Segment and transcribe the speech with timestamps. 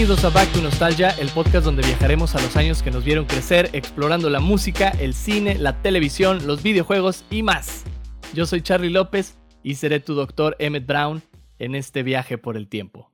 [0.00, 3.26] Bienvenidos a Back to Nostalgia, el podcast donde viajaremos a los años que nos vieron
[3.26, 7.84] crecer explorando la música, el cine, la televisión, los videojuegos y más.
[8.32, 11.20] Yo soy Charlie López y seré tu doctor Emmett Brown
[11.58, 13.10] en este viaje por el tiempo.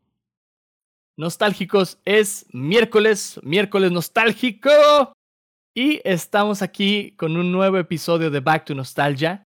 [1.17, 4.71] Nostálgicos, es miércoles, miércoles nostálgico.
[5.75, 9.43] Y estamos aquí con un nuevo episodio de Back to Nostalgia.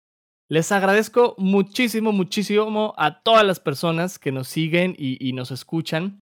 [0.49, 6.21] Les agradezco muchísimo, muchísimo a todas las personas que nos siguen y, y nos escuchan.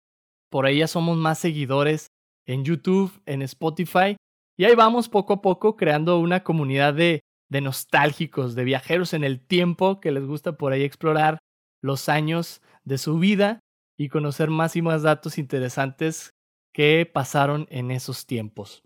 [0.50, 2.08] Por ahí ya somos más seguidores
[2.46, 4.16] en YouTube, en Spotify.
[4.56, 9.24] Y ahí vamos poco a poco creando una comunidad de, de nostálgicos, de viajeros en
[9.24, 11.38] el tiempo que les gusta por ahí explorar
[11.82, 13.60] los años de su vida
[13.96, 16.30] y conocer más y más datos interesantes
[16.72, 18.82] que pasaron en esos tiempos.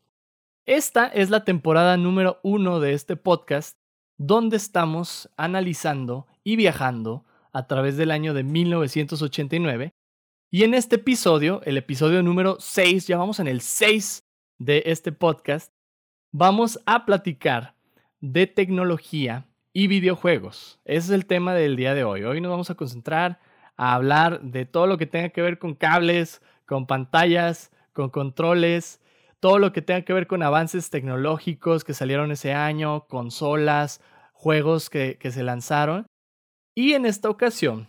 [0.66, 3.76] Esta es la temporada número uno de este podcast,
[4.18, 9.92] donde estamos analizando y viajando a través del año de 1989
[10.54, 14.22] y en este episodio, el episodio número 6, ya vamos en el 6
[14.58, 15.72] de este podcast,
[16.30, 17.74] vamos a platicar
[18.20, 20.78] de tecnología y videojuegos.
[20.84, 22.24] Ese es el tema del día de hoy.
[22.24, 23.40] Hoy nos vamos a concentrar
[23.78, 29.00] a hablar de todo lo que tenga que ver con cables, con pantallas, con controles,
[29.40, 34.02] todo lo que tenga que ver con avances tecnológicos que salieron ese año, consolas,
[34.34, 36.04] juegos que, que se lanzaron.
[36.74, 37.88] Y en esta ocasión,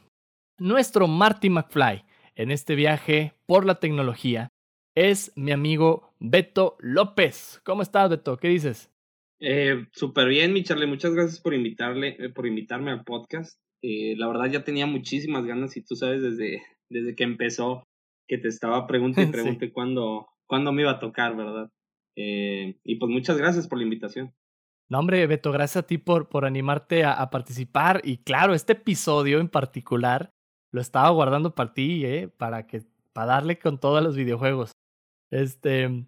[0.57, 2.05] nuestro Marty McFly
[2.35, 4.49] en este viaje por la tecnología
[4.95, 7.61] es mi amigo Beto López.
[7.65, 8.37] ¿Cómo estás, Beto?
[8.37, 8.91] ¿Qué dices?
[9.39, 10.87] Eh, Súper bien, mi Charlie.
[10.87, 13.59] Muchas gracias por, invitarle, eh, por invitarme al podcast.
[13.81, 17.83] Eh, la verdad ya tenía muchísimas ganas y tú sabes desde, desde que empezó
[18.27, 21.69] que te estaba preguntando y pregunté cuándo, cuándo me iba a tocar, ¿verdad?
[22.15, 24.33] Eh, y pues muchas gracias por la invitación.
[24.89, 28.01] No, hombre, Beto, gracias a ti por, por animarte a, a, participar.
[28.03, 30.32] Y claro, este episodio en particular
[30.73, 32.27] lo estaba guardando para ti, ¿eh?
[32.27, 34.71] Para que, para darle con todos los videojuegos.
[35.31, 36.05] Este,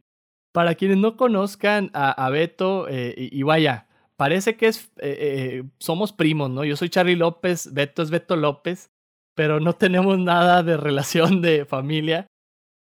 [0.52, 3.88] para quienes no conozcan a, a Beto, eh, y, vaya,
[4.18, 6.66] parece que es, eh, eh, somos primos, ¿no?
[6.66, 8.90] Yo soy Charlie López, Beto es Beto López,
[9.36, 12.26] pero no tenemos nada de relación de familia.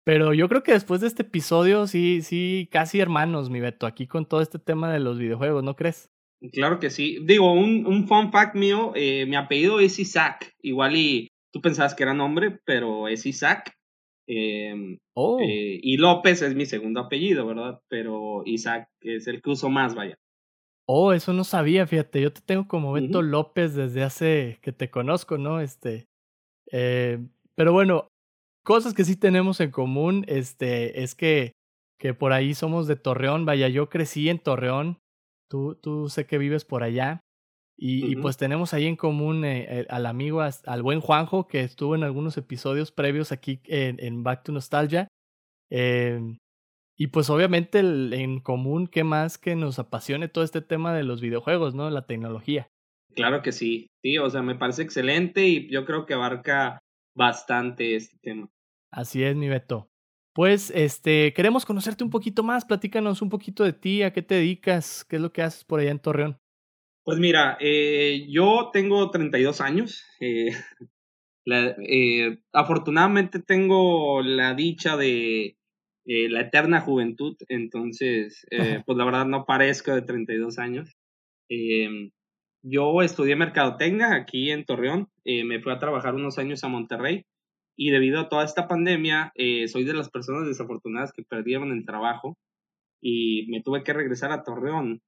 [0.05, 4.07] Pero yo creo que después de este episodio, sí, sí, casi hermanos, mi Beto, aquí
[4.07, 6.11] con todo este tema de los videojuegos, ¿no crees?
[6.53, 7.19] Claro que sí.
[7.25, 12.03] Digo, un, un fun fact mío, mi apellido es Isaac, igual y tú pensabas que
[12.03, 13.73] era nombre, pero es Isaac.
[14.29, 15.41] Eh, oh.
[15.41, 17.81] eh, y López es mi segundo apellido, ¿verdad?
[17.89, 20.17] Pero Isaac es el que uso más, vaya.
[20.89, 23.27] Oh, eso no sabía, fíjate, yo te tengo como Beto uh -huh.
[23.27, 25.61] López desde hace que te conozco, ¿no?
[25.61, 26.07] Este,
[26.73, 27.19] eh,
[27.55, 28.09] pero bueno,
[28.65, 31.53] cosas que sí tenemos en común, este, es que,
[32.01, 34.99] que por ahí somos de Torreón, vaya, yo crecí en Torreón,
[35.49, 37.21] tú, tú sé que vives por allá,
[37.85, 38.13] y, uh -huh.
[38.13, 41.97] y, pues tenemos ahí en común eh, eh, al amigo, al buen Juanjo, que estuvo
[41.97, 45.09] en algunos episodios previos aquí en, en Back to Nostalgia.
[45.69, 46.21] Eh,
[46.97, 51.03] y pues obviamente el, en común, ¿qué más que nos apasione todo este tema de
[51.03, 51.91] los videojuegos, ¿no?
[51.91, 52.69] La tecnología.
[53.17, 56.79] Claro que sí, sí, o sea, me parece excelente y yo creo que abarca
[57.17, 58.49] bastante este tema.
[58.93, 59.89] Así es, mi Beto.
[60.35, 64.37] Pues, este, queremos conocerte un poquito más, platícanos un poquito de ti, a qué te
[64.37, 66.42] dedicas, qué es lo que haces por allá en Torreón.
[67.05, 70.05] Pues mira, eh, yo tengo 32 años.
[70.21, 70.51] Eh,
[71.45, 75.57] la, eh, afortunadamente tengo la dicha de
[76.07, 78.47] eh, la eterna juventud, entonces,
[78.87, 80.97] pues la verdad no parezco de 32 años.
[82.63, 87.25] yo estudié mercadotecnia aquí en Torreón, me fui a trabajar unos años a Monterrey
[87.77, 89.33] y debido a toda esta pandemia,
[89.67, 92.37] soy de las personas desafortunadas que perdieron el trabajo
[93.01, 95.01] y me tuve que regresar a Torreón.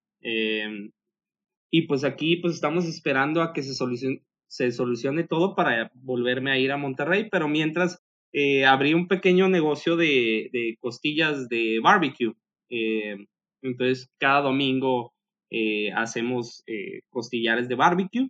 [1.71, 6.53] Y pues aquí pues estamos esperando a que se solucione, se solucione todo para volverme
[6.53, 8.01] a ir a Monterrey, pero mientras
[8.33, 12.33] eh, abrí un pequeño negocio de, de costillas de barbecue.
[12.71, 13.16] Eh,
[13.63, 15.15] entonces cada domingo
[15.51, 18.28] eh, hacemos eh, costillares de barbecue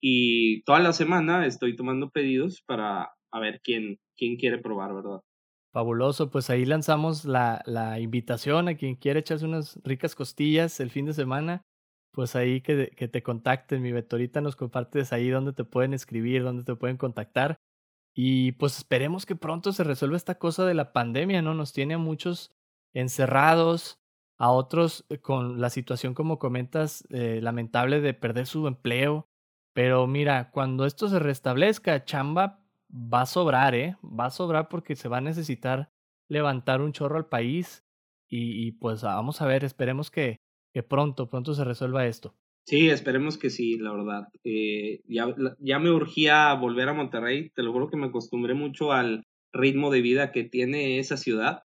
[0.00, 5.20] y toda la semana estoy tomando pedidos para a ver quién, quién quiere probar, ¿verdad?
[5.72, 10.90] Fabuloso, pues ahí lanzamos la, la invitación a quien quiera echarse unas ricas costillas el
[10.90, 11.62] fin de semana
[12.16, 14.16] pues ahí que, te contacten, mi Beto.
[14.16, 17.60] Ahorita nos compartes ahí donde te pueden escribir, donde te pueden contactar.
[18.14, 21.52] Y pues esperemos que pronto se resuelva esta cosa de la pandemia, ¿no?
[21.52, 22.54] Nos tiene a muchos
[22.94, 24.00] encerrados,
[24.38, 29.28] a otros eh, con la situación, como comentas, eh, lamentable de perder su empleo.
[29.74, 33.98] Pero mira, cuando esto se restablezca, chamba va a sobrar, ¿eh?
[34.02, 35.90] Va a sobrar porque se va a necesitar
[36.28, 37.84] levantar un chorro al país.
[38.26, 40.40] Y, y pues vamos a ver, esperemos que,
[40.76, 42.34] que pronto, pronto se resuelva esto.
[42.66, 44.28] Sí, esperemos que sí, la verdad.
[44.44, 48.92] Eh, ya, ya me urgía volver a Monterrey, te lo juro que me acostumbré mucho
[48.92, 49.24] al
[49.54, 51.62] ritmo de vida que tiene esa ciudad.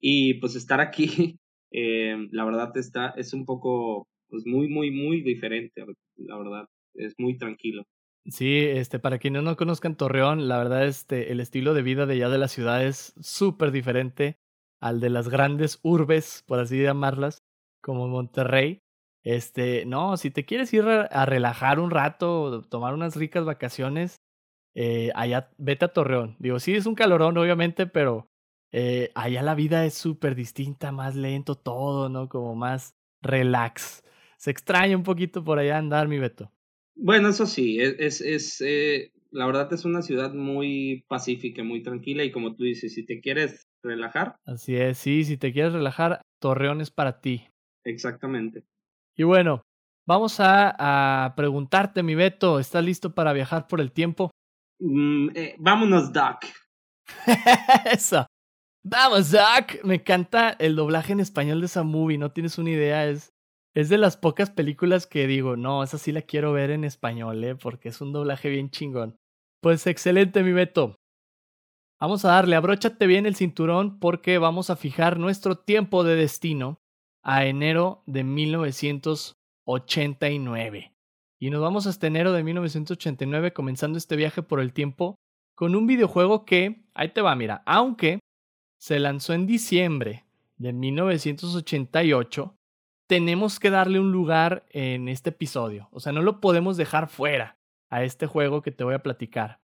[0.00, 1.38] Y pues estar aquí,
[1.70, 5.84] eh, la verdad está, es un poco, pues muy, muy, muy diferente,
[6.16, 7.84] la verdad, es muy tranquilo.
[8.26, 12.14] Sí, este, para quienes no conozcan Torreón, la verdad, este, el estilo de vida de
[12.14, 14.36] allá de la ciudad es súper diferente
[14.80, 17.44] al de las grandes urbes, por así llamarlas,
[17.80, 18.80] como Monterrey.
[19.24, 24.16] Este, no, si te quieres ir a relajar un rato, tomar unas ricas vacaciones,
[24.74, 26.36] eh, allá vete a Torreón.
[26.38, 28.28] Digo, sí es un calorón, obviamente, pero
[28.70, 32.28] eh, allá la vida es súper distinta, más lento todo, ¿no?
[32.28, 34.04] Como más relax.
[34.36, 36.52] Se extraña un poquito por allá andar, mi Beto.
[36.94, 41.82] Bueno, eso sí, e, es, es, eh, la verdad es una ciudad muy pacífica, muy
[41.82, 44.36] tranquila y como tú dices, si te quieres relajar.
[44.44, 47.46] Así es, sí, si te quieres relajar, Torreón es para ti.
[47.88, 48.64] Exactamente.
[49.16, 49.62] Y bueno,
[50.06, 54.30] vamos a, preguntarte, mi Beto, ¿estás listo para viajar por el tiempo?
[54.78, 56.44] Mm, eh, vámonos, Doc.
[57.90, 58.26] Eso.
[58.84, 59.82] Vamos, Doc.
[59.84, 63.30] Me encanta el doblaje en español de esa movie, no tienes una idea, es,
[63.74, 67.42] es de las pocas películas que digo, no, esa sí la quiero ver en español,
[67.42, 67.56] ¿eh?
[67.56, 69.16] porque es un doblaje bien chingón.
[69.62, 70.94] Pues excelente, mi Beto.
[72.00, 76.78] Vamos a darle, abróchate bien el cinturón porque vamos a fijar nuestro tiempo de destino
[77.28, 80.94] a enero de 1989.
[81.38, 85.16] Y nos vamos hasta enero de 1989 comenzando este viaje por el tiempo
[85.54, 88.20] con un videojuego que, ahí te va, mira, aunque
[88.80, 90.24] se lanzó en diciembre
[90.56, 92.54] de 1988,
[93.06, 95.90] tenemos que darle un lugar en este episodio.
[95.92, 97.58] O sea, no lo podemos dejar fuera
[97.90, 99.60] a este juego que te voy a platicar.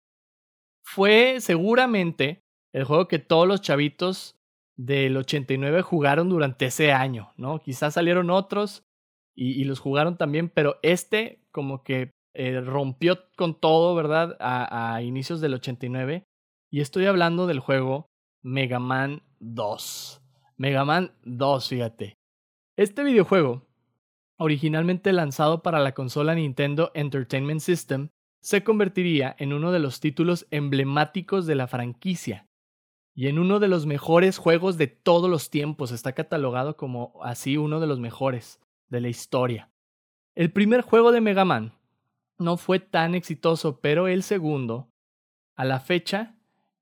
[0.83, 2.41] Fue seguramente
[2.73, 4.35] el juego que todos los chavitos
[4.75, 7.59] del 89 jugaron durante ese año, ¿no?
[7.59, 8.83] Quizás salieron otros
[9.35, 14.37] y, los jugaron también, pero este como que eh, rompió con todo, ¿verdad?
[14.39, 16.23] A, a, inicios del 89.
[16.71, 18.07] Y estoy hablando del juego
[18.41, 20.21] Mega Man 2.
[20.57, 22.15] Mega Man 2, fíjate.
[22.75, 23.67] Este videojuego,
[24.37, 28.09] originalmente lanzado para la consola Nintendo Entertainment System,
[28.41, 32.47] se convertiría en uno de los títulos emblemáticos de la franquicia
[33.15, 35.91] y en uno de los mejores juegos de todos los tiempos.
[35.91, 39.69] Está catalogado como así uno de los mejores de la historia.
[40.35, 41.73] El primer juego de Mega Man
[42.39, 44.89] no fue tan exitoso, pero el segundo,
[45.55, 46.35] a la fecha,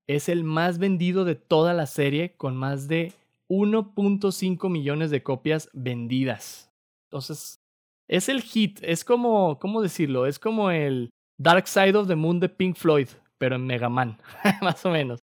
[0.07, 3.13] es el más vendido de toda la serie con más de
[3.50, 6.72] 1.5 millones de copias vendidas.
[7.10, 7.62] Entonces,
[8.07, 10.25] es el hit, es como, ¿cómo decirlo?
[10.25, 14.18] Es como el Dark Side of the Moon de Pink Floyd, pero en Mega Man,
[14.62, 15.19] más o menos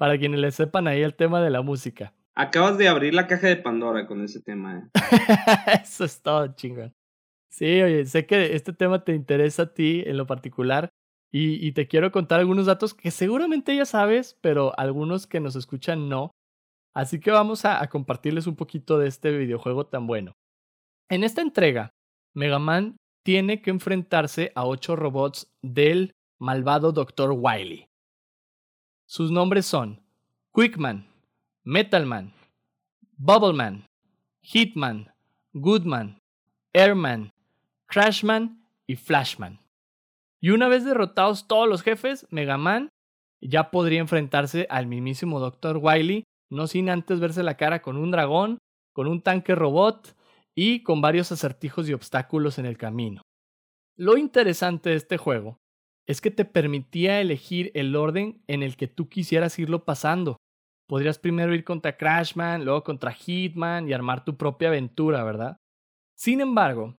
[0.00, 2.14] para quienes le sepan ahí el tema de la música.
[2.34, 4.78] Acabas de abrir la caja de Pandora con ese tema.
[4.78, 4.90] ¿eh?
[5.84, 6.94] Eso es todo, chingón.
[7.50, 10.88] Sí, oye, sé que este tema te interesa a ti en lo particular
[11.30, 16.08] y, te quiero contar algunos datos que seguramente ya sabes, pero algunos que nos escuchan
[16.08, 16.30] no.
[16.94, 20.32] Así que vamos a, a compartirles un poquito de este videojuego tan bueno.
[21.10, 21.90] En esta entrega,
[22.34, 27.32] Mega Man tiene que enfrentarse a ocho robots del malvado Dr.
[27.36, 27.89] Wily.
[29.10, 30.00] Sus nombres son
[30.54, 31.04] Quickman,
[31.64, 32.32] Metalman,
[33.16, 33.84] Bubbleman,
[34.40, 35.12] Hitman,
[35.52, 36.20] Goodman,
[36.72, 37.32] Airman,
[37.86, 39.58] Crashman y Flashman.
[40.40, 42.88] Y una vez derrotados todos los jefes, Mega Man
[43.40, 45.78] ya podría enfrentarse al mismísimo Dr.
[45.78, 48.58] Wily, no sin antes verse la cara con un dragón,
[48.92, 50.14] con un tanque robot
[50.54, 53.22] y con varios acertijos y obstáculos en el camino.
[53.96, 55.58] Lo interesante de este juego
[56.06, 60.36] es que te permitía elegir el orden en el que tú quisieras irlo pasando.
[60.88, 65.56] Podrías primero ir contra Crashman, luego contra Hitman y armar tu propia aventura, ¿verdad?
[66.16, 66.96] Sin embargo,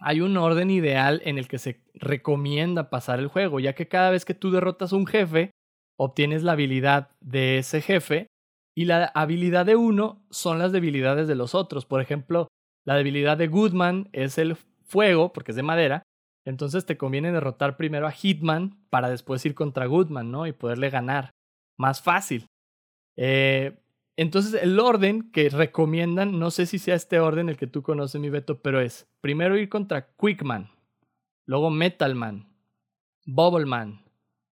[0.00, 4.10] hay un orden ideal en el que se recomienda pasar el juego, ya que cada
[4.10, 5.50] vez que tú derrotas a un jefe,
[5.98, 8.26] obtienes la habilidad de ese jefe
[8.74, 11.84] y la habilidad de uno son las debilidades de los otros.
[11.84, 12.48] Por ejemplo,
[12.86, 16.02] la debilidad de Goodman es el fuego, porque es de madera,
[16.44, 20.46] entonces te conviene derrotar primero a Hitman para después ir contra Goodman, ¿no?
[20.46, 21.30] Y poderle ganar.
[21.76, 22.46] Más fácil.
[23.16, 23.78] Eh,
[24.16, 28.20] entonces el orden que recomiendan, no sé si sea este orden el que tú conoces,
[28.20, 30.70] mi Beto, pero es primero ir contra Quickman,
[31.46, 32.46] luego Metalman,
[33.24, 34.02] Bubbleman,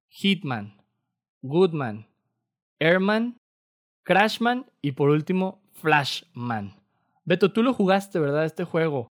[0.08, 0.82] Hitman,
[1.42, 2.06] Goodman,
[2.78, 3.38] Airman,
[4.04, 6.74] Crashman y por último Flashman.
[7.24, 8.46] Beto, tú lo jugaste, ¿verdad?
[8.46, 9.08] Este juego.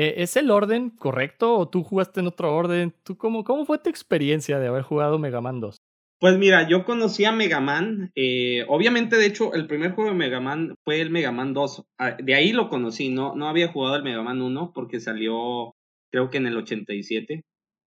[0.00, 2.94] Eh, ¿Es el orden correcto o tú jugaste en otro orden?
[3.02, 5.76] ¿Tú cómo, cómo fue tu experiencia de haber jugado Mega Man 2?
[6.20, 8.12] Pues mira, yo conocí a Mega Man.
[8.14, 11.84] Eh, obviamente, de hecho, el primer juego de Mega Man fue el Mega Man 2.
[11.98, 15.74] Ah, de ahí lo conocí, no, no había jugado el Mega Man 1 porque salió
[16.12, 17.42] creo que en el 87.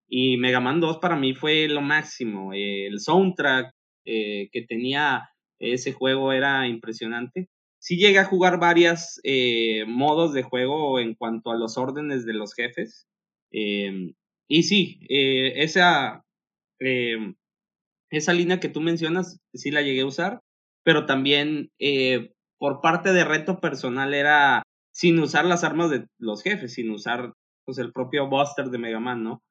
[0.06, 2.52] Y Mega Man 2 para mí fue lo máximo.
[2.52, 3.72] el soundtrack,
[4.04, 7.48] eh, que tenía ese juego era impresionante.
[7.82, 12.32] Sí llegué a jugar varias eh, modos de juego en cuanto a los órdenes de
[12.32, 13.08] los jefes.
[13.50, 14.14] Em,
[14.48, 16.24] y sí, eh, esa,
[16.78, 17.34] em,
[18.10, 20.40] esa línea que tú mencionas, sí la llegué a usar,
[20.84, 21.70] pero también
[22.58, 24.62] por parte de reto personal era
[24.92, 27.32] sin usar las armas de los jefes, sin usar
[27.64, 29.42] pues, el propio Buster de Mega Man, ¿no?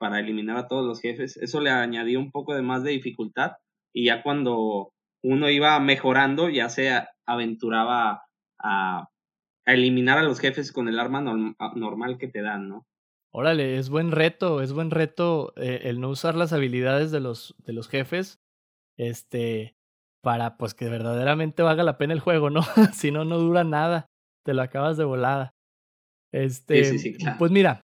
[0.00, 1.36] para eliminar a todos los jefes.
[1.36, 3.52] Eso le añadía un poco de más de dificultad
[3.94, 4.90] y ya cuando
[5.22, 6.90] uno iba mejorando, ya se
[7.28, 8.22] aventuraba
[8.58, 9.08] a,
[9.66, 12.86] eliminar a los jefes con el arma normal que te dan, ¿no?
[13.30, 17.54] Órale, es buen reto, es buen reto eh, el no usar las habilidades de los,
[17.58, 18.40] de los jefes,
[18.96, 19.76] este,
[20.22, 22.62] para pues que verdaderamente valga la pena el juego, ¿no?
[22.94, 24.06] si no, no dura nada,
[24.42, 25.54] te lo acabas de volada.
[26.32, 27.36] Este, sí, sí, claro.
[27.38, 27.82] pues mira,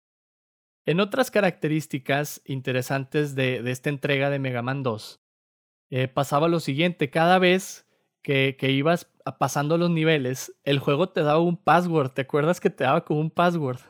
[0.87, 5.21] en otras características interesantes de, de esta entrega de Mega Man 2,
[5.91, 7.87] eh, pasaba lo siguiente, cada vez
[8.23, 12.71] que, que ibas pasando los niveles, el juego te daba un password, ¿te acuerdas que
[12.71, 13.81] te daba como un password?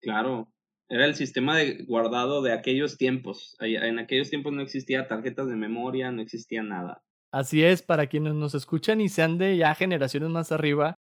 [0.00, 0.52] Claro,
[0.88, 3.56] era el sistema de guardado de aquellos tiempos.
[3.60, 7.02] En aquellos tiempos no existía tarjetas de memoria, no existía nada.
[7.30, 10.94] Así es, para quienes nos escuchan y sean de ya generaciones más arriba,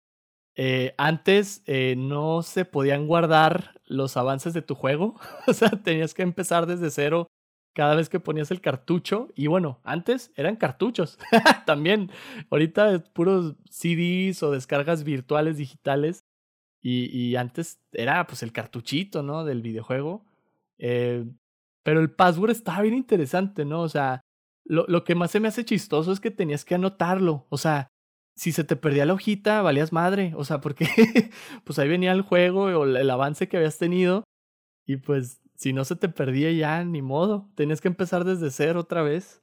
[0.57, 6.14] eh, antes eh, no se podían guardar los avances de tu juego, o sea, tenías
[6.14, 7.26] que empezar desde cero
[7.75, 9.28] cada vez que ponías el cartucho.
[9.35, 11.19] Y bueno, antes eran cartuchos
[11.66, 12.11] también.
[12.50, 16.25] Ahorita es puros CDs o descargas virtuales digitales.
[16.81, 19.45] Y, y, antes era pues el cartuchito, ¿no?
[19.45, 20.25] Del videojuego.
[20.78, 21.25] Eh,
[21.83, 23.81] pero el password estaba bien interesante, ¿no?
[23.81, 24.21] O sea,
[24.64, 27.47] lo, lo que más se me hace chistoso es que tenías que anotarlo.
[27.49, 27.88] O sea,
[28.37, 30.33] si se te perdía la hojita, valías madre.
[30.37, 30.87] O sea, porque
[31.64, 34.25] pues ahí venía el juego o el avance que habías tenido.
[34.87, 37.50] Y pues si no se te perdía ya, ni modo.
[37.54, 39.42] Tenías que empezar desde cero otra vez.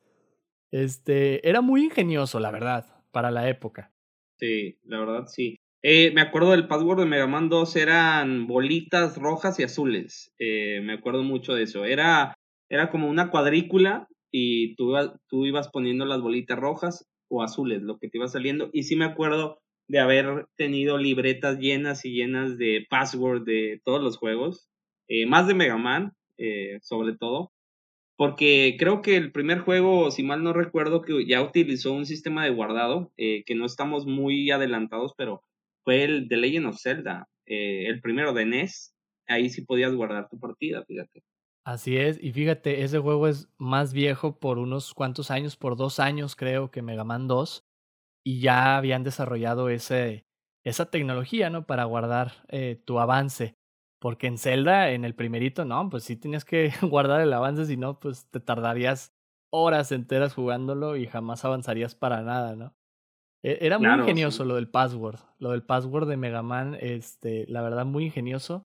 [0.71, 3.91] Este, era muy ingenioso, la verdad, para la época.
[4.37, 5.57] Sí, la verdad sí.
[5.83, 10.33] Eh, me acuerdo del password de Mega Man 2 eran bolitas rojas y azules.
[10.37, 11.85] Eh, me acuerdo mucho de eso.
[11.85, 12.35] Era,
[12.69, 14.93] era como una cuadrícula y tú,
[15.27, 18.69] tú ibas poniendo las bolitas rojas o azules, lo que te iba saliendo.
[18.73, 24.01] Y sí me acuerdo de haber tenido libretas llenas y llenas de password de todos
[24.01, 24.69] los juegos.
[25.13, 27.51] Eh, más de Mega Man, eh, sobre todo,
[28.15, 32.45] porque creo que el primer juego, si mal no recuerdo, que ya utilizó un sistema
[32.45, 35.43] de guardado, eh, que no estamos muy adelantados, pero
[35.83, 38.95] fue el de Legend of Zelda, el primero de NES,
[39.27, 41.23] ahí sí podías guardar tu partida, fíjate.
[41.65, 45.99] Así es, y fíjate, ese juego es más viejo por unos cuantos años, por dos
[45.99, 47.65] años creo que Mega Man 2,
[48.23, 50.23] y ya habían desarrollado ese,
[50.63, 51.65] esa tecnología, ¿no?
[51.65, 52.31] Para guardar
[52.85, 53.57] tu avance.
[54.01, 57.77] Porque en Zelda, en el primerito, no, pues sí tenías que guardar el avance, si
[57.77, 59.13] no, pues te tardarías
[59.53, 62.73] horas enteras jugándolo y jamás avanzarías para nada, ¿no?
[63.43, 67.61] E-, era muy ingenioso lo del password, lo del password de Mega Man, este, la
[67.61, 68.65] verdad muy ingenioso.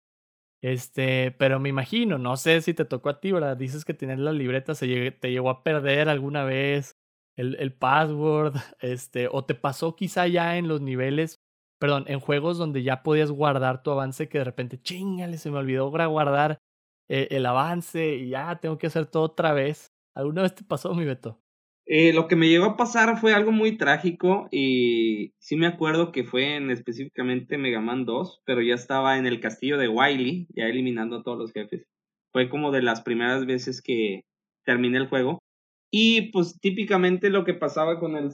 [0.62, 3.58] Este, pero me imagino, no sé si te tocó a ti, ¿verdad?
[3.58, 6.96] Dices que tienes la libreta, se te llegó a perder alguna vez
[7.36, 11.43] el, el password, este, o te pasó quizá ya en los niveles
[11.84, 15.58] perdón, en juegos donde ya podías guardar tu avance que de repente, chingale, se me
[15.58, 16.62] olvidó guardar
[17.10, 19.92] eh, el avance y ya tengo que hacer todo otra vez.
[20.16, 21.42] ¿Alguna vez te pasó, mi Beto?
[21.86, 26.14] Eh, lo que me llegó a pasar fue algo muy trágico y sí me acuerdo
[26.14, 30.48] que fue en específicamente Mega Man 2, pero ya estaba en el castillo de Wily,
[30.56, 31.86] ya eliminando a todos los jefes.
[32.32, 34.22] Fue como de las primeras veces que
[34.64, 35.40] terminé el juego.
[35.92, 38.32] Y pues típicamente lo que pasaba con el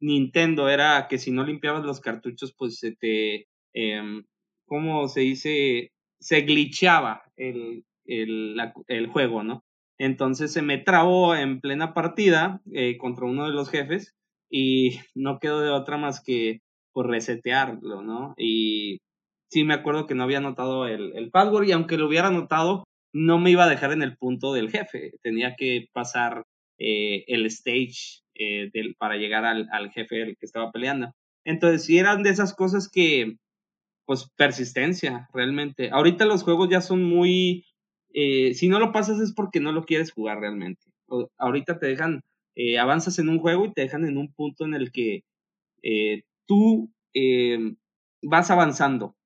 [0.00, 4.22] Nintendo era que si no limpiabas los cartuchos, pues se te, eh,
[4.66, 5.92] ¿cómo se dice?
[6.20, 9.64] Se glitchaba el, el, el, juego, ¿no?
[9.98, 14.14] Entonces se me trabó en plena partida eh, contra uno de los jefes
[14.50, 16.60] y no quedó de otra más que
[16.92, 18.34] por pues, resetearlo, ¿no?
[18.36, 18.98] Y
[19.50, 22.84] sí me acuerdo que no había anotado el, el password y aunque lo hubiera anotado,
[23.12, 25.12] no me iba a dejar en el punto del jefe.
[25.22, 26.44] Tenía que pasar
[26.78, 31.12] eh, el stage eh, para llegar al, al jefe el que estaba peleando.
[31.44, 33.36] Entonces, si eran de esas cosas que,
[34.06, 35.90] pues, persistencia, realmente.
[35.90, 37.66] Ahorita los juegos ya son muy,
[38.14, 40.82] eh, si no lo pasas es porque no lo quieres jugar realmente.
[41.38, 42.22] ahorita te dejan,
[42.54, 45.22] eh, avanzas en un juego y te dejan en un punto en el que
[46.46, 46.90] tú
[48.22, 49.16] vas avanzando.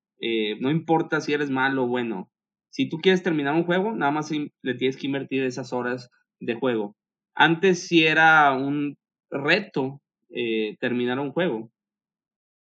[0.59, 2.31] no importa si eres malo o bueno.
[2.69, 6.55] Si tú quieres terminar un juego, nada más le tienes que invertir esas horas de
[6.55, 6.95] juego.
[7.35, 8.97] Antes sí era un
[9.33, 11.69] reto eh, terminar un juego.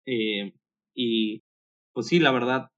[0.06, 0.54] Eh,
[0.96, 1.42] y
[1.94, 2.70] pues sí, la verdad,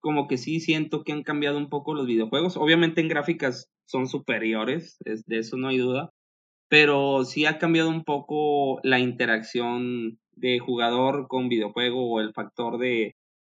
[0.00, 2.56] como que sí siento que han cambiado un poco los videojuegos.
[2.56, 6.10] Obviamente en gráficas son superiores, de eso no hay duda.
[6.68, 12.78] pero sí ha cambiado un poco la interacción de jugador con videojuego o el factor
[12.78, 13.16] de,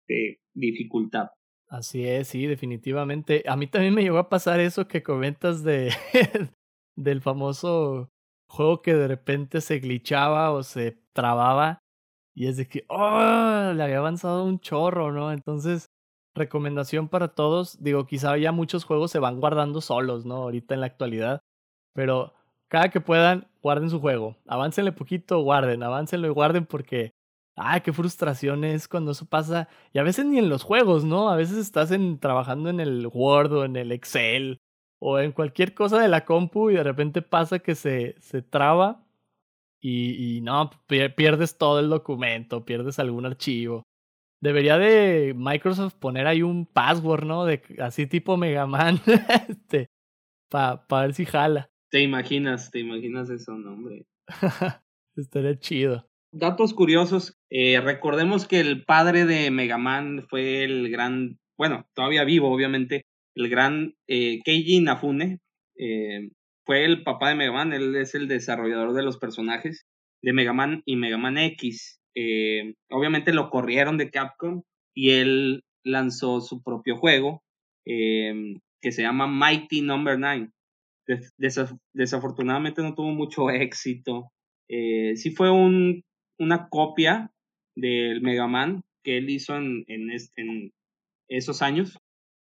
[0.09, 1.29] de dificultad.
[1.69, 3.45] Así es, sí, definitivamente.
[3.47, 5.93] A mí también me llegó a pasar eso que comentas de
[6.97, 8.11] del famoso
[8.49, 11.81] juego que de repente se glitchaba o se trababa
[12.35, 15.33] y es de que, oh, le había avanzado un chorro, ¿no?
[15.33, 15.87] Entonces,
[16.37, 20.37] recomendación para todos, digo, quizá ya muchos juegos se van guardando solos, ¿no?
[20.37, 21.41] Ahorita en la actualidad,
[21.95, 22.35] pero
[22.69, 27.11] cada que puedan, guarden su juego, aváncenle poquito, guarden, aváncenlo y guarden porque,
[27.57, 31.31] ah, qué frustración es cuando eso pasa, y a veces ni en los juegos, ¿no?
[31.31, 34.61] A veces estás en, trabajando en el Word o en el Excel
[35.01, 39.07] o en cualquier cosa de la compu y de repente pasa que se, se traba
[39.81, 43.85] y, y no, pierdes todo el documento, pierdes algún archivo.
[44.41, 47.45] Debería de Microsoft poner ahí un password, ¿no?
[47.45, 49.01] De así tipo Mega Man,
[49.49, 49.89] este,
[50.49, 51.71] para pa ver si jala.
[51.91, 54.07] Te imaginas, te imaginas eso, no, hombre.
[55.17, 56.09] Estaría chido.
[56.33, 57.35] Datos curiosos.
[57.51, 63.03] Eh, recordemos que el padre de Mega Man fue el gran, bueno, todavía vivo, obviamente,
[63.39, 65.39] el gran eh, Keiji Inafune.
[65.77, 66.31] Eh,
[66.67, 69.87] fue el papá de Mega Man, él es el desarrollador de los personajes
[70.23, 72.01] de Mega Man y Mega Man X.
[72.15, 77.43] Eh, obviamente lo corrieron de Capcom y él lanzó su propio juego
[77.87, 80.29] que se llama Mighty Number no.
[81.07, 81.71] 9.
[81.95, 84.31] desafortunadamente no tuvo mucho éxito.
[84.69, 86.05] Sí fue un,
[86.39, 87.33] una copia
[87.75, 90.73] del Mega Man que él hizo en, en, en
[91.29, 91.99] esos años,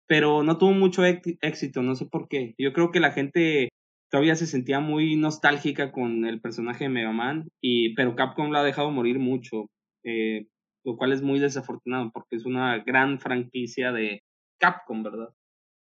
[0.08, 2.54] pero no tuvo mucho éxito, no sé por qué.
[2.58, 3.70] Yo creo que la gente
[4.10, 8.60] todavía se sentía muy nostálgica con el personaje de Mega Man, y, pero Capcom lo
[8.60, 9.68] ha dejado morir mucho,
[10.04, 10.48] eh,
[10.86, 14.22] lo cual es muy desafortunado porque es una gran franquicia de
[14.60, 15.30] Capcom, ¿verdad?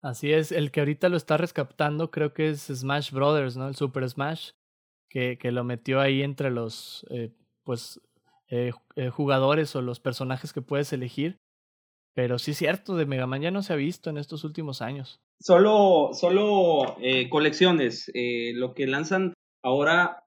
[0.02, 3.66] Así es, el que ahorita lo está rescatando creo que es Smash Brothers, ¿no?
[3.66, 4.50] El Super Smash,
[5.08, 7.32] que, que lo metió ahí entre los eh,
[7.64, 8.00] pues
[8.50, 8.72] eh,
[9.10, 11.38] jugadores o los personajes que puedes elegir.
[12.18, 14.82] Pero sí es cierto, de Mega Man ya no se ha visto en estos últimos
[14.82, 15.20] años.
[15.38, 18.10] Solo, solo eh, colecciones.
[18.12, 20.24] Eh, lo que lanzan ahora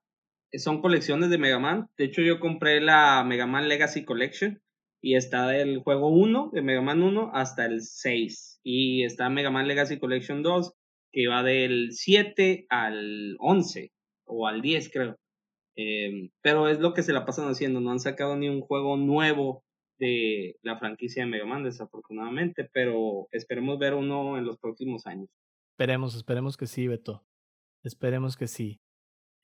[0.54, 1.90] son colecciones de Mega Man.
[1.98, 4.62] De hecho, yo compré la Mega Man Legacy Collection
[5.02, 8.60] y está del juego 1, de Mega Man 1, hasta el 6.
[8.62, 10.72] Y está Mega Man Legacy Collection 2,
[11.12, 13.92] que va del 7 al 11
[14.24, 15.16] o al 10, creo.
[15.76, 17.82] Eh, pero es lo que se la pasan haciendo.
[17.82, 19.62] No han sacado ni un juego nuevo
[20.02, 25.28] de la franquicia de Mega Man, desafortunadamente, pero esperemos ver uno en los próximos años.
[25.74, 27.22] Esperemos, esperemos que sí, Beto.
[27.84, 28.78] Esperemos que sí.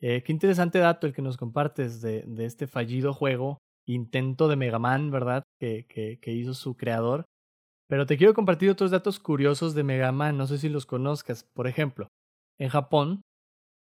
[0.01, 4.57] Eh, qué interesante dato el que nos compartes de, de este fallido juego, intento de
[4.57, 5.45] Mega Man, ¿verdad?
[5.61, 7.25] Que, que, que hizo su creador.
[7.89, 11.45] Pero te quiero compartir otros datos curiosos de Mega Man, no sé si los conozcas.
[11.55, 12.09] Por ejemplo,
[12.59, 13.23] en Japón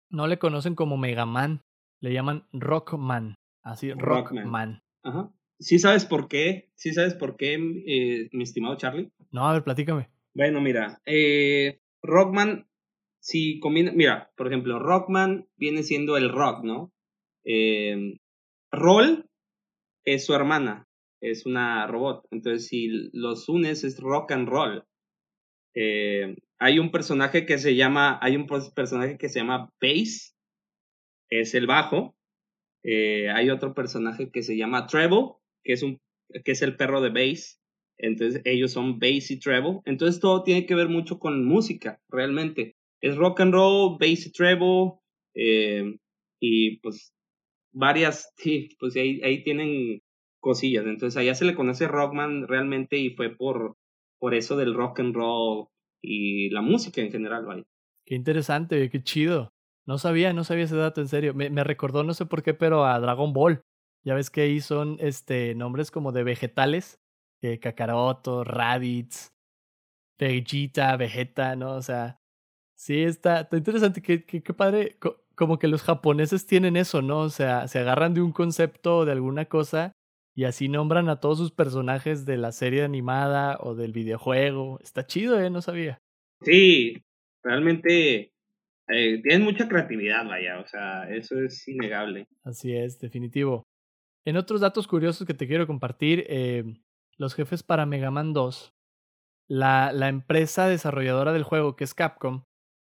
[0.10, 1.62] no le conocen como Mega Man,
[2.02, 3.36] le llaman Rockman.
[3.62, 4.44] Así, Rockman.
[4.44, 4.80] Rockman.
[5.04, 5.32] Ajá.
[5.62, 6.72] ¿Sí sabes por qué?
[6.76, 9.12] ¿Sí sabes por qué, eh, mi estimado Charlie?
[9.30, 10.10] No, a ver, platícame.
[10.34, 12.68] Bueno, mira, eh, Rockman,
[13.20, 16.92] si combina, mira, por ejemplo, Rockman viene siendo el rock, ¿no?
[17.46, 18.18] Eh,
[18.72, 19.30] Roll
[20.04, 20.88] es su hermana,
[21.22, 24.84] es una robot, entonces si los unes es rock and roll.
[25.76, 30.36] Eh, hay un personaje que se llama, hay un personaje que se llama Bass,
[31.30, 32.16] es el bajo.
[32.84, 36.00] Eh, hay otro personaje que se llama Treble, que es, un,
[36.44, 37.60] que es el perro de bass.
[37.98, 39.80] Entonces ellos son bass y treble.
[39.86, 42.76] Entonces todo tiene que ver mucho con música, realmente.
[43.02, 44.94] Es rock and roll, bass y treble.
[45.36, 45.98] Eh,
[46.40, 47.14] y pues
[47.72, 50.02] varias, sí, pues ahí, ahí tienen
[50.40, 50.86] cosillas.
[50.86, 53.78] Entonces allá se le conoce Rockman realmente y fue por,
[54.20, 55.68] por eso del rock and roll
[56.02, 57.64] y la música en general, vaya.
[58.06, 59.54] Qué interesante, qué chido.
[59.86, 61.34] No sabía, no sabía ese dato, en serio.
[61.34, 63.62] Me, me recordó, no sé por qué, pero a Dragon Ball.
[64.04, 67.00] Ya ves que ahí son este, nombres como de vegetales,
[67.42, 69.32] eh, Kakaroto, Raditz,
[70.20, 71.74] Vegeta, Vegeta, ¿no?
[71.74, 72.20] O sea,
[72.76, 74.98] sí, está, está interesante, qué, qué, qué padre,
[75.36, 77.20] como que los japoneses tienen eso, ¿no?
[77.20, 79.94] O sea, se agarran de un concepto de alguna cosa
[80.36, 84.80] y así nombran a todos sus personajes de la serie animada o del videojuego.
[84.82, 85.50] Está chido, ¿eh?
[85.50, 85.98] No sabía.
[86.42, 87.04] Sí,
[87.44, 88.32] realmente
[88.88, 92.26] eh, tienen mucha creatividad, vaya, o sea, eso es innegable.
[92.44, 93.64] Así es, definitivo.
[94.26, 96.64] En otros datos curiosos que te quiero compartir, eh,
[97.18, 98.74] los jefes para Mega Man 2,
[99.48, 102.44] la, empresa desarrolladora del juego, que es Capcom,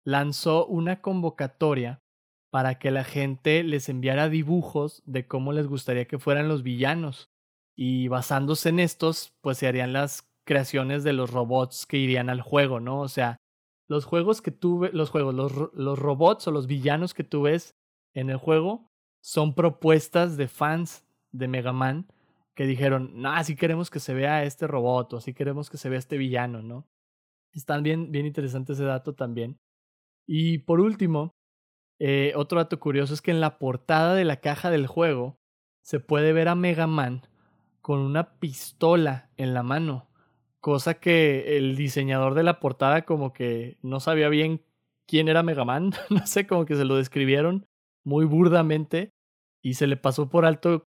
[0.05, 2.03] lanzó una convocatoria
[2.51, 7.31] para que la gente les enviara dibujos de cómo les gustaría que fueran los villanos.
[7.75, 12.43] Y basándose en estos, pues se harían las creaciones de los robots que irían al
[12.43, 13.01] juego, ¿no?
[13.01, 13.39] O sea,
[13.89, 17.75] los juegos que tuve, los juegos, los, los robots o los villanos que tú ves
[18.13, 18.91] en el juego
[19.23, 22.07] son propuestas de fans de Mega Man
[22.55, 25.89] que dijeron, no, así queremos que se vea este robot o así queremos que se
[25.89, 26.87] vea este villano, ¿no?
[27.53, 29.59] Están bien, bien interesante ese dato también.
[30.27, 31.35] Y por último,
[31.99, 35.39] eh, otro dato curioso es que en la portada de la caja del juego
[35.83, 37.23] se puede ver a Mega Man
[37.81, 40.09] con una pistola en la mano,
[40.61, 44.65] cosa que el diseñador de la portada como que no sabía bien
[45.07, 47.67] quién era Mega Man, no sé, como que se lo describieron
[48.05, 49.11] muy burdamente
[49.63, 50.85] y se le pasó por alto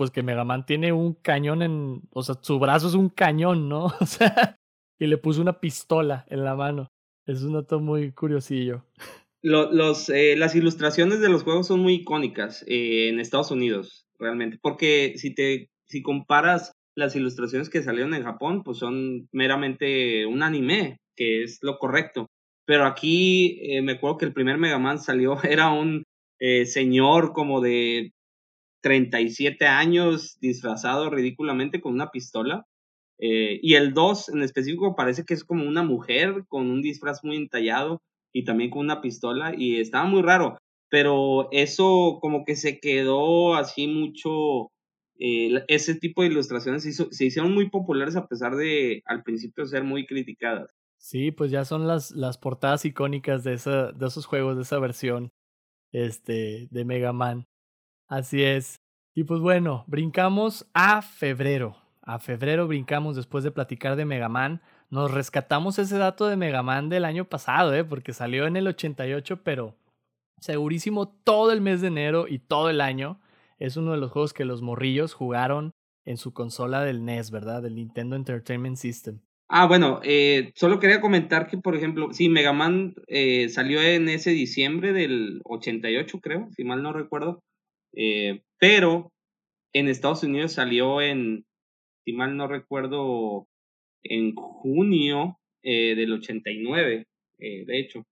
[0.00, 3.68] pues que Mega Man tiene un cañón en, o sea, su brazo es un cañón,
[3.68, 3.88] ¿no?
[4.00, 4.56] O sea,
[4.98, 6.90] y le puso una pistola en la mano.
[7.26, 8.86] Es un dato muy curiosillo.
[9.42, 14.58] Los, eh, las ilustraciones de los juegos son muy icónicas eh, en Estados Unidos, realmente,
[14.62, 20.42] porque si te si comparas las ilustraciones que salieron en Japón, pues son meramente un
[20.42, 22.26] anime, que es lo correcto.
[22.64, 26.04] Pero aquí eh, me acuerdo que el primer Mega Man salió, era un
[26.64, 28.12] señor como de
[28.80, 32.66] 37 años disfrazado ridículamente con una pistola.
[33.18, 37.22] Eh, y el 2 en específico parece que es como una mujer con un disfraz
[37.22, 38.00] muy entallado
[38.32, 40.58] y también con una pistola y estaba muy raro.
[40.88, 44.72] Pero eso como que se quedó así mucho,
[45.18, 49.84] eh, ese tipo de ilustraciones se, hicieron muy populares a pesar de al principio ser
[49.84, 50.70] muy criticadas.
[50.96, 54.78] Sí, pues ya son las, las portadas icónicas de, esa, de esos juegos, de esa
[54.78, 55.32] versión
[55.92, 57.46] este, de Mega Man.
[58.10, 58.80] Así es.
[59.14, 61.76] Y pues bueno, brincamos a febrero.
[62.02, 64.60] A febrero brincamos después de platicar de Mega Man.
[64.90, 67.84] Nos rescatamos ese dato de Mega Man del año pasado, ¿eh?
[67.84, 69.76] porque salió en el 88, pero
[70.40, 73.20] segurísimo todo el mes de enero y todo el año.
[73.60, 75.70] Es uno de los juegos que los morrillos jugaron
[76.04, 77.62] en su consola del NES, ¿verdad?
[77.62, 79.20] Del Nintendo Entertainment System.
[79.48, 84.08] Ah, bueno, eh, solo quería comentar que, por ejemplo, sí, Mega Man eh, salió en
[84.08, 87.40] ese diciembre del 88, creo, si mal no recuerdo.
[87.94, 89.12] Eh, pero
[89.72, 91.44] en Estados Unidos salió en,
[92.04, 93.46] si mal no recuerdo,
[94.02, 97.06] en junio eh, del 89,
[97.38, 98.04] eh, de hecho.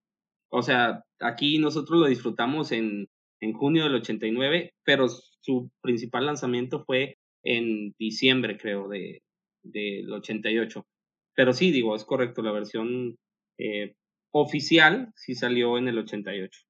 [0.50, 3.08] O sea, aquí nosotros lo disfrutamos en,
[3.40, 9.22] en junio del 89, pero su principal lanzamiento fue en diciembre, creo, de,
[9.62, 10.86] del 88.
[11.34, 13.16] Pero sí, digo, es correcto, la versión
[13.58, 13.94] eh,
[14.32, 16.60] oficial sí salió en el 88.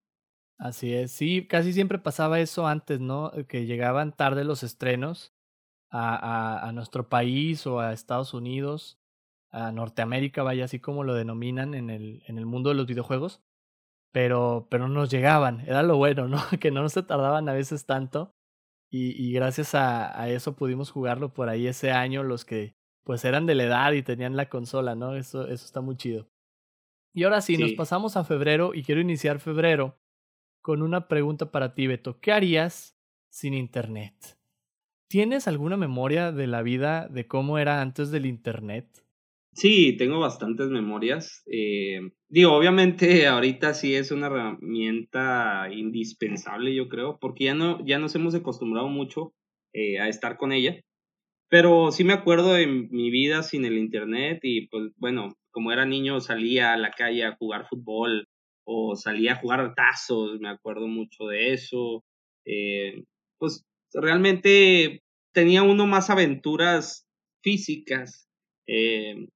[0.59, 3.33] Así es, sí, casi siempre pasaba eso antes, ¿no?
[3.35, 5.33] Eh, que llegaban tarde los estrenos
[5.89, 8.99] a, a, a, nuestro país o a Estados Unidos,
[9.51, 13.41] a Norteamérica, vaya, así como lo denominan en el, en el mundo de los videojuegos,
[14.13, 16.39] pero, pero nos llegaban, era lo bueno, ¿no?
[16.61, 18.35] que no se tardaban a veces tanto
[18.91, 23.25] y, y gracias a, a eso pudimos jugarlo por ahí ese año los que pues
[23.25, 25.15] eran de la edad y tenían la consola, ¿no?
[25.15, 26.29] Eso, eso está muy chido.
[27.15, 27.63] Y ahora sí, sí.
[27.63, 29.97] nos pasamos a febrero y quiero iniciar febrero
[30.61, 32.21] con una pregunta para ti, Beto.
[32.21, 32.99] ¿Qué harías
[33.31, 34.39] sin Internet?
[35.09, 38.87] ¿Tienes alguna memoria de la vida de cómo era antes del Internet?
[39.55, 41.43] Sí, tengo bastantes memorias.
[41.47, 47.99] Eh, digo, obviamente ahorita sí es una herramienta indispensable, yo creo, porque ya, no, ya
[47.99, 49.33] nos hemos acostumbrado mucho
[49.73, 50.81] eh, a estar con ella.
[51.49, 55.87] Pero sí me acuerdo de mi vida sin el Internet y pues bueno, como era
[55.87, 58.27] niño salía a la calle a jugar fútbol,
[58.71, 62.05] o salía a jugar tazos, me acuerdo mucho de eso.
[62.45, 63.03] Eh,
[63.39, 65.03] pues realmente
[65.33, 67.07] tenía uno más aventuras
[67.43, 68.29] físicas
[68.67, 69.27] eh,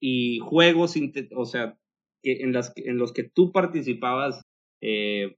[0.00, 0.96] y juegos,
[1.36, 1.78] o sea,
[2.20, 4.42] que en, las, en los que tú participabas
[4.82, 5.36] eh,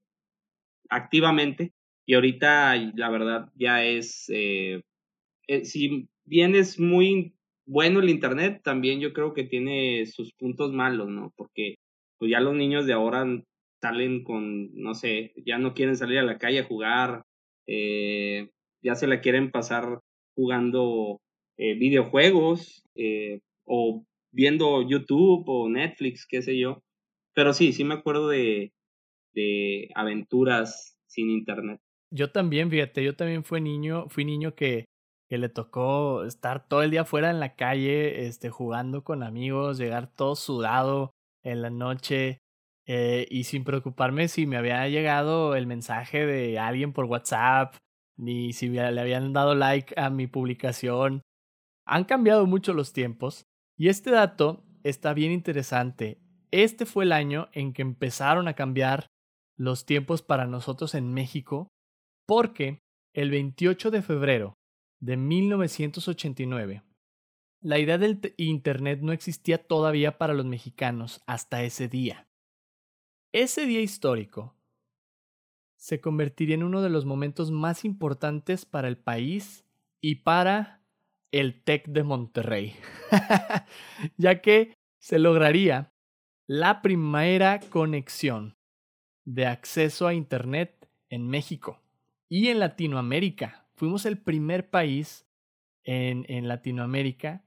[0.89, 1.75] activamente
[2.07, 4.83] y ahorita la verdad ya es, eh,
[5.65, 7.35] si bien es muy
[7.67, 11.35] bueno el Internet, también yo creo que tiene sus puntos malos, ¿no?
[11.37, 11.77] Porque
[12.21, 13.27] pues ya los niños de ahora
[13.81, 17.25] salen con, no sé, ya no quieren salir a la calle a jugar,
[17.67, 18.51] eh,
[18.83, 20.01] ya se la quieren pasar
[20.37, 21.21] jugando
[21.57, 26.83] eh, videojuegos eh, o viendo YouTube o Netflix, qué sé yo.
[27.35, 28.73] Pero sí, sí me acuerdo de,
[29.33, 31.81] de aventuras sin internet.
[32.13, 34.85] Yo también, fíjate, yo también fui niño, fui niño que,
[35.31, 39.79] que le tocó estar todo el día fuera en la calle, este, jugando con amigos,
[39.79, 42.41] llegar todo sudado, en la noche
[42.87, 47.77] eh, y sin preocuparme si me había llegado el mensaje de alguien por WhatsApp,
[48.17, 51.23] ni si le habían dado like a mi publicación.
[51.87, 53.45] Han cambiado mucho los tiempos
[53.77, 56.21] y este dato está bien interesante.
[56.51, 59.07] Este fue el año en que empezaron a cambiar
[59.57, 61.69] los tiempos para nosotros en México
[62.27, 62.81] porque
[63.15, 64.55] el 28 de febrero
[65.01, 66.83] de 1989
[67.61, 72.27] la idea del Internet no existía todavía para los mexicanos hasta ese día.
[73.33, 74.57] Ese día histórico
[75.77, 79.65] se convertiría en uno de los momentos más importantes para el país
[80.01, 80.83] y para
[81.33, 82.75] el TEC de Monterrey,
[84.17, 85.93] ya que se lograría
[86.47, 88.57] la primera conexión
[89.25, 91.81] de acceso a Internet en México
[92.29, 93.69] y en Latinoamérica.
[93.75, 95.27] Fuimos el primer país
[95.85, 97.45] en, en Latinoamérica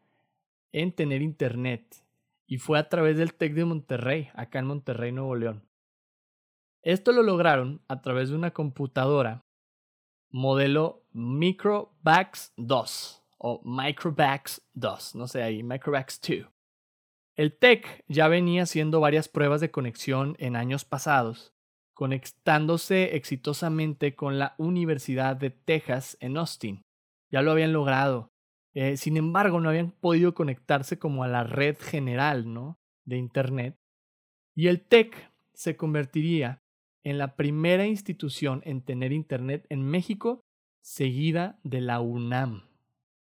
[0.74, 2.04] en tener Internet
[2.46, 5.64] y fue a través del TEC de Monterrey, acá en Monterrey, Nuevo León.
[6.82, 9.46] Esto lo lograron a través de una computadora
[10.30, 16.48] modelo Microbax 2 o Microbax 2, no sé ahí, Microbax 2.
[17.36, 21.54] El TEC ya venía haciendo varias pruebas de conexión en años pasados,
[21.94, 26.84] conectándose exitosamente con la Universidad de Texas en Austin.
[27.32, 28.33] Ya lo habían logrado.
[28.74, 32.80] Eh, sin embargo, no habían podido conectarse como a la red general ¿no?
[33.06, 33.78] de Internet.
[34.56, 36.64] Y el TEC se convertiría
[37.04, 40.42] en la primera institución en tener Internet en México,
[40.82, 42.64] seguida de la UNAM.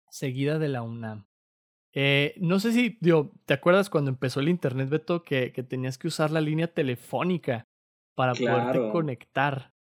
[0.10, 1.26] Seguida de la UNAM.
[1.94, 5.98] Eh, no sé si, digo, ¿te acuerdas cuando empezó el Internet, Beto, que, que tenías
[5.98, 7.66] que usar la línea telefónica
[8.16, 9.74] para poderte conectar?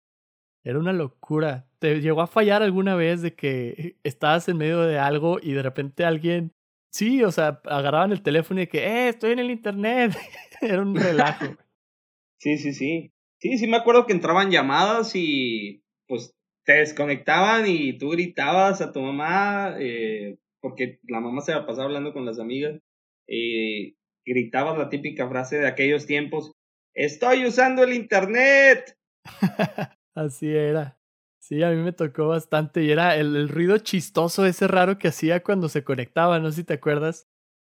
[0.68, 1.66] Era una locura.
[1.80, 5.64] ¿Te llegó a fallar alguna vez de que estabas en medio de algo y de
[5.64, 6.52] repente alguien,
[6.92, 10.12] sí, o sea, agarraban el teléfono y de que, eh, estoy en el Internet?
[10.62, 11.46] Era un relajo.
[12.42, 13.14] sí, sí, sí.
[13.40, 18.92] Sí, sí me acuerdo que entraban llamadas y pues te desconectaban y tú gritabas a
[18.92, 22.82] tu mamá, eh, porque la mamá se la pasaba hablando con las amigas,
[23.26, 26.52] y gritabas la típica frase de aquellos tiempos,
[26.94, 28.98] estoy usando el internet.
[30.18, 30.98] Así era.
[31.38, 35.10] Sí, a mí me tocó bastante y era el, el, ruido chistoso ese raro que
[35.10, 37.28] hacía cuando se conectaba, no sé si te acuerdas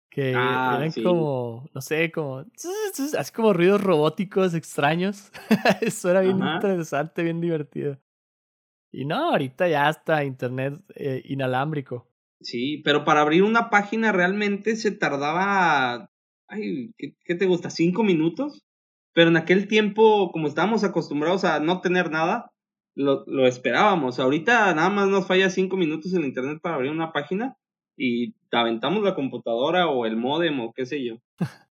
[0.08, 2.44] que ah, eran como, no sé, como,
[3.18, 5.30] así como ruidos robóticos extraños.
[5.80, 8.00] Eso era bien interesante, bien divertido.
[8.92, 12.08] Y no, ahorita ya está internet eh, inalámbrico.
[12.40, 16.08] Sí, pero para abrir una página realmente se tardaba,
[16.48, 17.70] ay, ¿qué, ¿qué, te gusta?
[17.70, 18.65] ¿Cinco minutos?
[19.16, 22.52] Pero en aquel tiempo, como estábamos acostumbrados a no tener nada,
[22.94, 24.20] lo, lo esperábamos.
[24.20, 27.56] Ahorita nada más nos falla cinco minutos en internet para abrir una página
[27.96, 31.16] y aventamos la computadora o el modem o qué sé yo.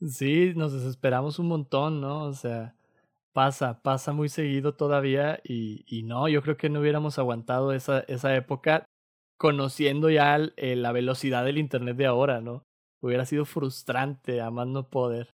[0.00, 2.22] Sí, nos desesperamos un montón, ¿no?
[2.22, 2.76] O sea,
[3.32, 8.04] pasa, pasa muy seguido todavía y, y no, yo creo que no hubiéramos aguantado esa,
[8.06, 8.84] esa época
[9.38, 12.62] conociendo ya eh, la velocidad del Internet de ahora, ¿no?
[13.02, 15.30] Hubiera sido frustrante a más no poder.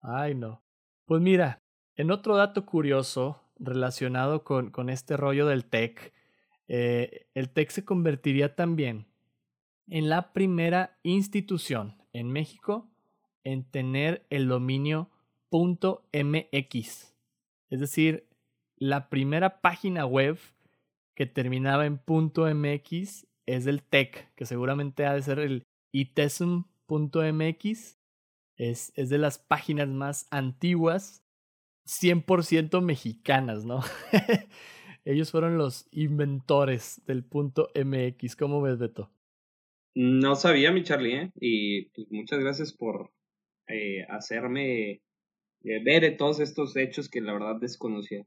[0.00, 0.62] Ay, no.
[1.06, 1.62] Pues mira,
[1.96, 6.12] en otro dato curioso relacionado con, con este rollo del tech,
[6.68, 9.06] eh, el tech se convertiría también
[9.88, 12.88] en la primera institución en México
[13.42, 15.10] en tener el dominio
[15.50, 17.14] .mx.
[17.70, 18.28] Es decir,
[18.76, 20.38] la primera página web
[21.14, 27.97] que terminaba en .mx es del TEC, que seguramente ha de ser el itesum.mx.
[28.58, 31.24] Es, es de las páginas más antiguas,
[31.86, 33.80] 100% mexicanas, ¿no?
[35.04, 38.36] Ellos fueron los inventores del .mx.
[38.36, 39.10] ¿Cómo ves, Beto?
[39.94, 41.32] No sabía, mi Charlie, ¿eh?
[41.40, 43.10] y pues, muchas gracias por
[43.68, 45.00] eh, hacerme
[45.64, 48.26] eh, ver todos estos hechos que la verdad desconocía.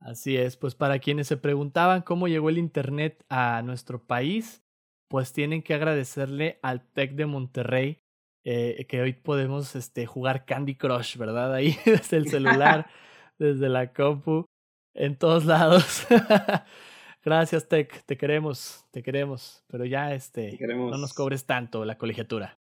[0.00, 4.64] Así es, pues para quienes se preguntaban cómo llegó el Internet a nuestro país,
[5.08, 8.02] pues tienen que agradecerle al TEC de Monterrey,
[8.44, 11.52] eh, que hoy podemos este, jugar Candy Crush, ¿verdad?
[11.54, 12.88] Ahí desde el celular,
[13.38, 14.46] desde la compu,
[14.94, 16.06] en todos lados.
[17.24, 18.04] Gracias, Tech.
[18.06, 19.62] Te queremos, te queremos.
[19.68, 22.58] Pero ya este no nos cobres tanto la colegiatura.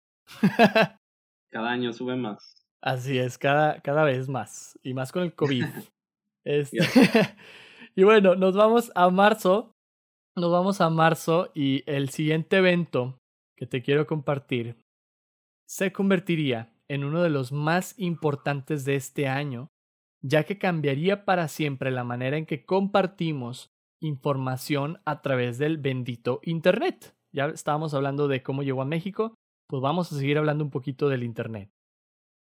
[1.50, 2.66] cada año sube más.
[2.82, 4.76] Así es, cada, cada vez más.
[4.82, 5.64] Y más con el COVID.
[6.44, 6.78] este...
[7.94, 9.72] y bueno, nos vamos a marzo.
[10.36, 13.18] Nos vamos a marzo y el siguiente evento
[13.56, 14.76] que te quiero compartir
[15.68, 19.68] se convertiría en uno de los más importantes de este año,
[20.22, 26.40] ya que cambiaría para siempre la manera en que compartimos información a través del bendito
[26.42, 27.14] Internet.
[27.33, 29.35] Ya estábamos hablando de cómo llegó a México,
[29.68, 31.70] pues vamos a seguir hablando un poquito del Internet.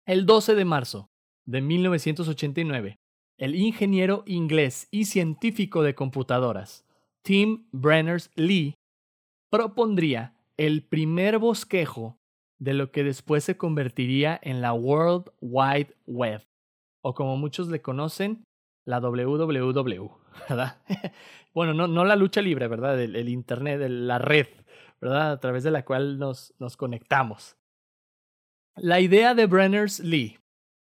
[0.08, 1.10] El 12 de marzo
[1.46, 2.96] de 1989,
[3.38, 6.88] el ingeniero inglés y científico de computadoras,
[7.22, 8.74] Tim Berners-Lee,
[9.52, 12.18] propondría el primer bosquejo
[12.60, 16.44] de lo que después se convertiría en la World Wide Web,
[17.02, 18.46] o como muchos le conocen,
[18.86, 20.10] la WWW,
[21.54, 23.00] bueno, no, no la lucha libre, ¿verdad?
[23.02, 24.48] El, Internet, la red,
[25.00, 25.32] ¿verdad?
[25.32, 27.56] A través de la cual nos, nos conectamos.
[28.76, 30.40] La idea de Brenners Lee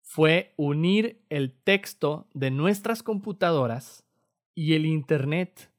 [0.02, 4.06] fue unir el texto de nuestras computadoras
[4.56, 5.72] y el Internet,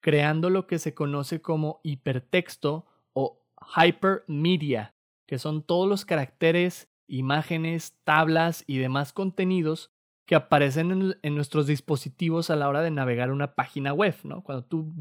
[0.00, 3.40] creando lo que se conoce como hipertexto o
[3.76, 4.95] hypermedia,
[5.26, 9.90] que son todos los caracteres, imágenes, tablas y demás contenidos
[10.26, 14.42] que aparecen en, nuestros dispositivos a la hora de navegar una página web, ¿no?
[14.42, 14.92] Cuando tú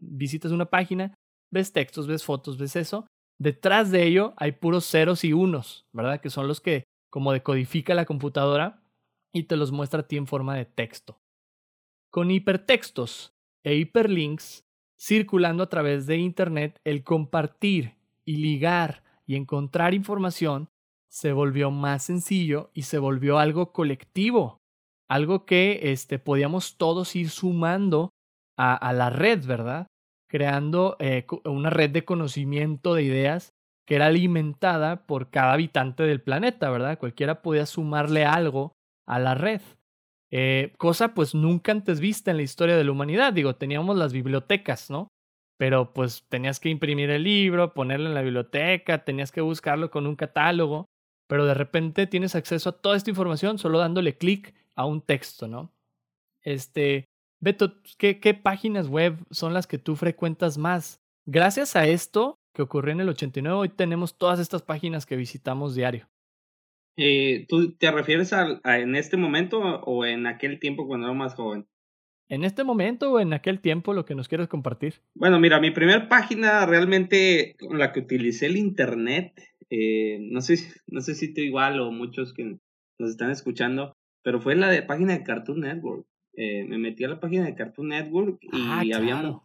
[0.00, 1.14] visitas una página,
[1.50, 3.06] ves textos, ves fotos, ves eso.
[3.40, 6.20] Detrás de ello hay puros ceros y unos, ¿verdad?
[6.20, 8.82] Que son los que como decodifica la computadora
[9.32, 11.20] y te los muestra a ti en forma de texto.
[12.10, 14.64] Con hipertextos e hiperlinks
[14.96, 20.68] circulando a través de Internet, el compartir y ligar y encontrar información
[21.10, 24.58] se volvió más sencillo y se volvió algo colectivo,
[25.08, 28.10] algo que este, podíamos todos ir sumando
[28.58, 29.86] a, la red, ¿verdad?
[30.28, 33.54] Creando eh, una red de conocimiento de ideas
[33.86, 36.98] que era alimentada por cada habitante del planeta, ¿verdad?
[36.98, 38.72] Cualquiera podía sumarle algo
[39.06, 39.62] a la red.
[40.30, 43.32] Eh, cosa pues nunca antes vista en la historia de la humanidad.
[43.32, 45.08] Digo, teníamos las bibliotecas, ¿no?
[45.62, 50.08] Pero pues tenías que imprimir el libro, ponerlo en la biblioteca, tenías que buscarlo con
[50.08, 50.88] un catálogo
[51.32, 55.48] pero de repente tienes acceso a toda esta información solo dándole clic a un texto,
[55.48, 55.72] ¿no?
[56.42, 57.06] Este,
[57.40, 61.00] Beto, ¿qué, ¿qué, páginas web son las que tú frecuentas más?
[61.24, 65.74] Gracias a esto que ocurrió en el 89, hoy tenemos todas estas páginas que visitamos
[65.74, 66.06] diario.
[66.98, 71.34] Eh, ¿Tú te refieres a, en este momento o en aquel tiempo cuando era más
[71.34, 71.66] joven?
[72.32, 74.94] En este momento o en aquel tiempo, lo que nos quieres compartir.
[75.14, 79.34] Bueno, mira, mi primera página realmente con la que utilicé el Internet
[79.74, 82.58] eh, no, sé, no sé si tú igual o muchos que
[82.98, 86.06] nos están escuchando, pero fue la de página de Cartoon Network.
[86.36, 89.40] Eh, me metí a la página de Cartoon Network y ah, había,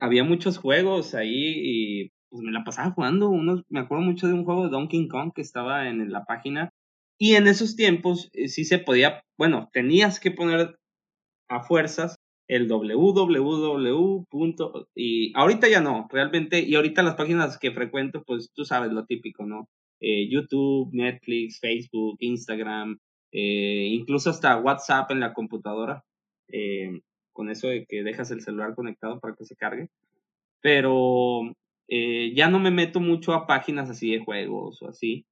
[0.00, 3.30] había muchos juegos ahí y pues me la pasaba jugando.
[3.30, 6.70] Unos, me acuerdo mucho de un juego de Donkey Kong que estaba en la página.
[7.16, 10.76] Y en esos tiempos eh, sí se podía, bueno, tenías que poner
[11.56, 12.16] a fuerzas
[12.48, 14.26] el www.
[14.94, 19.06] y ahorita ya no, realmente, y ahorita las páginas que frecuento, pues tú sabes lo
[19.06, 19.68] típico, ¿no?
[20.00, 22.98] Eh, YouTube, Netflix, Facebook, Instagram,
[23.32, 26.04] eh, incluso hasta WhatsApp en la computadora,
[26.48, 27.00] eh,
[27.32, 29.88] con eso de que dejas el celular conectado para que se cargue.
[30.60, 31.54] Pero
[31.88, 35.26] ya no me meto mucho a páginas así de juegos o así.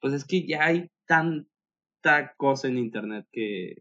[0.00, 3.76] pues es que ya hay tanta cosa en Internet que,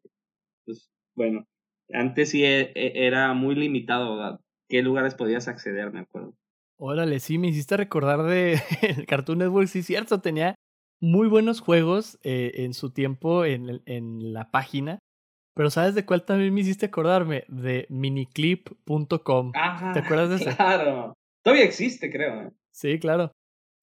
[1.16, 1.46] bueno,
[1.94, 6.34] antes sí e, e, era muy limitado a qué lugares podías acceder, me acuerdo.
[6.78, 8.60] Órale, sí, me hiciste recordar de
[9.08, 10.56] Cartoon Network, sí, cierto, tenía
[11.00, 15.00] muy buenos juegos eh, en su tiempo en, en la página.
[15.54, 17.44] Pero ¿sabes de cuál también me hiciste acordarme?
[17.48, 19.52] De miniclip.com.
[19.52, 20.56] ¿Te acuerdas de eso?
[20.56, 21.14] Claro.
[21.44, 22.44] Todavía existe, creo.
[22.44, 22.52] ¿eh?
[22.72, 23.32] Sí, claro.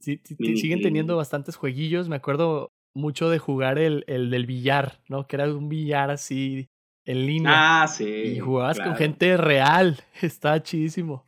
[0.01, 0.21] Sí,
[0.57, 2.09] siguen teniendo bastantes jueguillos.
[2.09, 5.27] Me acuerdo mucho de jugar el, el del billar, ¿no?
[5.27, 6.69] Que era un billar así
[7.09, 7.83] en línea.
[7.83, 8.05] Ah, sí.
[8.07, 9.97] Y jugabas con gente real.
[10.23, 11.27] Está chidísimo.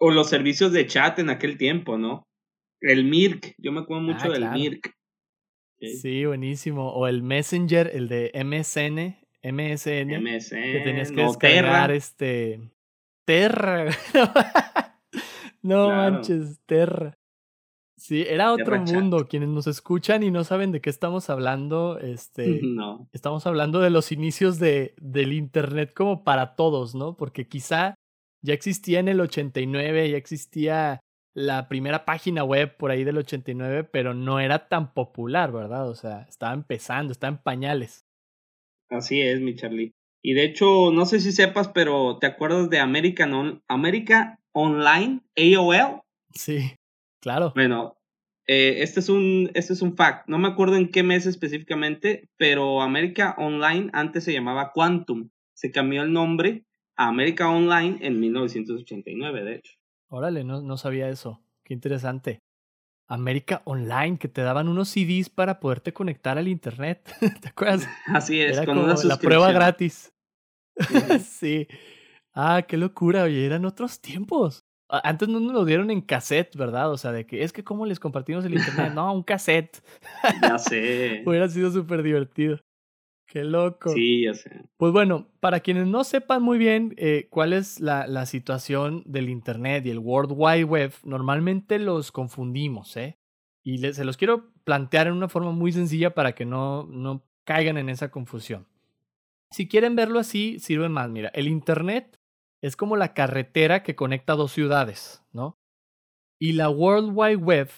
[0.00, 2.24] o los servicios de chat en aquel tiempo, ¿no?
[2.80, 4.94] El Mirk, yo me acuerdo mucho ah, del Mirk.
[5.80, 6.24] Sí.
[6.24, 6.90] buenísimo.
[6.90, 10.20] O el Messenger, el de MSN, MSN.
[10.20, 10.72] MSN.
[10.72, 12.60] Que tenías que descargar este.
[13.24, 13.86] Terra.
[15.62, 17.17] no manches, Terra.
[17.98, 19.26] Sí, era otro mundo.
[19.28, 23.08] Quienes nos escuchan y no saben de qué estamos hablando, este, no.
[23.12, 27.16] estamos hablando de los inicios de, del Internet como para todos, ¿no?
[27.16, 27.96] Porque quizá
[28.40, 31.00] ya existía en el 89, ya existía
[31.34, 35.88] la primera página web por ahí del 89, pero no era tan popular, ¿verdad?
[35.88, 38.06] O sea, estaba empezando, estaba en pañales.
[38.90, 39.92] Así es, mi Charlie.
[40.22, 46.00] Y de hecho, no sé si sepas, pero ¿te acuerdas de American America Online, AOL?
[46.32, 46.77] Sí.
[47.20, 47.52] Claro.
[47.54, 47.98] Bueno,
[48.46, 50.28] eh, este, es un, este es un fact.
[50.28, 55.30] No me acuerdo en qué mes específicamente, pero América Online antes se llamaba Quantum.
[55.52, 56.64] Se cambió el nombre
[56.96, 59.74] a América Online en 1989, de hecho.
[60.08, 61.42] Órale, no, no sabía eso.
[61.62, 62.40] Qué interesante.
[63.08, 67.10] América Online, que te daban unos CDs para poderte conectar al internet.
[67.42, 67.88] ¿Te acuerdas?
[68.06, 70.12] Así es, Era con como la prueba gratis.
[71.24, 71.66] sí.
[72.34, 74.67] Ah, qué locura, oye, eran otros tiempos.
[74.88, 76.90] Antes no nos lo dieron en cassette, ¿verdad?
[76.90, 78.92] O sea, de que es que cómo les compartimos el internet.
[78.94, 79.82] No, un cassette.
[80.42, 81.22] ya sé.
[81.26, 82.58] Hubiera sido súper divertido.
[83.26, 83.90] Qué loco.
[83.90, 84.62] Sí, ya sé.
[84.78, 89.28] Pues bueno, para quienes no sepan muy bien eh, cuál es la, la, situación del
[89.28, 93.18] Internet y el World Wide Web, normalmente los confundimos, ¿eh?
[93.62, 97.76] Y se los quiero plantear en una forma muy sencilla para que no, no caigan
[97.76, 98.66] en esa confusión.
[99.50, 101.10] Si quieren verlo así, sirve más.
[101.10, 102.17] Mira, el Internet
[102.62, 105.56] es como la carretera que conecta dos ciudades, ¿no?
[106.40, 107.70] Y la World Wide Web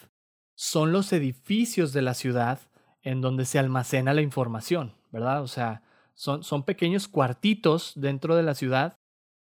[0.55, 2.61] son los edificios de la ciudad
[3.03, 5.43] en donde se almacena la información, ¿verdad?
[5.43, 5.83] O sea,
[6.15, 8.95] son, son pequeños cuartitos dentro de la ciudad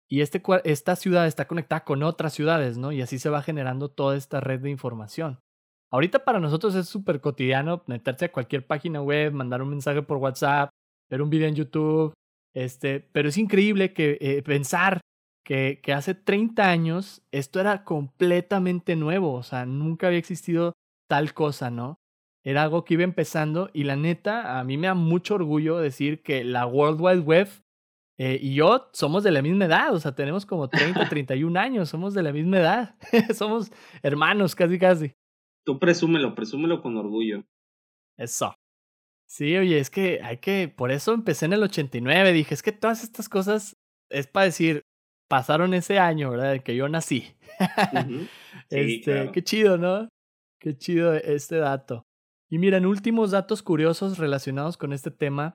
[0.08, 2.92] y este, esta ciudad está conectada con otras ciudades, ¿no?
[2.92, 5.38] Y así se va generando toda esta red de información.
[5.90, 10.16] Ahorita para nosotros es súper cotidiano meterse a cualquier página web, mandar un mensaje por
[10.18, 10.70] WhatsApp,
[11.10, 12.14] ver un video en YouTube,
[12.54, 15.00] este, pero es increíble que eh, pensar
[15.44, 20.72] que, que hace 30 años esto era completamente nuevo, o sea, nunca había existido
[21.08, 21.98] tal cosa, ¿no?
[22.44, 26.22] Era algo que iba empezando y la neta, a mí me da mucho orgullo decir
[26.22, 27.48] que la World Wide Web
[28.18, 31.88] eh, y yo somos de la misma edad, o sea, tenemos como 30, 31 años,
[31.88, 32.96] somos de la misma edad,
[33.34, 33.70] somos
[34.02, 35.12] hermanos casi, casi.
[35.64, 37.44] Tú presúmelo, presúmelo con orgullo.
[38.18, 38.54] Eso.
[39.28, 42.72] Sí, oye, es que hay que, por eso empecé en el 89, dije, es que
[42.72, 43.76] todas estas cosas
[44.10, 44.82] es para decir,
[45.32, 46.62] pasaron ese año, ¿verdad?
[46.62, 47.24] que yo nací.
[48.68, 50.06] este, qué chido, ¿no?
[50.60, 52.02] Qué chido este dato.
[52.50, 55.54] Y miren, últimos datos curiosos relacionados con este tema.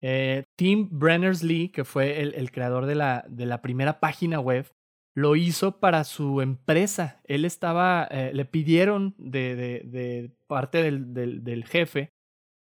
[0.00, 4.66] Eh, Tim Berners-Lee, que fue el, creador de la, de la, primera página web,
[5.14, 7.20] lo hizo para su empresa.
[7.24, 9.54] Él estaba, eh, le pidieron de,
[9.84, 12.08] de, parte del, del, del, jefe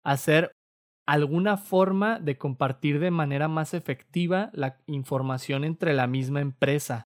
[0.02, 0.52] hacer
[1.06, 7.04] alguna forma de compartir de manera más efectiva la información entre la misma empresa.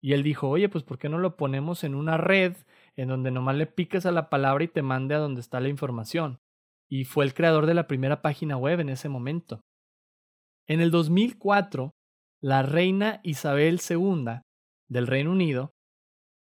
[0.00, 2.56] Y él dijo, oye, pues ¿por qué no lo ponemos en una red
[2.96, 5.68] en donde nomás le piques a la palabra y te mande a donde está la
[5.68, 6.40] información?
[6.92, 9.64] y fue el creador de la primera página web en ese momento.
[10.68, 11.94] En el 2004,
[12.42, 14.42] la reina Isabel II
[14.90, 15.72] del Reino Unido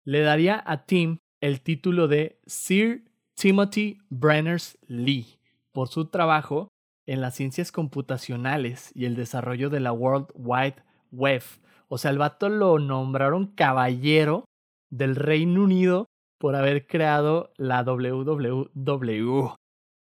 [0.04, 5.40] le daría a Tim el título de Sir Timothy Brenners-Lee
[5.72, 6.70] por su trabajo
[7.10, 10.76] en las ciencias computacionales y el desarrollo de la World Wide
[11.12, 11.42] Web.
[11.88, 14.46] O sea, el vato lo nombraron caballero
[14.92, 16.06] del Reino Unido
[16.40, 19.56] por haber creado la WWW.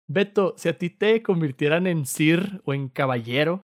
[0.07, 3.63] Beto, si a ti te convirtieran en Sir o en caballero,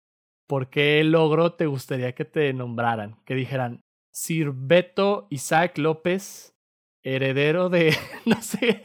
[0.48, 3.20] ¿por qué logro te gustaría que te nombraran?
[3.24, 3.82] Que dijeran
[4.12, 6.56] Sir Beto Isaac López,
[7.04, 8.82] heredero de, no sé,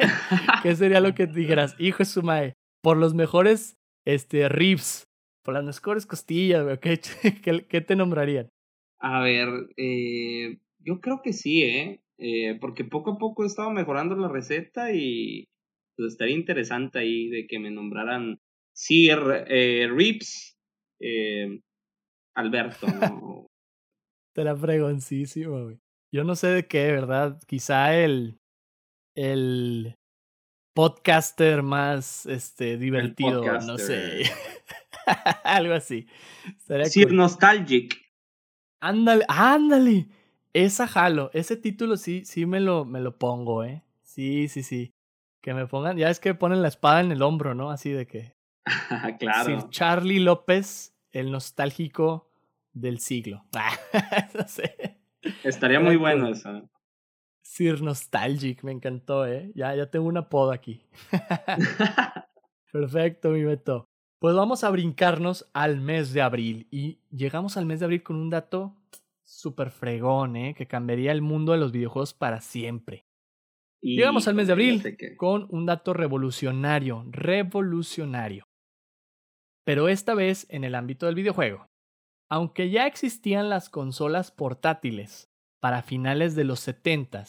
[0.62, 1.74] ¿qué sería lo que dijeras?
[1.78, 5.04] Hijo de su madre, por los mejores este, ribs,
[5.44, 7.00] por las mejores costillas, ¿qué,
[7.68, 8.48] qué, te nombrarían?
[9.00, 12.02] A ver, eh, yo creo que sí, ¿eh?
[12.18, 12.56] ¿eh?
[12.60, 15.48] Porque poco a poco he estado mejorando la receta y
[15.96, 18.40] pues estaría interesante ahí de que me nombraran
[18.74, 20.56] Sir eh, Rips
[21.00, 21.60] eh,
[22.34, 23.46] Alberto, ¿no?
[24.34, 25.78] Te la güey.
[26.14, 27.38] Yo no sé de qué, ¿verdad?
[27.46, 28.38] Quizá el,
[29.14, 29.96] el
[30.74, 34.22] podcaster más este, divertido, no sé.
[35.44, 36.06] Algo así.
[36.84, 38.00] Sir Nostalgic.
[38.80, 40.08] Ándale, ándale.
[40.52, 43.82] Esa jalo, ese título sí, sí me lo, me lo pongo, ¿eh?
[44.02, 44.92] Sí, sí, sí
[45.42, 47.70] que me pongan, ya es que ponen la espada en el hombro, ¿no?
[47.70, 48.34] Así de que.
[49.18, 49.60] claro.
[49.60, 52.30] Sir Charlie López, el nostálgico
[52.72, 53.44] del siglo.
[54.34, 55.00] no sé.
[55.44, 56.68] Estaría muy bueno eso.
[57.52, 59.52] Sir Nostalgic, me encantó, ¿eh?
[59.54, 60.80] Ya, ya tengo un apodo aquí.
[62.72, 63.84] Perfecto, mi Beto.
[64.18, 66.66] Pues vamos a brincarnos al mes de abril.
[66.70, 68.74] Y llegamos al mes de abril con un dato
[69.22, 70.54] súper fregón, ¿eh?
[70.56, 73.04] Que cambiaría el mundo de los videojuegos para siempre.
[73.82, 78.46] Llegamos al mes de abril con un dato revolucionario, revolucionario.
[79.66, 81.68] Pero esta vez en el ámbito del videojuego.
[82.30, 85.31] Aunque ya existían las consolas portátiles
[85.62, 87.24] para finales de los 70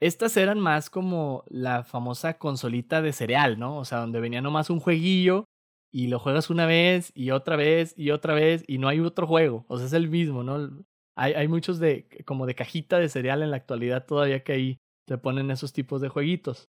[0.00, 3.78] estas eran más como la famosa consolita de cereal, ¿no?
[3.78, 5.46] O sea, donde venía nomás un jueguillo
[5.90, 9.26] y lo juegas una vez y otra vez y otra vez y no hay otro
[9.26, 9.64] juego.
[9.68, 10.84] O sea, es el mismo, ¿no?
[11.18, 15.16] Hay, muchos de como de cajita de cereal en la actualidad todavía que hay te
[15.16, 16.68] ponen esos tipos de jueguitos.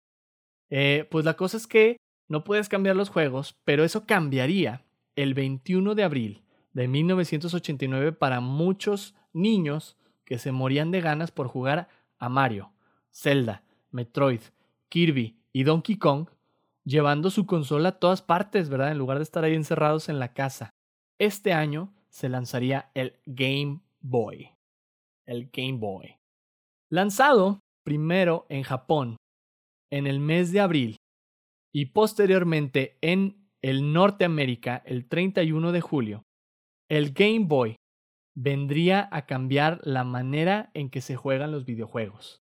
[0.68, 1.96] Eh, pues la cosa es que
[2.28, 4.84] no puedes cambiar los juegos, pero eso cambiaría
[5.16, 6.44] el 21 de abril
[6.74, 12.72] de 1989 para muchos niños que se morían de ganas por jugar a Mario,
[13.12, 14.40] Zelda, Metroid,
[14.88, 16.28] Kirby y Donkey Kong,
[16.84, 18.92] llevando su consola a todas partes, ¿verdad?
[18.92, 20.70] En lugar de estar ahí encerrados en la casa.
[21.18, 24.50] Este año se lanzaría el Game Boy.
[25.26, 26.16] El Game Boy.
[26.90, 29.16] Lanzado primero en Japón
[29.90, 30.96] en el mes de abril
[31.72, 36.22] y posteriormente en el Norteamérica el 31 de julio,
[36.88, 37.76] el Game Boy
[38.34, 42.42] vendría a cambiar la manera en que se juegan los videojuegos,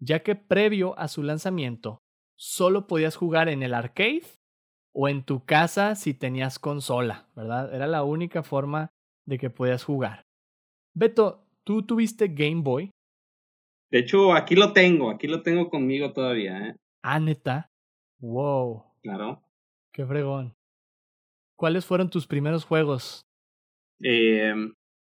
[0.00, 2.02] ya que previo a su lanzamiento
[2.36, 4.24] solo podías jugar en el arcade
[4.94, 7.74] o en tu casa si tenías consola, ¿verdad?
[7.74, 8.90] Era la única forma
[9.26, 10.24] de que podías jugar.
[10.94, 12.90] Beto, ¿tú tuviste Game Boy?
[13.90, 16.76] De hecho, aquí lo tengo, aquí lo tengo conmigo todavía, ¿eh?
[17.02, 17.70] Ah, neta.
[18.20, 18.84] Wow.
[19.02, 19.42] Claro.
[19.92, 20.54] Qué fregón.
[21.56, 23.22] ¿Cuáles fueron tus primeros juegos?
[24.00, 24.54] Eh,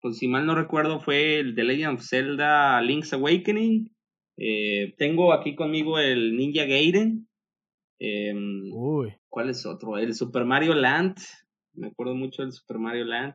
[0.00, 3.90] pues si mal no recuerdo fue el The Legend of Zelda Link's Awakening.
[4.36, 7.28] Eh, tengo aquí conmigo el Ninja Gaiden.
[8.00, 8.34] Eh,
[8.72, 9.14] Uy.
[9.28, 9.98] ¿Cuál es otro?
[9.98, 11.16] El Super Mario Land.
[11.74, 13.34] Me acuerdo mucho del Super Mario Land.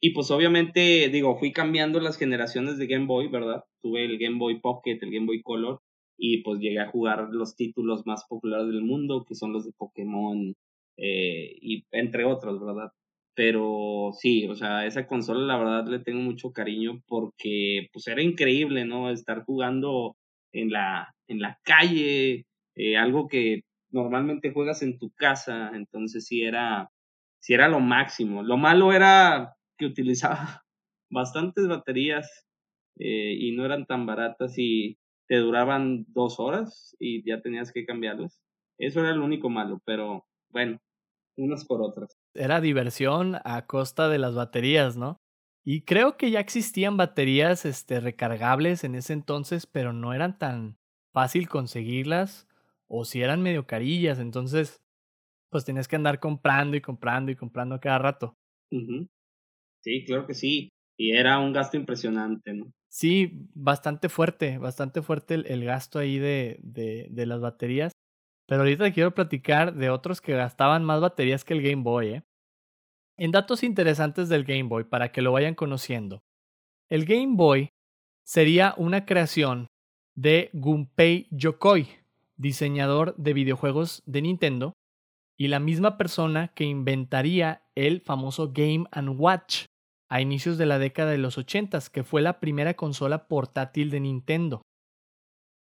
[0.00, 3.64] Y pues obviamente, digo, fui cambiando las generaciones de Game Boy, ¿verdad?
[3.82, 5.80] Tuve el Game Boy Pocket, el Game Boy Color,
[6.16, 9.72] y pues llegué a jugar los títulos más populares del mundo, que son los de
[9.76, 10.54] Pokémon,
[10.98, 12.92] eh, y entre otros, ¿verdad?
[13.38, 18.20] Pero sí, o sea, esa consola la verdad le tengo mucho cariño porque pues era
[18.20, 19.10] increíble, ¿no?
[19.10, 20.16] Estar jugando
[20.52, 26.42] en la, en la calle, eh, algo que normalmente juegas en tu casa, entonces sí
[26.42, 26.90] era,
[27.40, 28.42] sí era lo máximo.
[28.42, 30.64] Lo malo era que utilizaba
[31.10, 32.28] bastantes baterías
[32.98, 37.86] eh, y no eran tan baratas y te duraban dos horas y ya tenías que
[37.86, 38.42] cambiarlas.
[38.78, 40.80] Eso era lo único malo, pero bueno,
[41.36, 42.17] unas por otras.
[42.34, 45.16] Era diversión a costa de las baterías, ¿no?
[45.64, 50.78] Y creo que ya existían baterías este, recargables en ese entonces, pero no eran tan
[51.12, 52.48] fácil conseguirlas
[52.86, 54.80] o si eran medio carillas, entonces
[55.50, 58.34] pues tenías que andar comprando y comprando y comprando cada rato.
[59.82, 60.70] Sí, claro que sí.
[60.98, 62.72] Y era un gasto impresionante, ¿no?
[62.90, 67.92] Sí, bastante fuerte, bastante fuerte el, gasto ahí de, de, de, las baterías.
[68.48, 72.22] Pero ahorita quiero platicar de otros que gastaban más baterías que el Game Boy, ¿eh?
[73.18, 76.22] En datos interesantes del Game Boy, para que lo vayan conociendo.
[76.88, 77.68] El Game Boy
[78.24, 79.66] sería una creación
[80.14, 81.88] de Gunpei Yokoi,
[82.36, 84.72] diseñador de videojuegos de Nintendo,
[85.36, 88.86] y la misma persona que inventaría el famoso Game⁇
[89.18, 89.66] Watch
[90.08, 94.00] a inicios de la década de los 80, que fue la primera consola portátil de
[94.00, 94.62] Nintendo.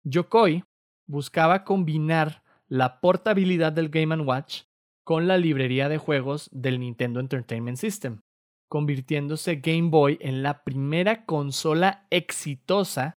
[0.05, 0.63] Yokoi
[1.09, 4.63] buscaba combinar la portabilidad del Game⁇ Watch
[5.05, 8.21] con la librería de juegos del Nintendo Entertainment System,
[8.69, 13.15] convirtiéndose Game Boy en la primera consola exitosa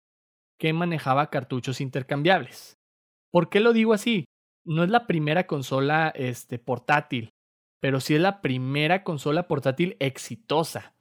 [0.59, 2.77] que manejaba cartuchos intercambiables.
[3.31, 4.25] ¿Por qué lo digo así?
[4.65, 7.31] No es la primera consola este, portátil,
[7.81, 10.95] pero sí es la primera consola portátil exitosa,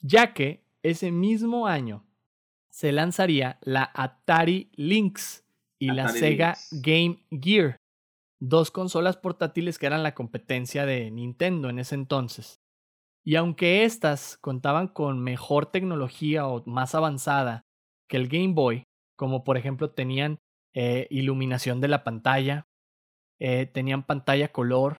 [0.00, 2.04] ya que ese mismo año
[2.68, 5.45] se lanzaría la Atari Lynx
[5.78, 7.76] y la Sega Game Gear,
[8.40, 12.60] dos consolas portátiles que eran la competencia de Nintendo en ese entonces.
[13.24, 17.62] Y aunque éstas contaban con mejor tecnología o más avanzada
[18.08, 18.84] que el Game Boy,
[19.16, 20.38] como por ejemplo tenían
[20.74, 22.66] eh, iluminación de la pantalla,
[23.40, 24.96] eh, tenían pantalla color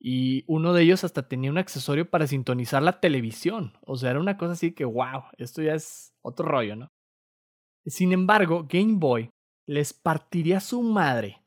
[0.00, 3.76] y uno de ellos hasta tenía un accesorio para sintonizar la televisión.
[3.82, 6.88] O sea, era una cosa así que, wow, esto ya es otro rollo, ¿no?
[7.84, 9.30] Sin embargo, Game Boy
[9.68, 11.42] les partiría su madre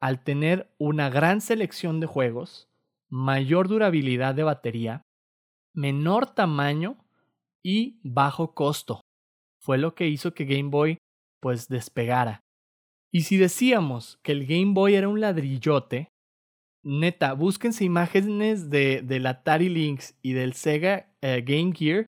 [0.00, 2.68] al tener una gran selección de juegos,
[3.10, 5.02] mayor durabilidad de batería,
[5.74, 6.96] menor tamaño
[7.62, 9.02] y bajo costo.
[9.60, 10.96] Fue lo que hizo que Game Boy
[11.40, 12.40] pues despegara.
[13.12, 16.08] Y si decíamos que el Game Boy era un ladrillote,
[16.82, 22.06] neta, búsquense imágenes de, del Atari Lynx y del Sega eh, Game Gear,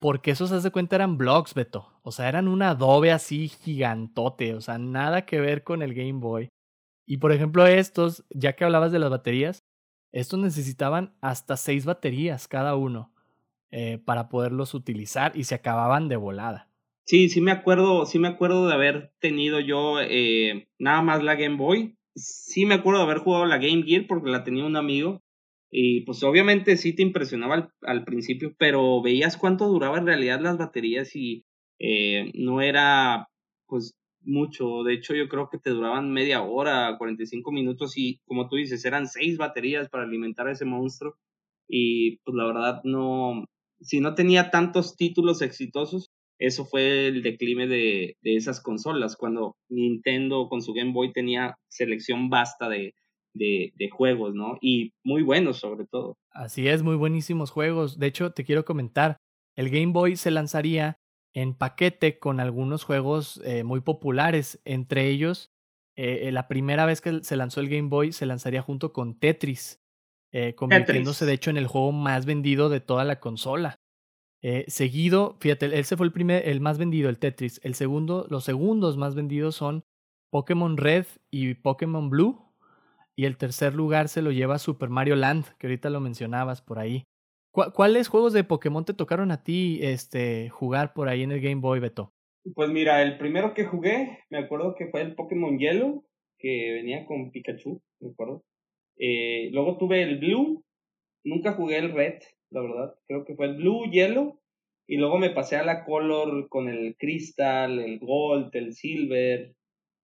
[0.00, 1.86] porque esos, haz de cuenta, eran blogs, Beto.
[2.02, 6.20] O sea, eran un adobe así gigantote, o sea, nada que ver con el Game
[6.20, 6.48] Boy.
[7.06, 9.60] Y por ejemplo, estos, ya que hablabas de las baterías,
[10.12, 13.12] estos necesitaban hasta seis baterías cada uno
[13.70, 16.68] eh, para poderlos utilizar y se acababan de volada.
[17.04, 21.34] Sí, sí me acuerdo, sí me acuerdo de haber tenido yo eh, nada más la
[21.34, 21.96] Game Boy.
[22.14, 25.20] Sí me acuerdo de haber jugado la Game Gear porque la tenía un amigo.
[25.70, 30.40] Y pues obviamente sí te impresionaba al, al principio, pero veías cuánto duraba en realidad
[30.40, 31.44] las baterías y
[31.78, 33.28] eh, no era
[33.66, 34.82] pues mucho.
[34.84, 38.84] De hecho, yo creo que te duraban media hora, 45 minutos y como tú dices,
[38.84, 41.14] eran seis baterías para alimentar a ese monstruo.
[41.68, 43.44] Y pues la verdad no,
[43.80, 49.56] si no tenía tantos títulos exitosos, eso fue el declive de, de esas consolas, cuando
[49.68, 52.94] Nintendo con su Game Boy tenía selección vasta de,
[53.34, 54.58] de, de, juegos, ¿no?
[54.60, 56.16] Y muy buenos sobre todo.
[56.30, 57.98] Así es, muy buenísimos juegos.
[57.98, 59.16] De hecho, te quiero comentar,
[59.56, 60.98] el Game Boy se lanzaría
[61.34, 64.60] en paquete con algunos juegos eh, muy populares.
[64.64, 65.52] Entre ellos,
[65.96, 69.18] eh, eh, la primera vez que se lanzó el Game Boy se lanzaría junto con
[69.18, 69.80] Tetris,
[70.54, 73.80] convirtiéndose de hecho en el juego más vendido de toda la consola.
[74.68, 77.60] seguido, fíjate, ese fue el primer, el más vendido, el Tetris.
[77.64, 79.84] El segundo, los segundos más vendidos son
[80.30, 82.49] Pokémon Red y Pokémon Blue.
[83.20, 86.78] Y el tercer lugar se lo lleva Super Mario Land, que ahorita lo mencionabas por
[86.78, 87.04] ahí.
[87.52, 91.60] ¿Cuáles juegos de Pokémon te tocaron a ti este, jugar por ahí en el Game
[91.60, 92.14] Boy, Beto?
[92.54, 96.02] Pues mira, el primero que jugué, me acuerdo que fue el Pokémon Yellow,
[96.38, 98.42] que venía con Pikachu, me acuerdo.
[98.96, 100.64] Eh, luego tuve el Blue,
[101.22, 102.94] nunca jugué el Red, la verdad.
[103.06, 104.40] Creo que fue el Blue, Yellow.
[104.88, 109.54] Y luego me pasé a la Color con el Crystal, el Gold, el Silver.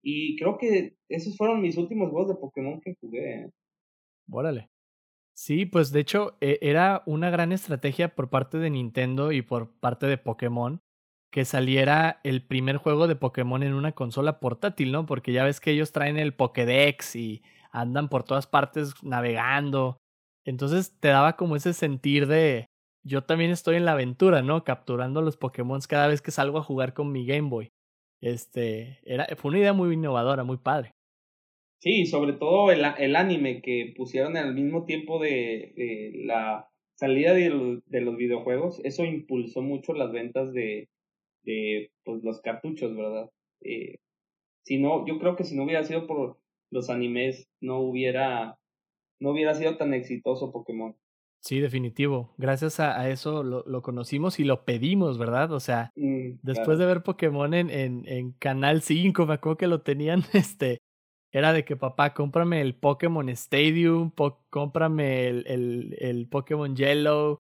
[0.07, 3.41] Y creo que esos fueron mis últimos juegos de Pokémon que jugué.
[3.41, 3.51] ¿eh?
[4.29, 4.69] Órale.
[5.33, 9.71] Sí, pues de hecho e, era una gran estrategia por parte de Nintendo y por
[9.79, 10.79] parte de Pokémon
[11.31, 15.07] que saliera el primer juego de Pokémon en una consola portátil, ¿no?
[15.07, 17.41] Porque ya ves que ellos traen el Pokédex y
[17.71, 19.97] andan por todas partes navegando.
[20.45, 22.67] Entonces te daba como ese sentir de
[23.03, 24.63] yo también estoy en la aventura, ¿no?
[24.63, 27.71] Capturando los Pokémon cada vez que salgo a jugar con mi Game Boy.
[28.25, 30.95] Este, era, fue una idea muy innovadora, muy padre.
[31.79, 37.81] Sí, sobre todo el, el anime que pusieron al mismo tiempo de, la salida de,
[37.85, 40.89] de, los videojuegos, eso impulsó mucho las ventas de,
[41.43, 43.29] de pues, los cartuchos, ¿verdad?
[43.61, 43.97] Eh,
[44.63, 46.39] si no, yo creo que si no hubiera sido por
[46.71, 48.57] los animes, no hubiera,
[49.19, 50.95] no hubiera sido tan exitoso Pokémon.
[51.45, 52.33] Sí, definitivo.
[52.39, 55.51] Gracias a, eso lo, lo, conocimos y lo pedimos, ¿verdad?
[55.51, 59.67] O sea, mm, después de ver Pokémon en, en, en, Canal 5, me acuerdo que
[59.67, 60.79] lo tenían, este,
[61.31, 64.11] era de que papá, cómprame el Pokémon Stadium,
[64.49, 67.37] cómprame el, el, el Pokémon Yellow,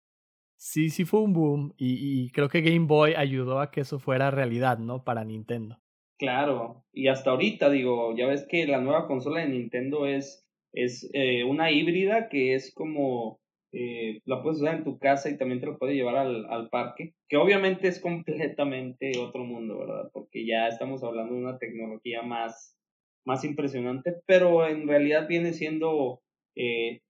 [0.57, 4.31] sí, sí fue un boom y, creo que Game Boy ayudó a que eso fuera
[4.31, 5.05] realidad, ¿no?
[5.05, 5.79] Para Nintendo.
[6.19, 11.11] Claro, y hasta ahorita digo, ya ves que la nueva consola de Nintendo es, es
[11.13, 13.41] eh, una híbrida que es como,
[13.73, 16.69] eh, la puedes usar en tu casa y también te lo puedes llevar al, al
[16.71, 20.11] parque, que obviamente es completamente otro mundo, ¿verdad?
[20.13, 22.77] Porque ya estamos hablando de una tecnología más,
[23.25, 26.21] más impresionante, pero en realidad viene siendo
[26.57, 27.03] eh,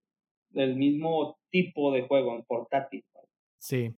[0.53, 3.03] el mismo tipo de juego en portátil.
[3.57, 3.95] Sí,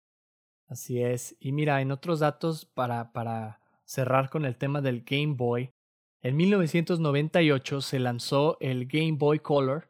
[0.68, 1.36] así es.
[1.40, 5.72] Y mira, en otros datos para, para cerrar con el tema del Game Boy,
[6.22, 9.90] en 1998 se lanzó el Game Boy Color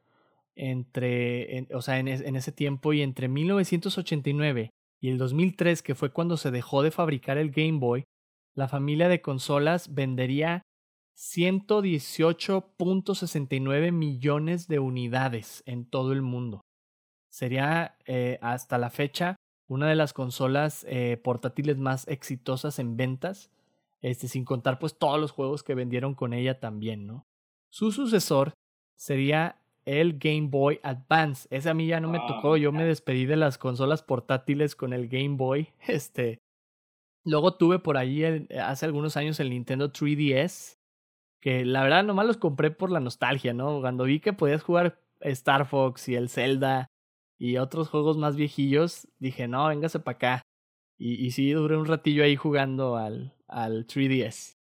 [0.55, 4.69] entre, o sea, en, en, ese tiempo y entre 1989
[5.01, 8.03] y el 2003, que fue cuando se dejó de fabricar el Game Boy,
[8.55, 10.63] la familia de consolas vendería
[11.15, 16.61] 118.69 millones de unidades en todo el mundo.
[17.29, 19.35] Sería eh, hasta la fecha
[19.67, 23.51] una de las consolas eh, portátiles más exitosas en ventas,
[24.01, 27.25] este, sin contar pues todos los juegos que vendieron con ella también, ¿no?
[27.71, 28.53] Su sucesor
[28.95, 31.47] sería el Game Boy Advance.
[31.51, 34.93] Ese a mí ya no me tocó, yo me despedí de las consolas portátiles con
[34.93, 35.69] el Game Boy.
[35.87, 36.39] Este,
[37.25, 40.77] luego tuve por ahí hace algunos años el Nintendo 3DS,
[41.41, 43.81] que la verdad nomás los compré por la nostalgia, ¿no?
[43.81, 46.87] Cuando vi que podías jugar Star Fox y el Zelda
[47.37, 50.41] y otros juegos más viejillos, dije, no, véngase para acá.
[50.97, 54.57] Y, y sí, duré un ratillo ahí jugando al, al 3DS.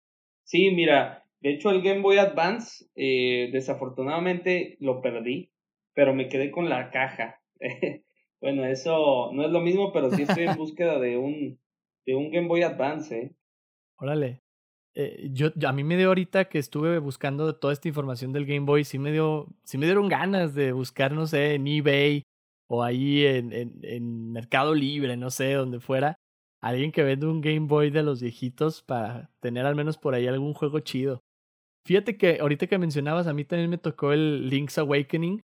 [0.45, 5.53] Sí, mira, de hecho el Game Boy Advance, eh, desafortunadamente lo perdí,
[5.95, 7.41] pero me quedé con la caja.
[8.41, 11.59] bueno, eso no es lo mismo, pero sí estoy en búsqueda de un,
[12.07, 13.17] de un Game Boy Advance.
[13.17, 13.37] ¿eh?
[13.99, 14.43] Órale.
[14.95, 18.65] Eh, yo, a mí me dio ahorita que estuve buscando toda esta información del Game
[18.65, 22.23] Boy, sí me dio, sí me dieron ganas de buscar, no sé, en eBay
[22.69, 26.17] o ahí en, en, en Mercado Libre, no sé, donde fuera,
[26.63, 30.27] alguien que vende un Game Boy de los viejitos para tener al menos por ahí
[30.27, 31.23] algún juego chido.
[31.87, 35.41] Fíjate que ahorita que mencionabas, a mí también me tocó el Link's Awakening.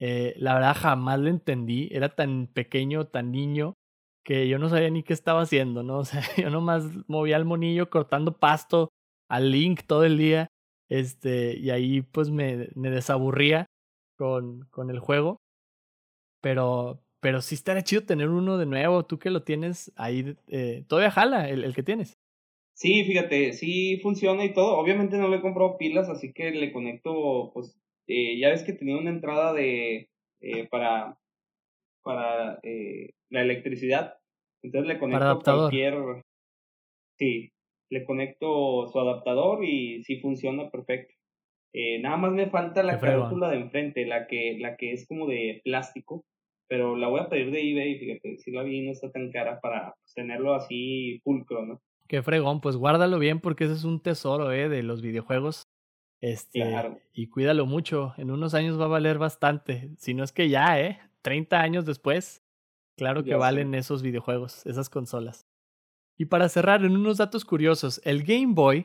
[0.00, 3.74] Eh, la verdad jamás lo entendí, era tan pequeño, tan niño,
[4.24, 5.98] que yo no sabía ni qué estaba haciendo, ¿no?
[6.00, 8.88] O sea, yo nomás movía al monillo cortando pasto
[9.28, 10.48] al Link todo el día,
[10.88, 13.66] este, y ahí pues me, me desaburría
[14.16, 15.38] con, con el juego.
[16.40, 19.04] Pero, pero sí estaría chido tener uno de nuevo.
[19.06, 22.16] Tú que lo tienes ahí, eh, todavía jala el, el, que tienes.
[22.74, 24.76] Sí, fíjate, sí funciona y todo.
[24.78, 28.72] Obviamente no le he comprado pilas, así que le conecto, pues, eh, ya ves que
[28.72, 30.08] tenía una entrada de
[30.40, 31.16] eh, para
[32.02, 34.14] para eh, la electricidad.
[34.62, 35.70] Entonces le conecto adaptador.
[35.70, 36.22] cualquier.
[37.18, 37.52] Sí,
[37.90, 41.14] le conecto su adaptador y sí funciona perfecto.
[41.72, 45.26] Eh, nada más me falta la carátula de enfrente, la que, la que es como
[45.26, 46.24] de plástico
[46.68, 49.60] pero la voy a pedir de eBay, fíjate, si la vi no está tan cara
[49.60, 51.80] para pues, tenerlo así pulcro, ¿no?
[52.08, 54.68] Qué fregón, pues guárdalo bien porque ese es un tesoro, ¿eh?
[54.68, 55.68] De los videojuegos.
[56.20, 56.98] Este, claro.
[57.12, 60.80] y cuídalo mucho, en unos años va a valer bastante, si no es que ya,
[60.80, 60.98] ¿eh?
[61.20, 62.42] 30 años después,
[62.96, 65.46] claro que valen esos videojuegos, esas consolas.
[66.16, 68.84] Y para cerrar, en unos datos curiosos, el Game Boy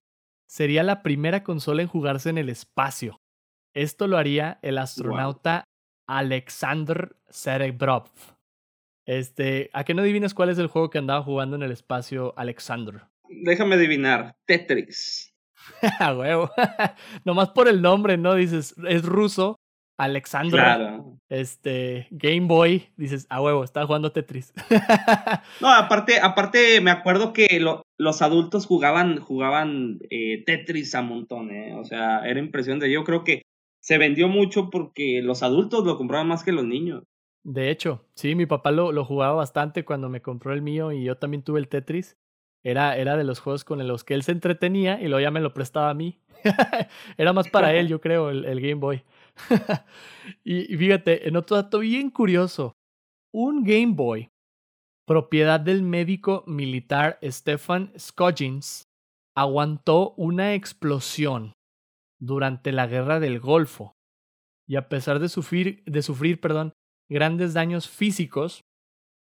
[0.50, 3.22] sería la primera consola en jugarse en el espacio.
[3.74, 5.64] Esto lo haría el astronauta
[6.08, 8.10] Alexander Serebrov.
[9.10, 12.32] Este, ¿a qué no adivinas cuál es el juego que andaba jugando en el espacio
[12.38, 13.06] Alexander?
[13.28, 15.34] Déjame adivinar, Tetris.
[16.00, 16.52] A huevo.
[17.26, 18.36] Nomás por el nombre, ¿no?
[18.36, 19.56] Dices, es ruso,
[19.98, 24.54] Alexandro, este, Game Boy, dices, a huevo, está jugando Tetris.
[25.60, 27.60] no, aparte, aparte me acuerdo que
[27.98, 31.74] los adultos jugaban, jugaban eh, Tetris a montón, ¿eh?
[31.74, 32.92] o sea, era impresionante.
[32.92, 33.42] Yo creo que
[33.82, 37.04] se vendió mucho porque los adultos lo compraban más que los niños.
[37.44, 41.04] De hecho, sí, mi papá lo, lo jugaba bastante cuando me compró el mío y
[41.04, 42.18] yo también tuve el Tetris.
[42.64, 45.40] Era, era de los juegos con los que él se entretenía y luego ya me
[45.40, 46.20] lo prestaba a mí.
[47.18, 49.04] era más para él, yo creo, el, el Game Boy.
[50.44, 52.74] y, fíjate, en otro dato bien curioso,
[53.34, 54.30] un Game Boy,
[55.08, 58.84] propiedad del médico militar Stefan Scoggins,
[59.36, 61.54] aguantó una explosión
[62.20, 63.94] durante la guerra del Golfo.
[64.68, 66.74] Y a pesar de sufrir, de sufrir perdón,
[67.10, 68.62] grandes daños físicos,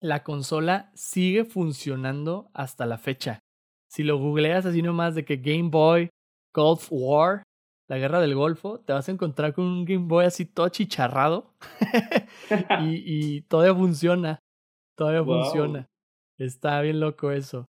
[0.01, 3.41] la consola sigue funcionando hasta la fecha.
[3.89, 6.11] Si lo googleas así nomás de que Game Boy
[6.53, 7.43] Golf War
[7.89, 11.55] la guerra del Golfo, te vas a encontrar con un Game Boy así todo chicharrado
[12.81, 14.39] y, y, todavía funciona,
[14.97, 15.87] todavía funciona.
[16.39, 17.67] Está bien loco eso.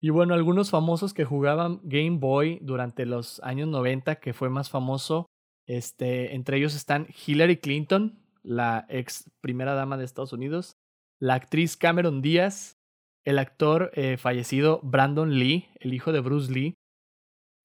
[0.00, 4.70] Y bueno, algunos famosos que jugaban Game Boy durante los años 90, que fue más
[4.70, 5.26] famoso,
[5.66, 10.76] este, entre ellos están Hillary Clinton, la ex primera dama de Estados Unidos,
[11.20, 12.78] la actriz Cameron Díaz,
[13.24, 16.74] el actor eh, fallecido Brandon Lee, el hijo de Bruce Lee,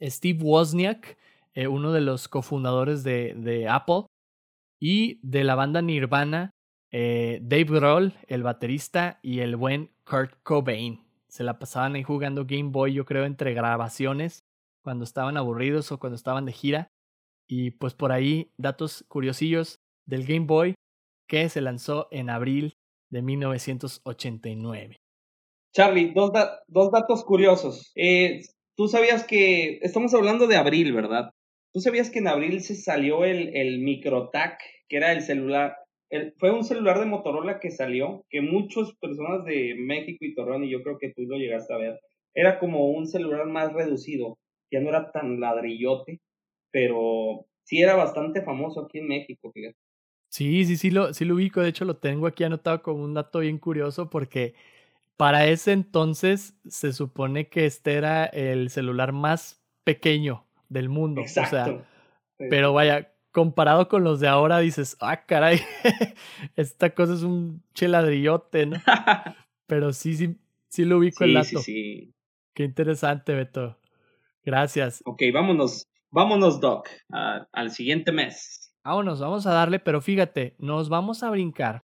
[0.01, 1.17] Steve Wozniak,
[1.53, 4.07] eh, uno de los cofundadores de, Apple,
[4.82, 6.49] y de la banda Nirvana,
[6.91, 11.01] eh, Dave Grohl, el baterista, y el buen Kurt Cobain.
[11.30, 14.43] Se la pasaban ahí jugando Game Boy, yo creo, entre grabaciones,
[14.84, 16.88] cuando estaban aburridos o cuando estaban de gira.
[17.47, 20.76] Y pues por ahí, datos curiosillos del Game Boy
[21.28, 22.74] que se lanzó en abril
[23.10, 24.97] de 1989.
[25.74, 26.32] Charlie, dos,
[26.68, 27.91] dos datos curiosos.
[27.95, 28.41] Eh,
[28.76, 31.30] Tú sabías que, estamos hablando de abril, ¿verdad?
[31.74, 35.78] ¿Tú sabías que en abril se salió el, el MicroTac, que era el celular?
[36.38, 40.70] fue un celular de Motorola que salió, que muchas personas de México y Torreón, y
[40.70, 41.99] yo creo que tú lo llegaste a ver,
[42.36, 44.38] era como un celular más reducido,
[44.72, 46.20] ya no era tan ladrillote,
[46.72, 49.78] pero sí era bastante famoso aquí en México, fíjate.
[50.34, 53.14] Sí, sí, sí lo, sí lo ubico, de hecho lo tengo aquí anotado como un
[53.14, 54.56] dato bien curioso porque
[55.16, 61.22] para ese entonces se supone que este era el celular más pequeño del mundo.
[61.22, 61.56] Exacto.
[61.56, 65.60] O sea, pero vaya, comparado con los de ahora dices, ah, caray,
[66.56, 68.78] esta cosa es un cheladrillote, ¿no?
[69.68, 70.36] pero sí, sí,
[70.68, 71.60] sí lo ubico el dato.
[71.60, 72.14] Sí, sí.
[72.56, 73.78] Qué interesante, Beto.
[74.44, 75.04] Gracias.
[75.06, 78.72] Ok, vámonos, vámonos, Doc, al siguiente mes.
[78.86, 81.84] Vámonos, vamos a darle, pero fíjate, nos vamos a brincar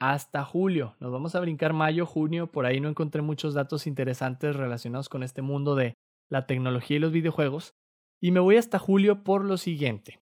[0.00, 0.96] hasta julio.
[1.00, 5.22] Nos vamos a brincar mayo, junio, por ahí no encontré muchos datos interesantes relacionados con
[5.22, 5.94] este mundo de
[6.28, 7.74] la tecnología y los videojuegos.
[8.20, 10.20] Y me voy hasta julio por lo siguiente.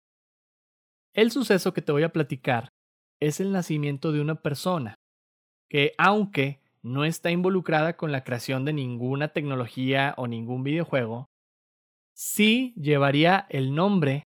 [1.14, 2.68] El suceso que te voy a platicar
[3.20, 4.94] es el nacimiento de una persona
[5.68, 11.26] que, aunque no está involucrada con la creación de ninguna tecnología o ningún videojuego,
[12.14, 14.27] sí llevaría el nombre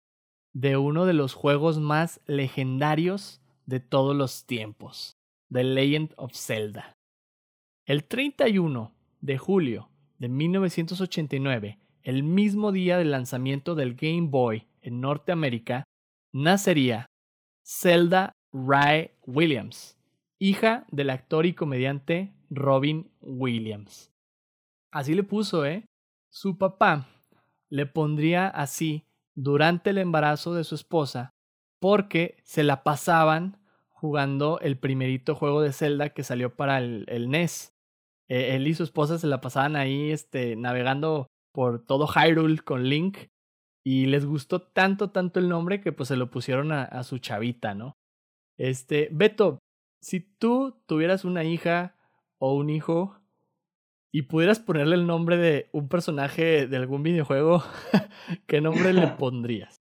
[0.54, 5.18] de uno de los juegos más legendarios de todos los tiempos.
[5.52, 6.96] The Legend of Zelda.
[7.86, 9.90] El 31 de julio
[10.20, 15.84] de 1989, el mismo día del lanzamiento del Game Boy en Norteamérica,
[16.34, 17.08] nacería
[17.66, 19.98] Zelda Ray Williams,
[20.40, 24.12] hija del actor y comediante Robin Williams.
[24.92, 25.86] Así le puso, ¿eh?
[26.30, 27.08] Su papá
[27.70, 29.04] le pondría así
[29.36, 31.34] durante el embarazo de su esposa
[31.80, 33.60] porque se la pasaban
[33.90, 37.74] jugando el primerito juego de Zelda que salió para el, NES.
[38.30, 42.84] Eh, él y su esposa se la pasaban ahí este, navegando por todo Hyrule con
[42.84, 43.18] Link
[43.84, 47.18] y les gustó tanto, tanto el nombre que pues se lo pusieron a, a su
[47.18, 47.98] chavita, ¿no?
[48.58, 49.60] Este, Beto,
[50.02, 51.96] si tú tuvieras una hija
[52.40, 53.23] o un hijo
[54.16, 57.64] y pudieras ponerle el nombre de un personaje de algún videojuego,
[58.48, 59.82] ¿qué nombre le pondrías?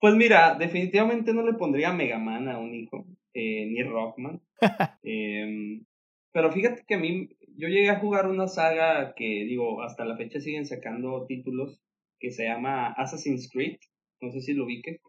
[0.00, 3.04] Pues mira, definitivamente no le pondría Mega Man a un hijo,
[3.34, 4.40] eh, ni Rockman.
[5.02, 5.84] Em,
[6.32, 10.16] pero fíjate que a mí, yo llegué a jugar una saga que, digo, hasta la
[10.16, 11.82] fecha siguen sacando títulos,
[12.18, 13.76] que se llama Assassin's Creed,
[14.22, 15.00] no sé si lo ubique,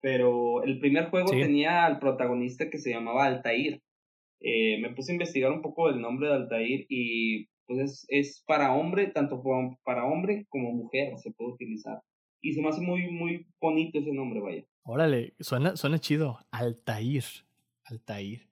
[0.00, 3.82] pero el primer juego tenía al protagonista que se llamaba Altair.
[4.40, 8.44] Eh, me puse a investigar un poco el nombre de Altair y pues es, es
[8.46, 9.42] para hombre, tanto
[9.84, 12.00] para hombre como mujer se puede utilizar.
[12.40, 14.64] Y se me hace muy, muy bonito ese nombre, vaya.
[14.84, 16.38] Órale, suena, suena chido.
[16.50, 17.24] Altair.
[17.84, 18.48] Altair.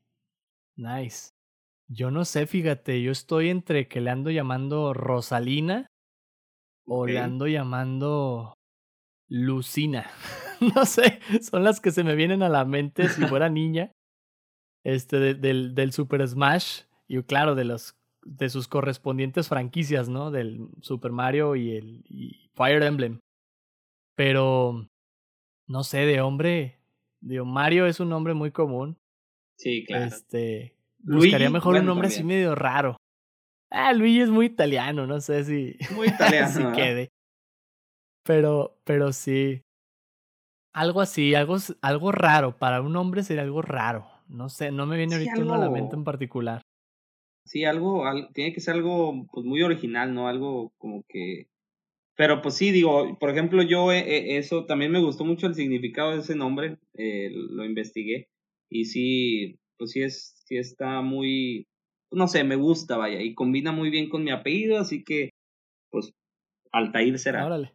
[0.77, 1.31] Nice.
[1.89, 5.87] Yo no sé, fíjate, yo estoy entre que le ando llamando Rosalina
[6.85, 8.55] o le ando llamando
[9.29, 10.11] Lucina.
[10.75, 13.93] no sé, son las que se me vienen a la mente si fuera niña.
[14.85, 17.97] Este, del, del Super Smash y claro, de los
[18.27, 20.31] de sus correspondientes franquicias, ¿no?
[20.31, 23.21] Del Super Mario y el y Fire Emblem.
[24.17, 24.89] Pero
[25.67, 26.81] no sé, de hombre,
[27.21, 28.99] digo, Mario es un nombre muy común.
[29.59, 30.07] Sí, claro.
[30.07, 32.97] Este, buscaría mejor un nombre así medio raro.
[33.71, 37.09] Ah, Luigi es muy italiano, no sé si muy italiano, si quede.
[38.25, 39.63] Pero pero sí
[40.73, 44.07] algo así, algo algo raro para un hombre sería algo raro.
[44.29, 46.61] No sé, no me viene ahorita uno a la mente en particular.
[47.47, 50.29] Sí, algo, tiene que ser algo pues muy original, ¿no?
[50.29, 51.47] Algo como que...
[52.17, 55.55] Pero pues sí, digo, por ejemplo, yo eh, eh, eso también me gustó mucho el
[55.55, 58.29] significado de ese nombre, eh, lo investigué
[58.71, 61.69] y sí, pues sí es, sí está muy,
[62.11, 65.31] no sé, me gusta, vaya, y combina muy bien con mi apellido, así que,
[65.91, 66.13] pues,
[66.73, 67.47] Altair será.
[67.47, 67.75] Órale.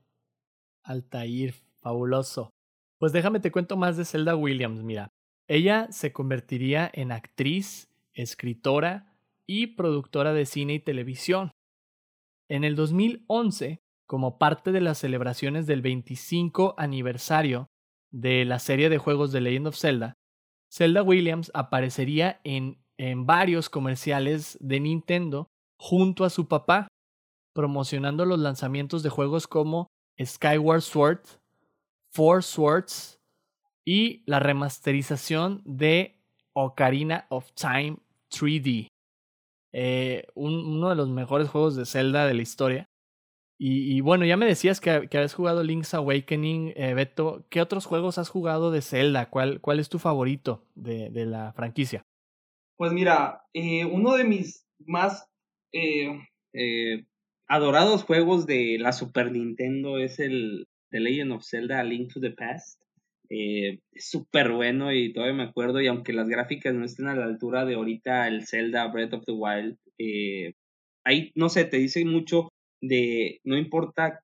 [0.83, 2.49] Altair, fabuloso.
[2.97, 5.09] Pues déjame te cuento más de Zelda Williams, mira.
[5.47, 9.10] Ella se convertiría en actriz, escritora,
[9.51, 11.51] y productora de cine y televisión.
[12.49, 17.67] En el 2011, como parte de las celebraciones del 25 aniversario
[18.11, 20.13] de la serie de juegos de Legend of Zelda,
[20.71, 25.47] Zelda Williams aparecería en, en varios comerciales de Nintendo
[25.77, 26.87] junto a su papá,
[27.53, 29.87] promocionando los lanzamientos de juegos como
[30.17, 31.25] Skyward Sword,
[32.09, 33.19] Four Swords
[33.83, 36.21] y la remasterización de
[36.53, 37.97] Ocarina of Time
[38.29, 38.90] 3D.
[39.73, 42.89] Eh, uno de los mejores juegos de Zelda de la historia.
[43.63, 47.45] Y, bueno, ya me decías que, que habías jugado Link's Awakening, eh, Beto.
[47.51, 49.29] ¿Qué otros juegos has jugado de Zelda?
[49.29, 52.01] ¿Cuál, cuál es tu favorito de, de la franquicia?
[52.75, 55.29] Pues mira, eh, uno de mis más
[57.47, 62.31] adorados juegos de la Super Nintendo es el The Legend of Zelda Link to the
[62.31, 62.80] Past.
[63.33, 67.23] Es súper bueno y todavía me acuerdo y aunque las gráficas no estén a la
[67.23, 70.53] altura de ahorita el Zelda Breath of the Wild, eh,
[71.05, 72.49] ahí no sé, te dice mucho
[72.81, 74.19] de no importa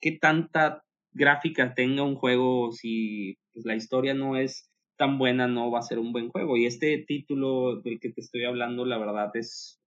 [0.00, 0.82] qué tanta
[1.12, 5.82] gráfica tenga un juego, si pues, la historia no es tan buena, no va a
[5.82, 6.56] ser un buen juego.
[6.56, 9.80] Y este título del que te estoy hablando, la verdad es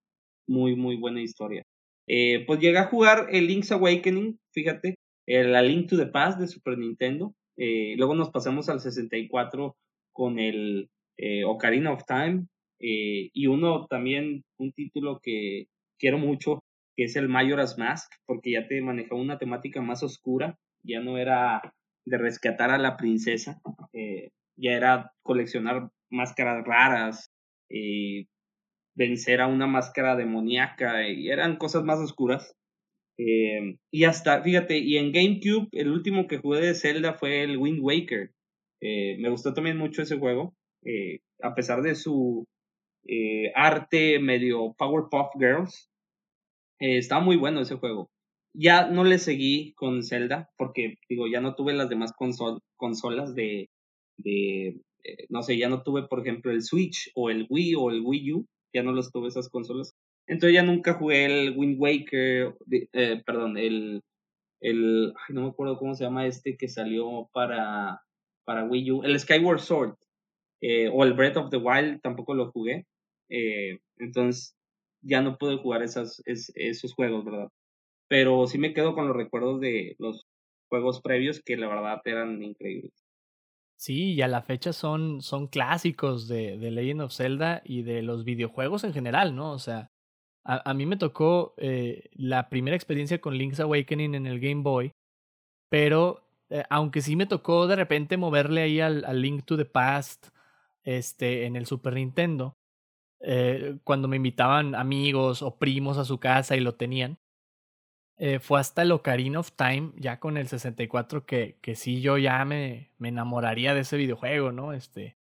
[0.47, 1.63] muy, muy buena historia.
[2.07, 4.95] Eh, pues llegué a jugar el Link's Awakening, fíjate,
[5.27, 7.33] la Link to the Past de Super Nintendo.
[7.57, 9.75] Eh, luego nos pasamos al 64
[10.11, 12.47] con el eh, Ocarina of Time.
[12.79, 16.59] Eh, y uno también, un título que quiero mucho,
[16.95, 20.57] que es el Majora's Mask, porque ya te manejaba una temática más oscura.
[20.83, 21.73] Ya no era
[22.05, 23.59] de rescatar a la princesa,
[24.55, 27.31] ya era coleccionar máscaras raras,
[28.93, 32.55] vencer a una máscara demoníaca, y eran cosas más oscuras.
[33.17, 37.57] Eh, y hasta, fíjate, y en GameCube, el último que jugué de Zelda fue el
[37.57, 38.31] Wind Waker.
[38.81, 40.53] Eh, me gustó también mucho ese juego,
[40.83, 42.45] eh, a pesar de su
[43.53, 45.89] arte medio Powerpuff Girls.
[46.79, 48.09] estaba muy bueno ese juego.
[48.53, 52.13] Ya no le seguí con Zelda, porque digo, ya no tuve las demás
[52.77, 53.69] consolas de,
[54.17, 54.81] de
[55.29, 58.33] no sé, ya no tuve, por ejemplo, el Switch o el Wii o el Wii
[58.33, 59.93] U, ya no los tuve esas consolas.
[60.27, 62.55] Entonces ya nunca jugué el Wind Waker,
[62.93, 64.01] eh, perdón, el,
[64.59, 68.01] el, no me acuerdo cómo se llama este que salió para,
[68.43, 69.95] para Wii U, el Skyward Sword,
[70.61, 72.85] eh, o el Breath of the Wild, tampoco lo jugué.
[73.29, 74.55] Eh, entonces
[75.01, 77.49] ya no pude jugar esas, esos juegos, ¿verdad?
[78.07, 80.25] Pero sí me quedo con los recuerdos de los
[80.69, 82.93] juegos previos que la verdad eran increíbles.
[83.77, 88.01] Sí, y a la fecha son, son clásicos de, de Legend of Zelda y de
[88.01, 89.51] los videojuegos en general, ¿no?
[89.51, 89.91] O sea,
[90.45, 94.91] a, mí me tocó eh, la primera experiencia con Link's Awakening en el Game Boy,
[95.69, 100.27] pero eh, aunque sí me tocó de repente moverle ahí al, Link to the Past
[100.83, 102.55] este, en el Super Nintendo,
[103.21, 107.17] eh, cuando me invitaban amigos o primos a su casa y lo tenían,
[108.39, 112.45] fue hasta el Ocarina of Time, ya con el 64, que, que sí yo ya
[112.45, 114.71] me, me enamoraría de ese videojuego, ¿no?
[114.71, 115.17] Este,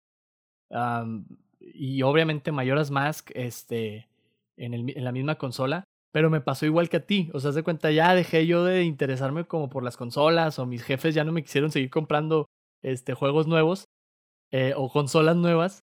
[1.60, 4.06] y obviamente Mayoras Mask, este,
[4.56, 7.30] en, la misma consola, pero me pasó igual que a ti.
[7.34, 10.82] O sea, de cuenta, ya dejé yo de interesarme como por las consolas o mis
[10.82, 12.46] jefes ya no me quisieron seguir comprando
[12.82, 13.86] este, juegos nuevos
[14.52, 15.80] eh, o consolas nuevas.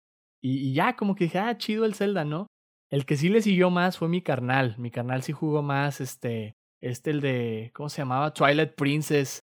[0.41, 2.47] Y, ya como que dije, ah, chido el Zelda, ¿no?
[2.91, 4.75] El que sí le siguió más fue mi carnal.
[4.77, 8.33] Mi carnal sí jugó más, este, este el de, ¿cómo se llamaba?
[8.33, 9.39] Twilight Princess,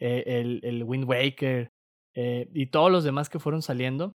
[0.00, 1.70] eh, el, el Wind Waker
[2.14, 4.12] eh, y todos los demás que fueron saliendo.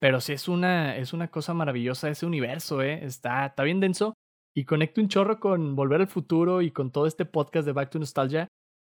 [0.00, 3.04] Pero sí es una, es una cosa maravillosa ese universo, ¿eh?
[3.04, 4.14] Está, está bien denso.
[4.54, 7.90] Y conecto un chorro con Volver al Futuro y con todo este podcast de Back
[7.90, 8.48] to Nostalgia,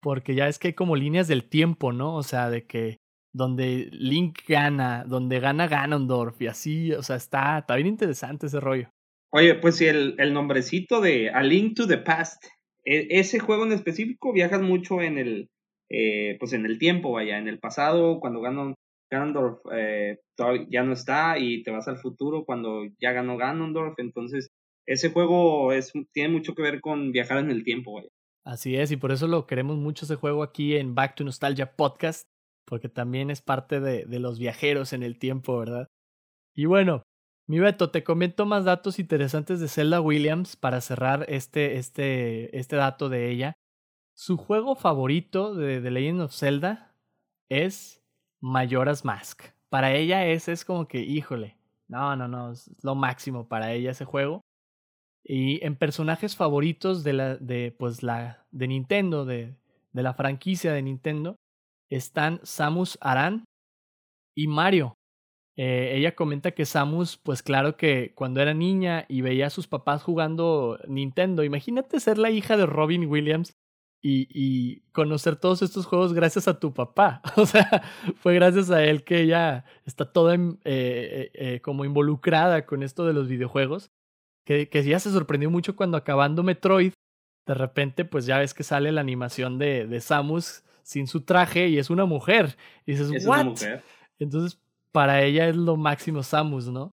[0.02, 2.14] porque ya es que hay como líneas del tiempo, ¿no?
[2.14, 2.98] O sea, de que
[3.32, 8.60] donde Link gana, donde gana Ganondorf y así, o sea, está, está bien interesante ese
[8.60, 8.90] rollo.
[9.32, 12.44] Oye, pues si el, el nombrecito de A Link to the Past,
[12.84, 15.48] e, ese juego en específico viajas mucho en el,
[15.88, 18.74] eh, pues en el tiempo, vaya, en el pasado, cuando ganó
[19.10, 20.18] Ganondorf eh,
[20.70, 24.48] ya no está y te vas al futuro cuando ya ganó Ganondorf, entonces
[24.86, 28.08] ese juego es, tiene mucho que ver con viajar en el tiempo, vaya.
[28.44, 31.76] Así es, y por eso lo queremos mucho ese juego aquí en Back to Nostalgia
[31.76, 32.26] Podcast,
[32.66, 35.88] porque también es parte de, de los viajeros en el tiempo, ¿verdad?
[36.54, 37.02] Y bueno,
[37.50, 42.76] mi Beto, te comento más datos interesantes de Zelda Williams para cerrar este, este, este
[42.76, 43.54] dato de ella.
[44.14, 46.94] Su juego favorito de The Legend of Zelda
[47.48, 47.99] es
[48.40, 49.42] Majora's Mask.
[49.68, 51.56] Para ella ese es como que, híjole,
[51.88, 54.42] no, no, no, es lo máximo para ella ese juego.
[55.24, 59.54] Y en personajes favoritos de la, de, pues la, de Nintendo, de,
[59.92, 61.36] de la franquicia de Nintendo,
[61.90, 63.44] están Samus Aran
[64.36, 64.94] y Mario.
[65.56, 69.66] Eh, ella comenta que Samus, pues claro que cuando era niña y veía a sus
[69.66, 73.52] papás jugando Nintendo, imagínate ser la hija de Robin Williams
[74.02, 77.20] y, y conocer todos estos juegos gracias a tu papá.
[77.36, 77.82] O sea,
[78.16, 83.12] fue gracias a él que ella está toda eh, eh, como involucrada con esto de
[83.12, 83.90] los videojuegos,
[84.44, 86.92] que, que ya se sorprendió mucho cuando acabando Metroid,
[87.46, 91.68] de repente pues ya ves que sale la animación de, de Samus sin su traje
[91.68, 92.56] y es una mujer.
[92.86, 93.82] Y dices, ¿Es Una mujer?
[94.18, 94.60] Entonces
[94.92, 96.92] para ella es lo máximo Samus, ¿no?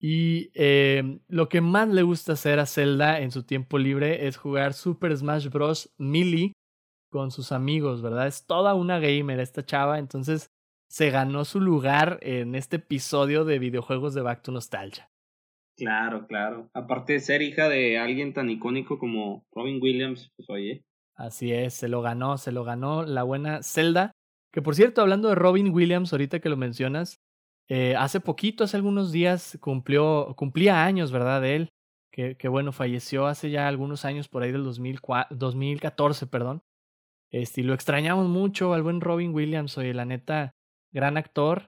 [0.00, 4.36] Y eh, lo que más le gusta hacer a Zelda en su tiempo libre es
[4.36, 5.92] jugar Super Smash Bros.
[5.98, 6.52] Melee
[7.10, 8.26] con sus amigos, ¿verdad?
[8.26, 10.50] Es toda una gamer esta chava, entonces
[10.88, 15.10] se ganó su lugar en este episodio de videojuegos de Back to Nostalgia.
[15.76, 16.70] Claro, claro.
[16.74, 20.84] Aparte de ser hija de alguien tan icónico como Robin Williams, pues oye.
[21.14, 24.12] Así es, se lo ganó, se lo ganó la buena Zelda.
[24.52, 27.20] Que por cierto, hablando de Robin Williams, ahorita que lo mencionas,
[27.68, 31.42] eh, hace poquito, hace algunos días, cumplió, cumplía años, ¿verdad?
[31.42, 31.68] De él.
[32.10, 36.62] Que, que bueno, falleció hace ya algunos años, por ahí del 2014, perdón.
[37.30, 40.54] Este, y lo extrañamos mucho al buen Robin Williams, oye, la neta,
[40.92, 41.66] gran actor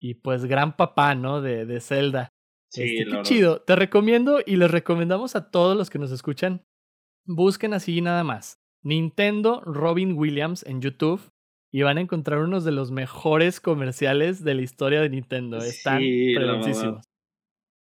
[0.00, 1.40] y pues gran papá, ¿no?
[1.40, 2.28] De, de Zelda.
[2.70, 3.62] Sí, este, qué chido.
[3.62, 6.62] Te recomiendo y les recomendamos a todos los que nos escuchan,
[7.26, 8.60] busquen así nada más.
[8.82, 11.32] Nintendo Robin Williams en YouTube
[11.70, 15.58] y van a encontrar unos de los mejores comerciales de la historia de Nintendo.
[15.58, 16.34] Están sí,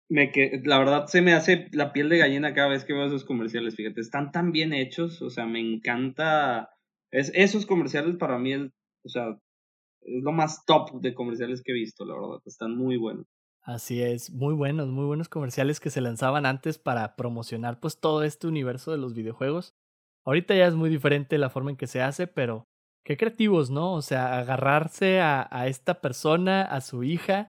[0.09, 3.05] Me que, la verdad se me hace la piel de gallina cada vez que veo
[3.05, 6.69] esos comerciales, fíjate, están tan bien hechos, o sea, me encanta.
[7.11, 9.38] Es, esos comerciales para mí, o sea,
[10.01, 13.25] es lo más top de comerciales que he visto, la verdad, están muy buenos.
[13.61, 18.23] Así es, muy buenos, muy buenos comerciales que se lanzaban antes para promocionar pues todo
[18.23, 19.73] este universo de los videojuegos.
[20.25, 22.67] Ahorita ya es muy diferente la forma en que se hace, pero
[23.04, 23.93] qué creativos, ¿no?
[23.93, 27.47] O sea, agarrarse a, esta persona, a su hija.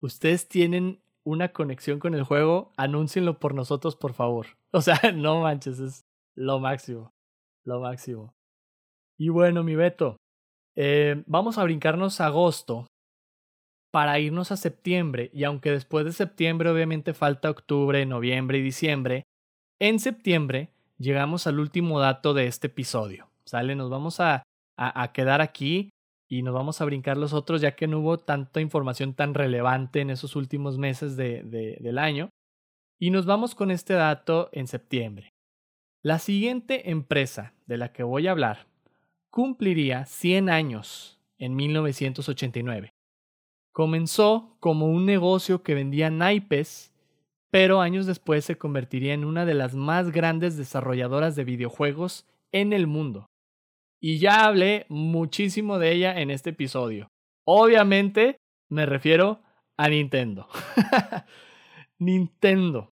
[0.00, 4.46] Ustedes tienen una conexión con el juego, anúncienlo por nosotros, por favor.
[4.76, 7.12] O sea, no manches, es lo máximo.
[7.64, 8.34] Lo máximo.
[9.16, 10.16] Y bueno, mi Beto,
[10.74, 12.88] eh, vamos a brincarnos a agosto
[13.92, 15.30] para irnos a septiembre.
[15.32, 19.22] Y aunque después de septiembre obviamente falta octubre, noviembre y diciembre,
[19.80, 23.30] en septiembre llegamos al último dato de este episodio.
[23.44, 23.76] ¿Sale?
[23.76, 24.42] Nos vamos a
[24.76, 25.90] a, quedar aquí
[26.28, 30.00] y nos vamos a brincar los otros ya que no hubo tanta información tan relevante
[30.00, 31.42] en esos últimos meses de,
[31.80, 32.30] del año.
[32.98, 35.34] Y nos vamos con este dato en septiembre.
[36.02, 38.66] La siguiente empresa de la que voy a hablar
[39.30, 42.92] cumpliría 100 años en 1989.
[43.72, 46.92] Comenzó como un negocio que vendía naipes,
[47.50, 52.72] pero años después se convertiría en una de las más grandes desarrolladoras de videojuegos en
[52.72, 53.26] el mundo
[54.06, 57.08] y ya hablé muchísimo de ella en este episodio.
[57.46, 58.36] Obviamente
[58.68, 59.40] me refiero
[59.78, 60.46] a Nintendo.
[61.98, 62.90] Nintendo.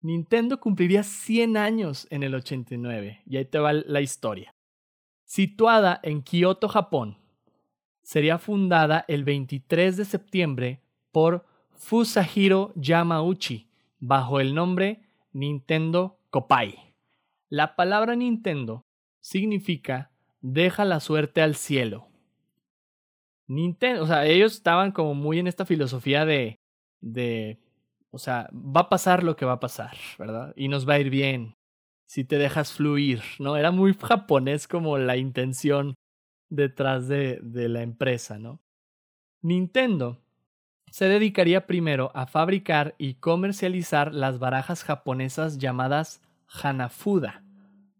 [0.00, 4.50] Nintendo cumpliría 100 años en el 89 y ahí te va la historia.
[5.26, 7.18] Situada en Kioto, Japón,
[8.02, 10.80] sería fundada el 23 de septiembre
[11.12, 11.44] por
[11.74, 15.02] Fusahiro Yamauchi bajo el nombre
[15.32, 16.94] Nintendo Kopai.
[17.50, 18.87] La palabra Nintendo
[19.20, 20.10] significa
[20.40, 22.08] deja la suerte al cielo.
[23.46, 26.60] Nintendo, o sea, ellos estaban como muy en esta filosofía de,
[27.00, 27.58] de,
[28.10, 30.52] o sea, va a pasar lo que va a pasar, ¿verdad?
[30.56, 31.56] Y nos va a ir bien
[32.06, 33.56] si te dejas fluir, ¿no?
[33.56, 35.94] Era muy japonés como la intención
[36.50, 38.60] detrás de, de la empresa, ¿no?
[39.40, 40.18] Nintendo
[40.90, 47.44] se dedicaría primero a fabricar y comercializar las barajas japonesas llamadas Hanafuda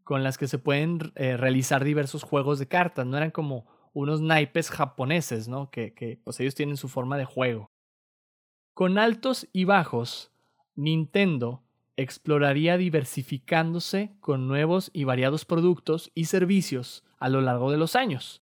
[0.09, 3.05] con las que se pueden eh, realizar diversos juegos de cartas.
[3.05, 5.71] No eran como unos naipes japoneses, ¿no?
[5.71, 7.71] Que, que pues ellos tienen su forma de juego.
[8.73, 10.33] Con altos y bajos,
[10.77, 11.63] Nintendo
[11.99, 18.41] exploraría diversificándose con nuevos y variados productos y servicios a lo largo de los años.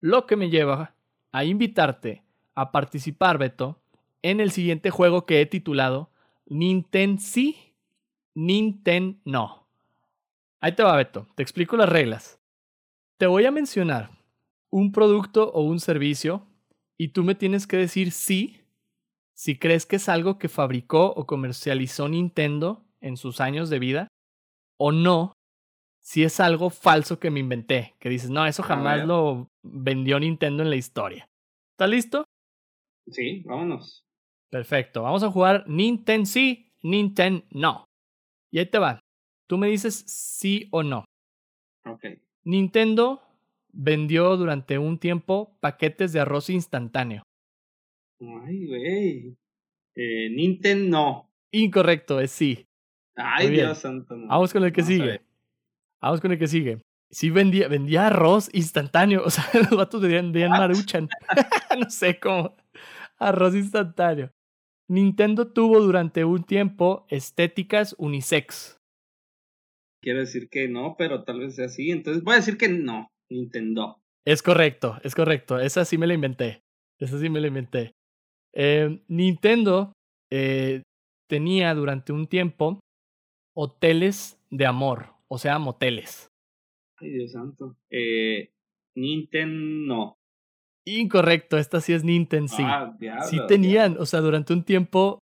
[0.00, 0.94] Lo que me lleva
[1.30, 2.22] a invitarte
[2.54, 3.82] a participar, Beto,
[4.22, 6.08] en el siguiente juego que he titulado
[6.46, 7.74] Nintendo sí,
[8.32, 9.61] Nintendo no.
[10.62, 11.26] Ahí te va, Beto.
[11.34, 12.40] Te explico las reglas.
[13.18, 14.10] Te voy a mencionar
[14.70, 16.46] un producto o un servicio
[16.96, 18.60] y tú me tienes que decir sí
[19.34, 24.08] si crees que es algo que fabricó o comercializó Nintendo en sus años de vida
[24.78, 25.32] o no
[26.00, 30.62] si es algo falso que me inventé, que dices, no, eso jamás lo vendió Nintendo
[30.62, 31.28] en la historia.
[31.72, 32.24] ¿Estás listo?
[33.08, 34.04] Sí, vámonos.
[34.48, 37.84] Perfecto, vamos a jugar Nintendo sí, Nintendo no.
[38.52, 39.00] Y ahí te va.
[39.46, 41.04] Tú me dices sí o no.
[41.84, 42.06] Ok.
[42.44, 43.22] Nintendo
[43.72, 47.22] vendió durante un tiempo paquetes de arroz instantáneo.
[48.20, 49.36] Ay, güey.
[49.94, 51.30] Eh, Nintendo no.
[51.50, 52.66] Incorrecto, es sí.
[53.16, 54.14] Ay, Dios santo.
[54.26, 55.20] Vamos con el que sigue.
[56.00, 56.80] Vamos con el que sigue.
[57.10, 59.22] Sí vendía, vendía arroz instantáneo.
[59.26, 61.08] O sea, los vatos vendían, maruchan.
[61.78, 62.56] no sé cómo.
[63.18, 64.30] Arroz instantáneo.
[64.88, 68.78] Nintendo tuvo durante un tiempo estéticas unisex.
[70.02, 71.90] Quiero decir que no, pero tal vez sea así.
[71.90, 73.08] Entonces voy a decir que no.
[73.30, 74.02] Nintendo.
[74.26, 75.58] Es correcto, es correcto.
[75.58, 76.62] Esa sí me la inventé.
[76.98, 77.92] Esa sí me la inventé.
[78.54, 79.92] Eh, Nintendo
[80.30, 80.82] eh,
[81.28, 82.80] tenía durante un tiempo
[83.56, 86.28] hoteles de amor, o sea, moteles.
[86.98, 87.76] Ay, Dios santo.
[87.90, 88.52] Eh,
[88.94, 90.16] Nintendo
[90.84, 92.62] Incorrecto, esta sí es Nintendo sí.
[92.64, 92.96] Ah,
[93.28, 95.20] sí tenían, o sea, durante un tiempo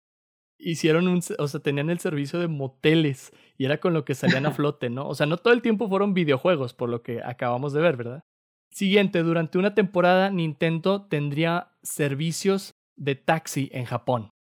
[0.61, 4.47] hicieron un, o sea, tenían el servicio de moteles y era con lo que salían
[4.47, 5.09] a flote, ¿no?
[5.09, 8.23] O sea, no todo el tiempo fueron videojuegos, por lo que acabamos de ver, ¿verdad?
[8.71, 14.31] Siguiente, durante una temporada Nintendo tendría servicios de taxi en Japón.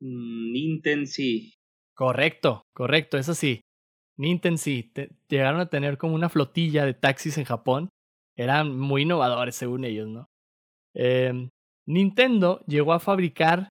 [0.00, 1.54] Mm, Nintendo sí.
[1.94, 3.62] Correcto, correcto, eso sí.
[4.18, 4.92] Nintendo sí.
[5.28, 7.88] llegaron a tener como una flotilla de taxis en Japón.
[8.36, 10.26] Eran muy innovadores según ellos, ¿no?
[10.94, 11.48] Em,
[11.86, 13.68] Nintendo llegó a fabricar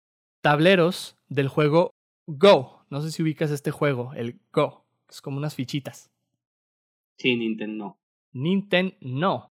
[0.42, 1.90] tableros del juego
[2.26, 2.84] Go.
[2.90, 4.84] No sé si ubicas este juego, el Go.
[5.08, 6.10] Es como unas fichitas.
[7.18, 7.98] Sí, Nintendo no.
[8.32, 9.48] Nintendo no.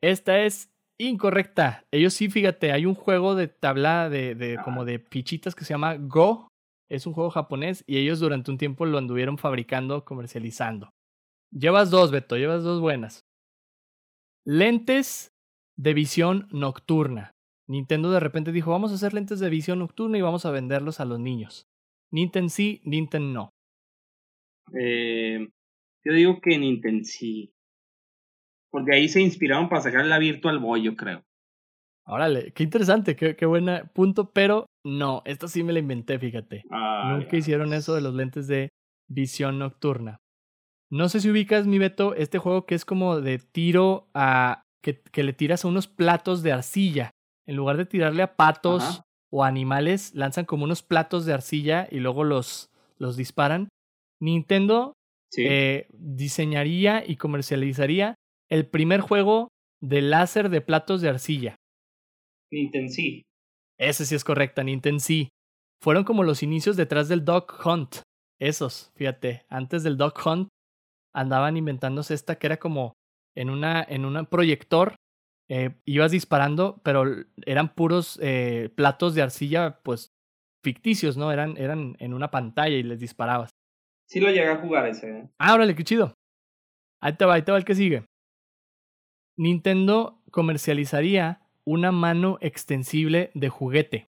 [0.00, 1.84] Esta es incorrecta.
[1.90, 5.74] Ellos sí, fíjate, hay un juego de tabla de, de como de fichitas que se
[5.74, 6.48] llama Go.
[6.88, 10.90] Es un juego japonés y ellos durante un tiempo lo anduvieron fabricando, comercializando.
[11.50, 13.24] Llevas dos, Beto, llevas dos buenas.
[14.44, 15.32] Lentes
[15.76, 17.35] de visión nocturna.
[17.68, 21.00] Nintendo de repente dijo, vamos a hacer lentes de visión nocturna y vamos a venderlos
[21.00, 21.66] a los niños.
[22.12, 23.50] Nintendo sí, Nintendo no.
[24.78, 25.48] Eh,
[26.04, 27.52] yo digo que Nintendo sí.
[28.70, 31.24] Porque ahí se inspiraron para sacar la Virtual Boy, yo creo.
[32.08, 36.62] Órale, qué interesante, qué, qué buen punto, pero no, esta sí me la inventé, fíjate.
[36.70, 38.68] Nunca hicieron eso de los lentes de
[39.08, 40.18] visión nocturna.
[40.88, 44.62] No sé si ubicas, mi Beto, este juego que es como de tiro a.
[44.84, 47.10] que, que le tiras a unos platos de arcilla.
[47.46, 52.00] En lugar de tirarle a patos o animales, lanzan como unos platos de arcilla y
[52.00, 53.68] luego los, los disparan.
[54.20, 54.94] Nintendo
[55.36, 58.14] eh, diseñaría y comercializaría
[58.48, 59.48] el primer juego
[59.80, 61.56] de láser de platos de arcilla.
[62.50, 63.22] Nintendo sí.
[63.78, 65.28] Ese sí es correcta, Nintendo sí.
[65.82, 67.96] Fueron como los inicios detrás del Dog Hunt.
[68.40, 70.48] Esos, fíjate, antes del Dog Hunt
[71.14, 72.92] andaban inventándose esta que era como
[73.34, 74.96] en una en un proyector
[75.48, 77.04] eh, ibas disparando, pero
[77.44, 80.12] eran puros eh, platos de arcilla, pues
[80.62, 81.30] ficticios, ¿no?
[81.30, 83.50] Eran, eran en una pantalla y les disparabas.
[84.08, 85.10] Sí lo llegué a jugar ese.
[85.10, 85.28] ¿eh?
[85.38, 86.14] Ah, órale, qué chido.
[87.00, 88.04] Ahí te va, ahí te va el que sigue.
[89.38, 94.06] Nintendo comercializaría una mano extensible de juguete.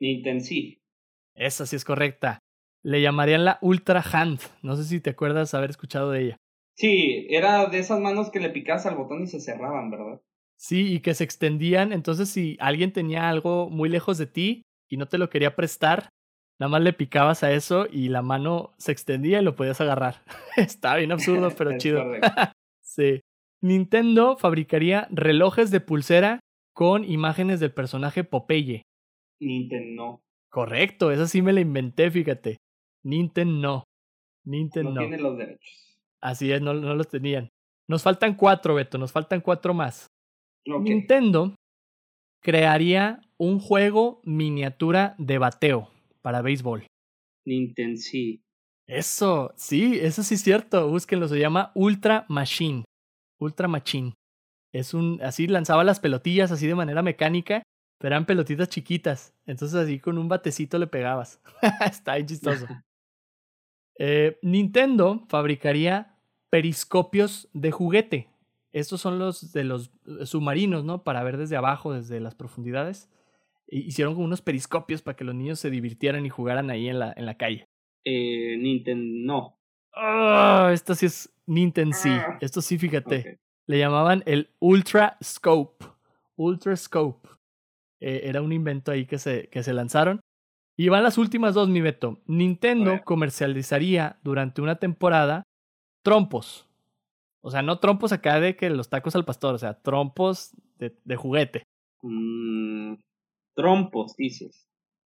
[0.00, 0.78] Nintendo sí.
[1.34, 2.38] Esa sí es correcta.
[2.84, 4.40] Le llamarían la Ultra Hand.
[4.62, 6.36] No sé si te acuerdas haber escuchado de ella.
[6.76, 10.20] Sí, era de esas manos que le picabas al botón y se cerraban, ¿verdad?
[10.58, 11.92] Sí, y que se extendían.
[11.92, 16.08] Entonces, si alguien tenía algo muy lejos de ti y no te lo quería prestar,
[16.58, 20.22] nada más le picabas a eso y la mano se extendía y lo podías agarrar.
[20.56, 22.02] Está bien absurdo, pero chido.
[22.82, 23.20] sí.
[23.60, 26.40] Nintendo fabricaría relojes de pulsera
[26.74, 28.82] con imágenes del personaje Popeye.
[29.40, 30.20] Nintendo.
[30.50, 32.56] Correcto, esa sí me la inventé, fíjate.
[33.04, 33.84] Nintendo no.
[34.44, 35.00] Nintendo no.
[35.00, 36.00] tiene los derechos.
[36.20, 37.48] Así es, no, no, los tenían.
[37.88, 40.06] Nos faltan cuatro, Beto, nos faltan cuatro más.
[40.76, 41.54] Nintendo
[42.42, 45.90] crearía un juego miniatura de bateo
[46.22, 46.86] para béisbol.
[47.46, 48.42] Nintendo sí.
[48.86, 50.88] Eso, sí, eso sí es cierto.
[50.88, 52.84] Búsquenlo, se llama Ultra Machine.
[53.38, 54.14] Ultra Machine.
[54.72, 57.62] Es un, así lanzaba las pelotillas así de manera mecánica,
[57.98, 59.34] pero eran pelotitas chiquitas.
[59.46, 61.40] Entonces así con un batecito le pegabas.
[61.90, 62.66] Está bien chistoso.
[64.00, 66.14] Eh, Nintendo fabricaría
[66.50, 68.28] periscopios de juguete.
[68.72, 71.02] Estos son los de los eh, submarinos, ¿no?
[71.04, 73.10] Para ver desde abajo, desde las profundidades.
[73.70, 77.12] Hicieron como unos periscopios para que los niños se divirtieran y jugaran ahí en la,
[77.16, 77.68] en la calle.
[78.04, 79.58] Eh, Nintendo, no.
[79.94, 82.10] Ah, esto sí es Nintendo sí.
[82.10, 82.38] Ah.
[82.40, 83.38] Esto sí, fíjate.
[83.66, 85.84] Le llamaban el Ultra Scope.
[86.36, 87.28] Ultra Scope.
[88.00, 90.20] Eh, era un invento ahí que se, que se lanzaron.
[90.76, 92.22] Y van las últimas dos, mi Beto.
[92.26, 95.42] Nintendo comercializaría durante una temporada
[96.04, 96.67] trompos.
[97.40, 100.96] O sea, no trompos acá de que los tacos al pastor, o sea, trompos de,
[101.04, 101.62] de juguete.
[102.02, 102.94] Mm,
[103.54, 104.68] trompos, dices.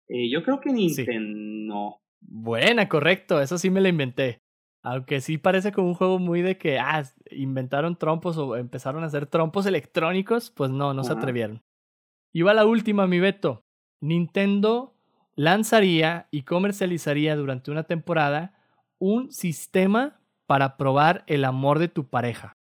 [0.08, 1.38] Eh, yo creo que Nintendo
[1.76, 2.02] no.
[2.22, 4.40] Buena, correcto, eso sí me lo inventé.
[4.82, 9.08] Aunque sí parece como un juego muy de que, ah, inventaron trompos o empezaron a
[9.08, 11.62] hacer trompos electrónicos, pues no, no se atrevieron.
[12.34, 13.66] Y va la última, mi Beto.
[14.02, 14.96] Nintendo
[15.36, 18.54] lanzaría y comercializaría durante una temporada
[19.00, 20.19] un sistema
[20.50, 22.58] para probar el amor de tu pareja.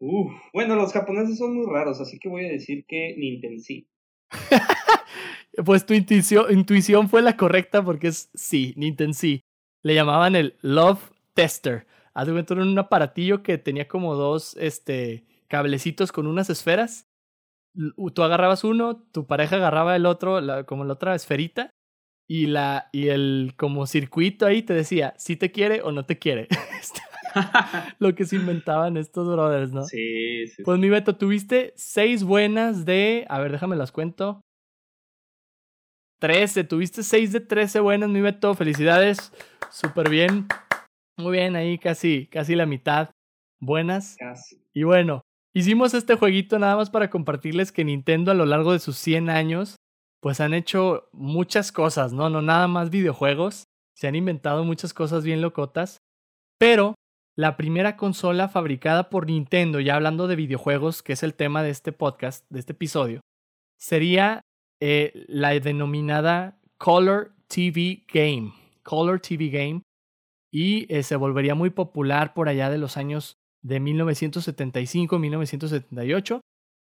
[0.00, 3.88] Uf, bueno, los japoneses son muy raros, así que voy a decir que Nintendo sí.
[5.64, 9.42] pues tu intuición, intuición, fue la correcta porque es sí, Nintendo sí.
[9.84, 11.86] Le llamaban el Love Tester.
[12.14, 17.06] Haz de cuenta un aparatillo que tenía como dos este, cablecitos con unas esferas.
[18.12, 21.70] Tú agarrabas uno, tu pareja agarraba el otro, como la otra esferita,
[22.28, 26.18] y la y el como circuito ahí te decía si te quiere o no te
[26.18, 26.46] quiere.
[26.78, 27.00] Este,
[27.98, 29.84] lo que se inventaban estos brothers, ¿no?
[29.84, 30.62] Sí, sí.
[30.62, 34.40] Pues mi Beto, tuviste seis buenas de, a ver, déjame las cuento.
[36.20, 39.32] Trece, tuviste seis de trece buenas, mi Beto, felicidades,
[39.70, 40.46] súper bien.
[41.16, 43.10] Muy bien, ahí casi, casi la mitad.
[43.60, 44.16] Buenas.
[44.18, 44.60] Casi.
[44.72, 45.22] Y bueno,
[45.52, 49.30] hicimos este jueguito nada más para compartirles que Nintendo a lo largo de sus 100
[49.30, 49.76] años
[50.20, 52.30] pues han hecho muchas cosas, ¿no?
[52.30, 53.64] No nada más videojuegos,
[53.94, 55.98] se han inventado muchas cosas bien locotas,
[56.58, 56.94] pero
[57.36, 61.70] la primera consola fabricada por Nintendo, ya hablando de videojuegos, que es el tema de
[61.70, 63.20] este podcast, de este episodio,
[63.78, 64.40] sería
[64.80, 68.52] eh, la denominada Color TV Game.
[68.82, 69.82] Color TV Game.
[70.50, 76.40] Y eh, se volvería muy popular por allá de los años de 1975-1978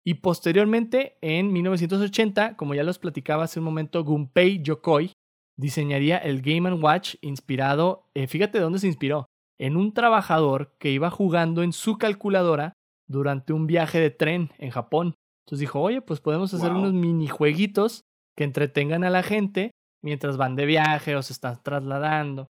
[0.07, 5.14] y posteriormente, en 1980, como ya los platicaba hace un momento, Gunpei Yokoi
[5.57, 9.26] diseñaría el Game Watch inspirado, eh, fíjate dónde se inspiró,
[9.60, 12.73] en un trabajador que iba jugando en su calculadora
[13.07, 15.15] durante un viaje de tren en Japón.
[15.44, 18.02] Entonces dijo, oye, pues podemos hacer unos minijueguitos
[18.38, 19.72] que entretengan a la gente
[20.03, 22.48] mientras van de viaje o se están trasladando.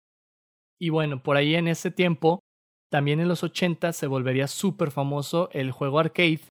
[0.79, 2.39] Y bueno, por ahí en ese tiempo,
[2.89, 6.41] también en los 80 se volvería súper famoso el juego arcade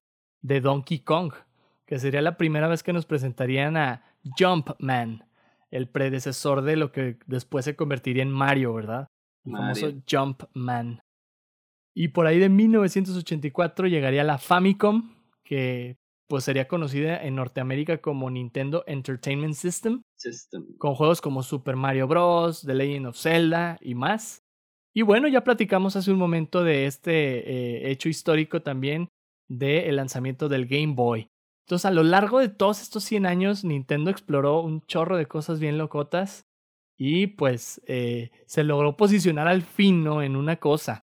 [0.41, 1.33] de Donkey Kong,
[1.85, 4.03] que sería la primera vez que nos presentarían a
[4.37, 5.25] Jumpman,
[5.71, 9.07] el predecesor de lo que después se convertiría en Mario, ¿verdad?
[9.45, 11.01] El famoso Jumpman.
[11.93, 15.97] Y por ahí de 1984 llegaría la Famicom, que
[16.27, 20.01] pues sería conocida en Norteamérica como Nintendo Entertainment System,
[20.77, 24.41] con juegos como Super Mario Bros., The Legend of Zelda y más.
[24.93, 27.11] Y bueno, ya platicamos hace un momento de este
[27.49, 29.09] eh, hecho histórico también
[29.57, 31.27] del lanzamiento del Game Boy.
[31.65, 35.59] Entonces, a lo largo de todos estos 100 años, Nintendo exploró un chorro de cosas
[35.59, 36.45] bien locotas
[36.97, 41.01] y pues eh, se logró posicionar al fin en una cosa.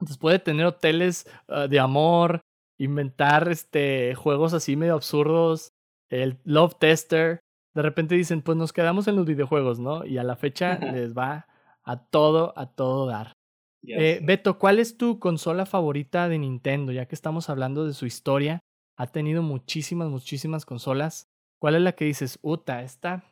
[0.00, 2.40] Entonces puede tener hoteles ah, de amor,
[2.78, 5.72] inventar este, juegos así medio absurdos,
[6.08, 7.40] el Love Tester.
[7.74, 10.04] De repente dicen, pues nos quedamos en los videojuegos, ¿no?
[10.04, 11.46] Y a la fecha les va
[11.84, 13.32] a todo, a todo dar.
[13.86, 16.92] Eh, Beto, ¿cuál es tu consola favorita de Nintendo?
[16.92, 18.60] Ya que estamos hablando de su historia,
[18.96, 21.28] ha tenido muchísimas, muchísimas consolas.
[21.58, 23.24] ¿Cuál es la que dices, Uta, esta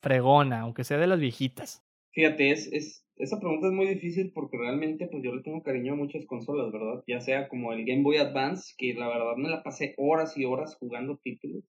[0.00, 1.82] fregona, aunque sea de las viejitas?
[2.12, 5.94] Fíjate, es, es, esa pregunta es muy difícil porque realmente pues yo le tengo cariño
[5.94, 7.02] a muchas consolas, ¿verdad?
[7.06, 10.44] Ya sea como el Game Boy Advance, que la verdad me la pasé horas y
[10.44, 11.64] horas jugando títulos,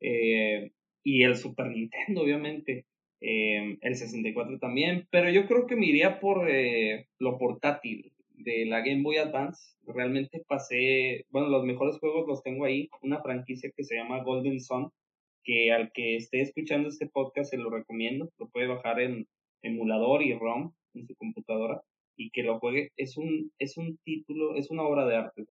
[0.00, 0.72] eh,
[1.02, 2.86] y el Super Nintendo, obviamente.
[3.20, 8.64] Em, el 64 también, pero yo creo que me iría por eh, lo portátil de
[8.66, 9.76] la Game Boy Advance.
[9.86, 14.60] Realmente pasé, bueno, los mejores juegos los tengo ahí, una franquicia que se llama Golden
[14.60, 14.90] Sun,
[15.42, 19.26] que al que esté escuchando este podcast se lo recomiendo, lo puede bajar en
[19.62, 21.82] emulador y ROM en su computadora
[22.16, 22.90] y que lo juegue.
[22.96, 25.46] Es un, es un título, es una obra de arte.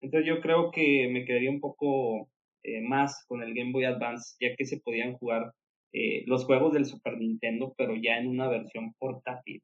[0.00, 2.28] Entonces yo creo que me quedaría un poco
[2.64, 5.52] eh, más con el Game Boy Advance, ya que se podían jugar
[5.92, 9.62] eh, los juegos del Super Nintendo, pero ya en una versión portátil.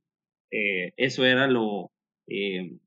[0.50, 1.90] Eh, eso era lo,
[2.28, 2.78] eh,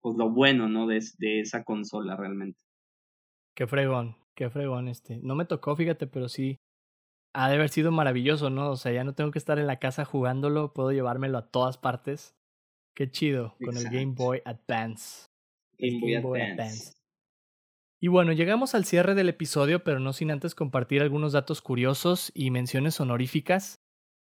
[0.00, 0.86] pues lo bueno, ¿no?
[0.86, 2.58] De, de esa consola realmente.
[3.54, 5.18] Qué fregón, qué fregón este.
[5.18, 6.58] No me tocó, fíjate, pero sí.
[7.32, 8.70] Ha de haber sido maravilloso, ¿no?
[8.70, 11.78] O sea, ya no tengo que estar en la casa jugándolo, puedo llevármelo a todas
[11.78, 12.34] partes.
[12.96, 15.28] Qué chido, con el Game Boy Advance.
[15.78, 16.92] Game, Boy, Advance.
[18.02, 22.32] Y bueno, llegamos al cierre del episodio, pero no sin antes compartir algunos datos curiosos
[22.34, 23.78] y menciones honoríficas.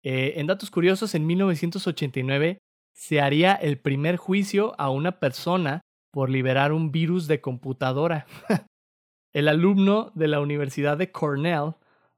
[0.03, 2.59] Eh, en datos curiosos, en 1989
[2.93, 5.81] se haría el primer juicio a una persona
[6.13, 8.25] por liberar un virus de computadora.
[9.33, 11.73] el alumno de la Universidad de Cornell,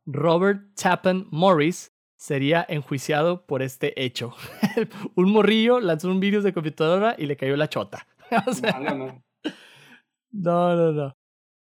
[0.05, 4.35] Robert Tappan Morris, sería enjuiciado por este hecho.
[5.15, 8.05] un morrillo lanzó un virus de computadora y le cayó la chota.
[10.31, 11.18] no, no, no.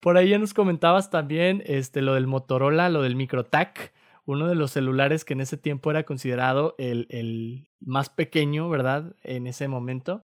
[0.00, 3.92] Por ahí ya nos comentabas también este, lo del Motorola, lo del MicroTac,
[4.24, 9.14] uno de los celulares que en ese tiempo era considerado el, el más pequeño, ¿verdad?
[9.22, 10.22] En ese momento.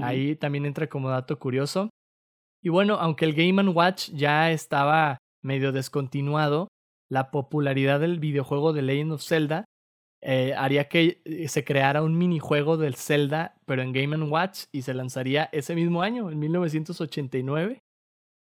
[0.00, 1.90] Ahí también entra como dato curioso.
[2.62, 6.68] Y bueno, aunque el Game Watch ya estaba medio descontinuado,
[7.10, 9.64] la popularidad del videojuego de Legend of Zelda
[10.22, 14.82] eh, haría que eh, se creara un minijuego del Zelda, pero en Game Watch, y
[14.82, 17.80] se lanzaría ese mismo año, en 1989.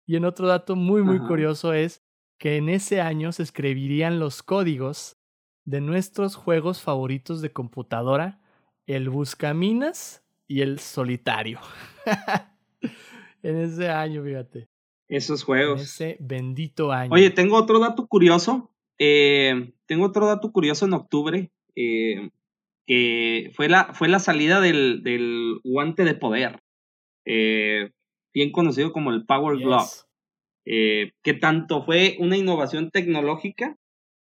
[0.05, 2.03] Y en otro dato muy, muy curioso es
[2.37, 5.17] que en ese año se escribirían los códigos
[5.65, 8.41] de nuestros juegos favoritos de computadora,
[8.87, 11.59] el Buscaminas y el Solitario.
[13.43, 14.67] en ese año, fíjate.
[15.07, 15.79] Esos juegos.
[15.79, 17.13] En ese bendito año.
[17.13, 18.71] Oye, tengo otro dato curioso.
[18.97, 21.51] Eh, tengo otro dato curioso en octubre.
[21.75, 22.31] Eh,
[22.87, 26.59] que fue la, fue la salida del, del guante de poder.
[27.25, 27.91] Eh,
[28.33, 29.89] bien conocido como el Power Glove,
[30.65, 33.75] eh, que tanto fue una innovación tecnológica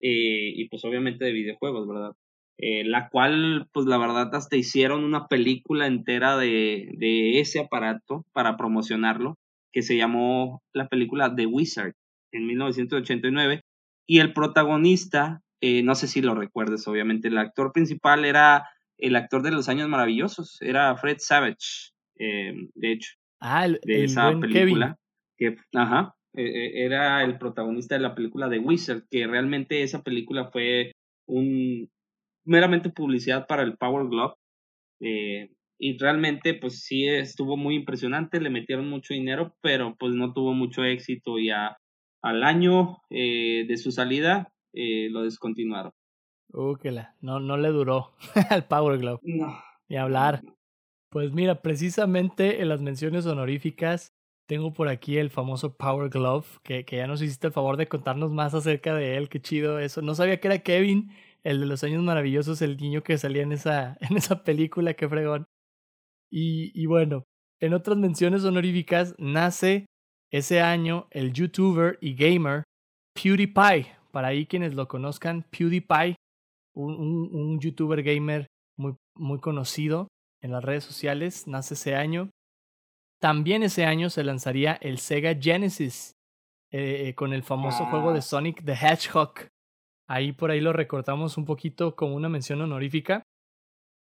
[0.02, 2.12] eh, y pues obviamente de videojuegos, ¿verdad?
[2.58, 8.24] Eh, la cual, pues la verdad, hasta hicieron una película entera de, de ese aparato
[8.34, 9.36] para promocionarlo,
[9.74, 11.94] que se llamó la película The Wizard
[12.32, 13.62] en 1989.
[14.08, 18.68] Y el protagonista, no sé si lo recuerdes, obviamente, el actor principal era
[18.98, 23.21] el actor de los años maravillosos, era Fred Savage, de hecho.
[23.42, 24.98] Ah, el, de esa película.
[25.38, 30.04] Que, ajá, e, e, era el protagonista de la película de Wizard, que realmente esa
[30.04, 30.92] película fue
[31.28, 31.90] un
[32.46, 34.36] meramente publicidad para el Power Glove.
[35.02, 35.50] Eh,
[35.80, 40.54] y realmente, pues sí estuvo muy impresionante, le metieron mucho dinero, pero pues no tuvo
[40.54, 41.40] mucho éxito.
[41.40, 45.92] Y al año eh, de su salida eh, lo descontinuaron.
[46.54, 48.12] Uh, que la, no, no le duró
[48.50, 49.20] al Power Glove.
[49.24, 49.58] No.
[49.90, 50.42] Ni hablar.
[51.12, 54.14] Pues mira, precisamente en las menciones honoríficas
[54.48, 57.88] tengo por aquí el famoso Power Glove, que, que ya nos hiciste el favor de
[57.88, 59.28] contarnos más acerca de él.
[59.28, 60.02] Qué chido eso.
[60.02, 61.12] No sabía que era Kevin,
[61.44, 65.10] el de los años maravillosos, el niño que salía en esa, en esa película, qué
[65.10, 65.48] fregón.
[66.32, 67.26] Y, y bueno,
[67.60, 69.88] en otras menciones honoríficas nace
[70.32, 72.64] ese año el youtuber y gamer
[73.22, 73.88] PewDiePie.
[74.12, 76.16] Para ahí quienes lo conozcan, PewDiePie,
[76.74, 78.48] un, un, un youtuber gamer
[78.78, 80.08] muy, muy conocido
[80.42, 82.30] en las redes sociales, nace ese año.
[83.20, 86.16] También ese año se lanzaría el Sega Genesis
[86.72, 88.24] eh, con el famoso juego de ah.
[88.24, 89.34] Sonic the Hedgehog.
[90.08, 93.24] Ahí por ahí lo recortamos un poquito como una mención honorífica.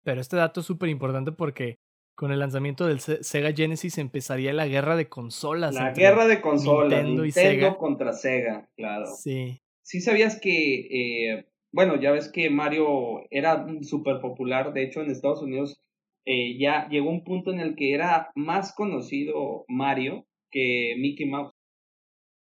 [0.03, 1.77] Pero este dato es súper importante porque
[2.15, 5.73] con el lanzamiento del Sega Genesis empezaría la guerra de consolas.
[5.73, 7.77] La guerra de consolas, Nintendo, y Sega.
[7.77, 9.07] contra Sega, claro.
[9.07, 9.59] Sí.
[9.81, 15.11] Sí sabías que, eh, bueno, ya ves que Mario era súper popular, de hecho en
[15.11, 15.81] Estados Unidos
[16.25, 21.53] eh, ya llegó un punto en el que era más conocido Mario que Mickey Mouse.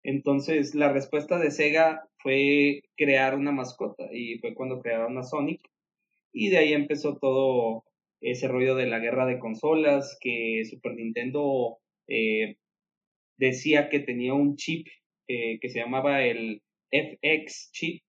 [0.02, 5.60] Entonces la respuesta de Sega fue crear una mascota y fue cuando crearon a Sonic
[6.32, 7.84] y de ahí empezó todo
[8.20, 12.56] ese rollo de la guerra de consolas que Super Nintendo eh,
[13.38, 14.86] decía que tenía un chip
[15.28, 18.02] eh, que se llamaba el FX chip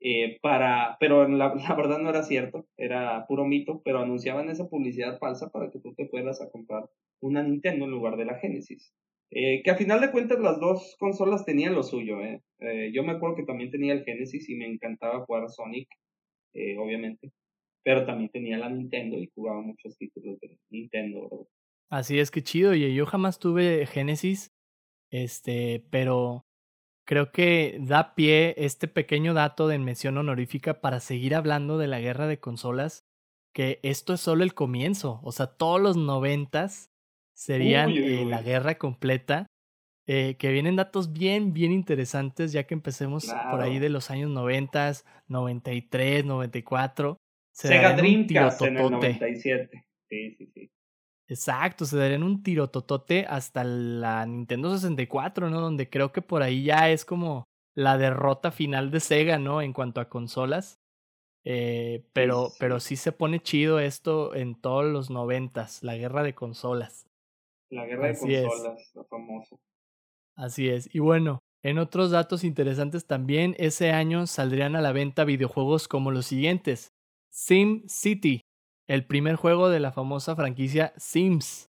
[0.00, 4.68] eh, para, pero la, la, verdad no era cierto, era puro mito, pero anunciaban esa
[4.68, 6.84] publicidad falsa para que tú te fueras a comprar
[7.20, 8.92] una Nintendo en lugar de la Genesis.
[9.30, 12.42] Eh, que a final de cuentas las dos consolas tenían lo suyo, ¿eh?
[12.60, 15.88] eh yo me acuerdo que también tenía el Genesis y me encantaba jugar Sonic,
[16.78, 17.32] obviamente,
[17.84, 21.48] pero también tenía la Nintendo y jugaba muchos títulos de Nintendo,
[21.90, 24.52] Así es que chido, y yo jamás tuve Genesis,
[25.10, 26.45] este, pero
[27.06, 32.00] creo que da pie este pequeño dato de mención honorífica para seguir hablando de la
[32.00, 33.06] guerra de consolas,
[33.54, 36.90] que esto es solo el comienzo, o sea, todos los noventas
[37.32, 39.46] serían eh, la guerra completa,
[40.08, 44.30] eh, que vienen datos bien, bien interesantes, ya que empecemos por ahí de los años
[44.30, 47.18] noventas, 93, 94.
[47.52, 49.86] Sega Dreamcast en el 97.
[50.08, 50.70] Sí, sí, sí.
[51.28, 55.60] Exacto, se darían un tirototote hasta la Nintendo 64, ¿no?
[55.60, 57.44] Donde creo que por ahí ya es como
[57.74, 59.60] la derrota final de Sega, ¿no?
[59.60, 60.78] En cuanto a consolas.
[61.44, 62.56] Eh, pero, sí.
[62.58, 67.06] pero sí se pone chido esto en todos los noventas, la guerra de consolas.
[67.70, 69.56] La guerra de consolas, la famosa.
[70.36, 70.92] Así es.
[70.94, 76.10] Y bueno, en otros datos interesantes también, ese año saldrían a la venta videojuegos como
[76.12, 76.92] los siguientes.
[77.30, 78.42] Sim City,
[78.88, 81.70] el primer juego de la famosa franquicia Sims.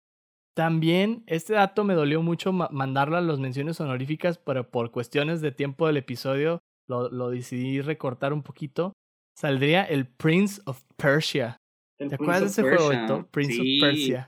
[0.55, 5.51] También este dato me dolió mucho mandarlo a las menciones honoríficas, pero por cuestiones de
[5.51, 8.93] tiempo del episodio lo, lo decidí recortar un poquito.
[9.37, 11.57] Saldría el Prince of Persia.
[11.97, 14.27] ¿Te acuerdas de ese juego, Prince of Persia.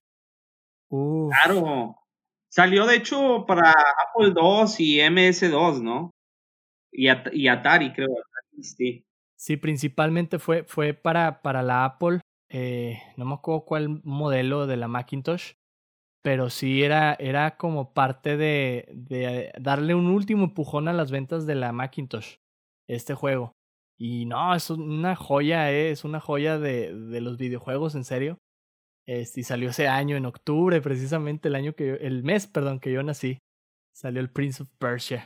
[0.89, 1.33] Uf.
[1.33, 1.95] Claro.
[2.49, 6.11] Salió de hecho para Apple II y MS2, ¿no?
[6.91, 8.09] Y, y Atari, creo.
[8.61, 9.05] Sí.
[9.37, 12.19] Sí, principalmente fue, fue para, para la Apple.
[12.51, 15.53] Eh, no me acuerdo cuál modelo de la Macintosh.
[16.23, 21.47] Pero sí era, era como parte de, de darle un último empujón a las ventas
[21.47, 22.35] de la Macintosh.
[22.87, 23.53] Este juego.
[23.99, 28.37] Y no, es una joya, eh, es una joya de, de los videojuegos, en serio.
[29.07, 32.79] Este, y salió ese año, en octubre, precisamente el año que yo, el mes, perdón,
[32.79, 33.39] que yo nací.
[33.95, 35.25] Salió el Prince of Persia.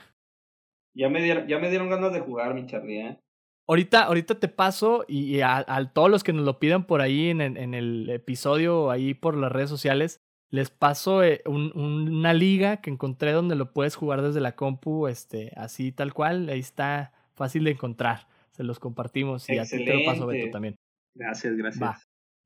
[0.95, 3.19] Ya me dieron, ya me dieron ganas de jugar, mi Charlie, ¿eh?
[3.67, 7.29] Ahorita, ahorita te paso y, a, a, todos los que nos lo pidan por ahí
[7.29, 10.21] en, en, el episodio, ahí por las redes sociales,
[10.51, 15.07] les paso eh, un, una liga que encontré donde lo puedes jugar desde la compu,
[15.07, 16.47] este, así tal cual.
[16.49, 18.27] Ahí está fácil de encontrar.
[18.51, 19.91] Se los compartimos y Excelente.
[19.91, 20.75] a ti te lo paso, Beto, también.
[21.15, 21.83] Gracias, gracias.
[21.83, 21.99] Va,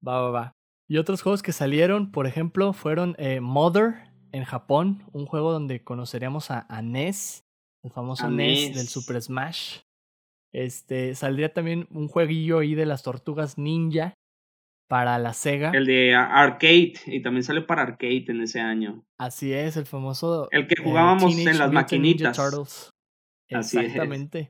[0.06, 0.52] va, va, va.
[0.88, 5.84] Y otros juegos que salieron, por ejemplo, fueron eh, Mother en Japón, un juego donde
[5.84, 7.44] conoceríamos a, a Ness,
[7.84, 8.76] el famoso A Ness Ness.
[8.76, 9.80] del Super Smash.
[10.54, 14.14] Este, saldría también un jueguillo ahí de las tortugas ninja
[14.90, 15.72] para la Sega.
[15.74, 19.04] El de Arcade, y también salió para Arcade en ese año.
[19.20, 20.48] Así es, el famoso.
[20.52, 22.36] El que jugábamos Teenage en las maquinitas.
[22.36, 22.90] Turtles.
[23.52, 23.84] Así es.
[23.86, 24.50] Exactamente.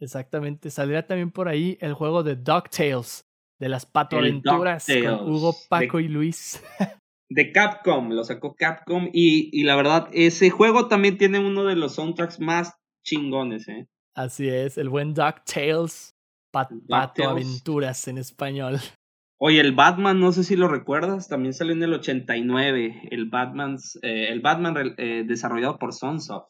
[0.00, 0.70] Exactamente.
[0.70, 3.22] Saldría también por ahí el juego de DuckTales,
[3.60, 6.62] de las patoaventuras con Hugo, Paco de- y Luis.
[7.34, 9.08] De Capcom, lo sacó Capcom.
[9.10, 12.74] Y, y la verdad, ese juego también tiene uno de los soundtracks más
[13.06, 13.86] chingones, ¿eh?
[14.14, 16.14] Así es, el buen DuckTales.
[16.52, 16.88] Pat DuckTales.
[16.88, 18.76] Patoaventuras en español.
[19.44, 23.08] Oye, el Batman, no sé si lo recuerdas, también salió en el 89.
[23.10, 26.46] El, Batman's, eh, el Batman eh, desarrollado por Sunsoft.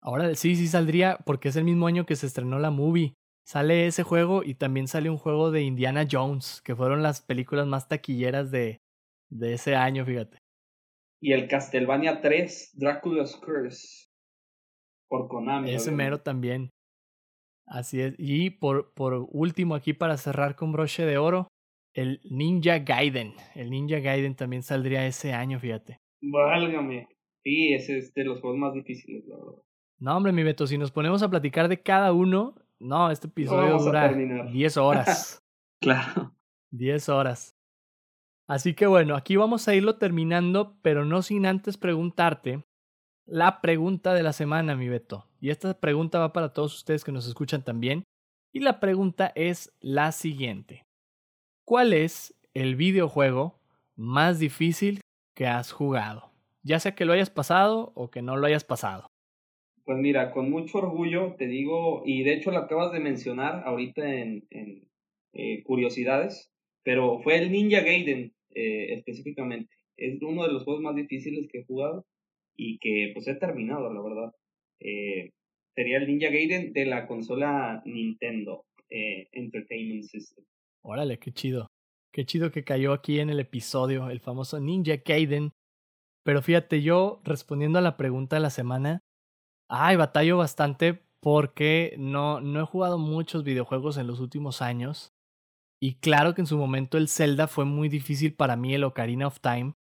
[0.00, 3.14] Ahora sí, sí saldría porque es el mismo año que se estrenó la movie.
[3.44, 7.66] Sale ese juego y también sale un juego de Indiana Jones, que fueron las películas
[7.66, 8.80] más taquilleras de,
[9.28, 10.38] de ese año, fíjate.
[11.20, 14.06] Y el Castlevania 3, Dracula's Curse.
[15.08, 15.70] Por Konami.
[15.70, 16.04] Ese obviamente.
[16.04, 16.70] mero también.
[17.66, 18.14] Así es.
[18.18, 21.48] Y por, por último, aquí para cerrar con broche de oro,
[21.94, 23.34] el Ninja Gaiden.
[23.54, 25.98] El Ninja Gaiden también saldría ese año, fíjate.
[26.20, 27.08] Válgame.
[27.42, 29.62] Sí, ese es de los juegos más difíciles, la verdad.
[29.98, 33.78] No, hombre, mi Beto, si nos ponemos a platicar de cada uno, no, este episodio
[33.78, 34.50] dura terminar.
[34.50, 35.42] 10 horas.
[35.78, 36.34] Claro.
[36.72, 37.54] 10 horas.
[38.48, 42.64] Así que bueno, aquí vamos a irlo terminando, pero no sin antes preguntarte
[43.26, 45.26] la pregunta de la semana, mi Beto.
[45.40, 48.04] Y esta pregunta va para todos ustedes que nos escuchan también.
[48.52, 50.84] Y la pregunta es la siguiente.
[51.64, 53.58] ¿Cuál es el videojuego
[53.96, 55.00] más difícil
[55.34, 56.30] que has jugado?
[56.62, 59.08] Ya sea que lo hayas pasado o que no lo hayas pasado.
[59.84, 64.14] Pues mira, con mucho orgullo te digo, y de hecho lo acabas de mencionar ahorita
[64.14, 64.88] en, en
[65.32, 66.50] eh, curiosidades,
[66.82, 69.74] pero fue el Ninja Gaiden eh, específicamente.
[69.96, 72.06] Es uno de los juegos más difíciles que he jugado
[72.56, 74.32] y que pues he terminado, la verdad.
[74.80, 75.30] Eh,
[75.74, 80.44] sería el Ninja Gaiden de la consola Nintendo eh, Entertainment System.
[80.82, 81.68] Órale, qué chido.
[82.12, 85.52] Qué chido que cayó aquí en el episodio, el famoso Ninja Gaiden.
[86.24, 89.00] Pero fíjate, yo respondiendo a la pregunta de la semana,
[89.68, 95.12] ay, batallo bastante porque no, no he jugado muchos videojuegos en los últimos años.
[95.80, 99.26] Y claro que en su momento el Zelda fue muy difícil para mí, el Ocarina
[99.26, 99.74] of Time,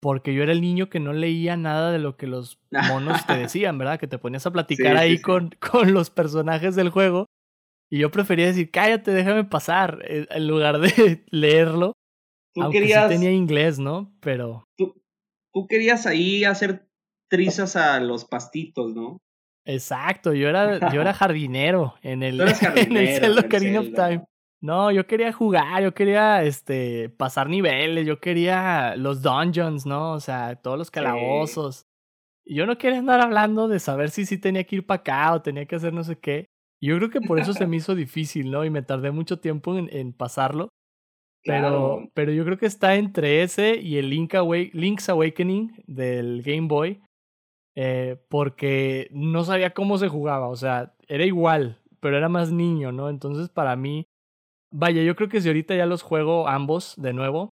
[0.00, 3.36] porque yo era el niño que no leía nada de lo que los monos te
[3.36, 3.98] decían, ¿verdad?
[3.98, 5.22] Que te ponías a platicar Sí, ahí sí.
[5.22, 7.26] Con, con los personajes del juego.
[7.90, 11.92] Y yo prefería decir, cállate, déjame pasar, eh, en lugar de leerlo.
[12.54, 14.14] Tú Aunque querías, sí tenía inglés, ¿no?
[14.20, 15.02] Pero tú,
[15.52, 16.88] tú querías ahí hacer
[17.30, 19.18] trizas a los pastitos, ¿no?
[19.64, 23.86] exacto, yo era, yo era jardinero en el, en jardinero Zelda en el Ocarina of.
[23.94, 24.24] Time.
[24.60, 30.12] No, yo quería jugar, yo quería este pasar niveles, yo quería los dungeons, ¿no?
[30.12, 31.86] O sea, todos los calabozos.
[32.44, 35.34] Y Yo no quería andar hablando de saber si sí tenía que ir para acá
[35.34, 36.46] o tenía que hacer no sé qué.
[36.80, 38.64] Yo creo que por eso se me hizo difícil, ¿no?
[38.64, 40.70] Y me tardé mucho tiempo en, en pasarlo.
[41.44, 47.00] Pero, pero yo creo que está entre ese y el Link's Awakening del Game Boy.
[47.74, 50.48] Eh, porque no sabía cómo se jugaba.
[50.48, 53.08] O sea, era igual, pero era más niño, ¿no?
[53.08, 54.06] Entonces, para mí,
[54.70, 57.50] vaya, yo creo que si ahorita ya los juego ambos de nuevo,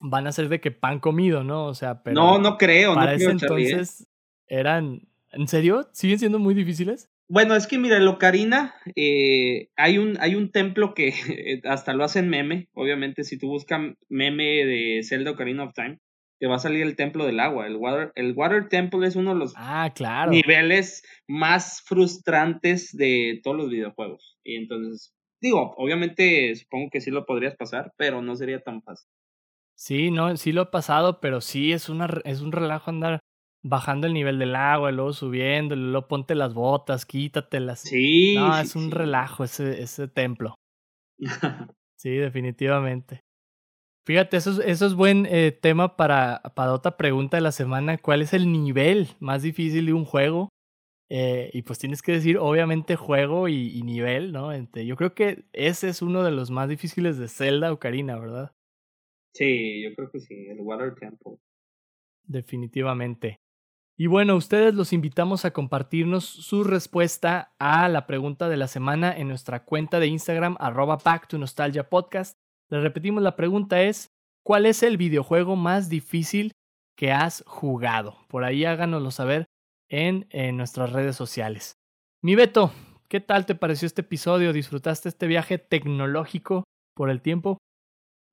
[0.00, 1.66] van a ser de que pan comido, ¿no?
[1.66, 2.14] O sea, pero.
[2.14, 3.30] No, no creo, para ese ¿eh?
[3.32, 4.06] entonces
[4.46, 5.08] eran.
[5.30, 5.88] ¿En serio?
[5.92, 7.08] ¿Siguen siendo muy difíciles?
[7.26, 11.14] Bueno, es que mira, el Ocarina, eh, hay, un, hay un templo que
[11.64, 12.68] hasta lo hacen meme.
[12.74, 13.80] Obviamente, si tú buscas
[14.10, 15.98] meme de Zelda Ocarina of Time,
[16.38, 17.66] te va a salir el templo del agua.
[17.66, 20.32] El Water, el water Temple es uno de los ah, claro.
[20.32, 24.36] niveles más frustrantes de todos los videojuegos.
[24.44, 29.08] Y entonces, digo, obviamente supongo que sí lo podrías pasar, pero no sería tan fácil.
[29.76, 33.18] Sí, no, sí lo he pasado, pero sí es, una, es un relajo andar
[33.64, 37.80] bajando el nivel del agua, luego subiendo, luego ponte las botas, quítatelas.
[37.80, 38.34] Sí.
[38.36, 40.54] No, es un relajo ese, ese templo.
[41.98, 43.20] sí, definitivamente.
[44.04, 47.98] Fíjate, eso es, eso es buen eh, tema para, para otra pregunta de la semana.
[47.98, 50.48] ¿Cuál es el nivel más difícil de un juego?
[51.14, 54.50] Eh, y pues tienes que decir, obviamente, juego y, nivel, ¿no?
[54.56, 58.54] yo creo que ese es uno de los más difíciles de Zelda Ocarina, ¿verdad?
[59.34, 61.32] Sí, yo creo que sí, el Water Temple.
[62.22, 63.36] Definitivamente.
[63.98, 69.14] Y bueno, ustedes los invitamos a compartirnos su respuesta a la pregunta de la semana
[69.14, 72.38] en nuestra cuenta de Instagram, arroba Back to Nostalgia Podcast.
[72.70, 74.08] Les repetimos, la pregunta es,
[74.42, 76.52] ¿cuál es el videojuego más difícil
[76.96, 78.16] que has jugado?
[78.30, 79.44] Por ahí háganoslo saber
[79.92, 81.74] en, nuestras redes sociales.
[82.22, 82.72] Mi Beto,
[83.08, 84.52] ¿qué tal te pareció este episodio?
[84.52, 86.64] ¿Disfrutaste este viaje tecnológico
[86.96, 87.58] por el tiempo?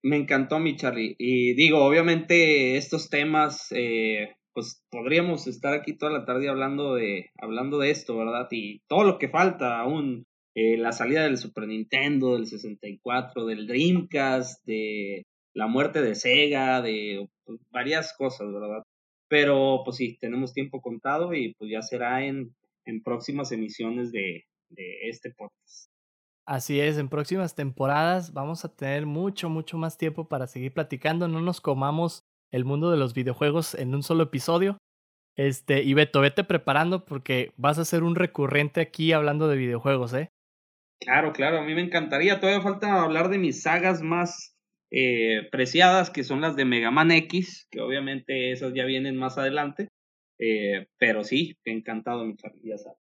[0.02, 1.15] Me encantó mi Charlie.
[1.19, 7.30] Y digo, obviamente estos temas eh, pues podríamos estar aquí toda la tarde hablando de,
[7.38, 8.48] hablando de esto, ¿verdad?
[8.52, 10.23] Y todo lo que falta aún,
[10.56, 15.23] eh, la salida del Super Nintendo, del 64, del Dreamcast, de
[15.53, 18.84] la muerte de Sega, de pues, varias cosas, ¿verdad?
[19.30, 24.45] Pero pues sí, tenemos tiempo contado y pues ya será en, en próximas emisiones de,
[24.69, 25.89] de este podcast.
[26.45, 31.27] Así es, en próximas temporadas vamos a tener mucho, mucho más tiempo para seguir platicando.
[31.27, 34.80] No nos comamos el mundo de los videojuegos en un solo episodio.
[35.38, 40.14] Este, y Beto, vete preparando porque vas a ser un recurrente aquí hablando de videojuegos,
[40.14, 40.30] ¿eh?
[40.99, 42.39] Claro, claro, a mí me encantaría.
[42.39, 44.57] Todavía falta hablar de mis sagas más
[44.91, 49.38] eh, preciadas, que son las de Mega Man X, que obviamente esas ya vienen más
[49.38, 49.90] adelante.
[50.40, 52.98] Eh, pero sí, encantado, mi ya sabes.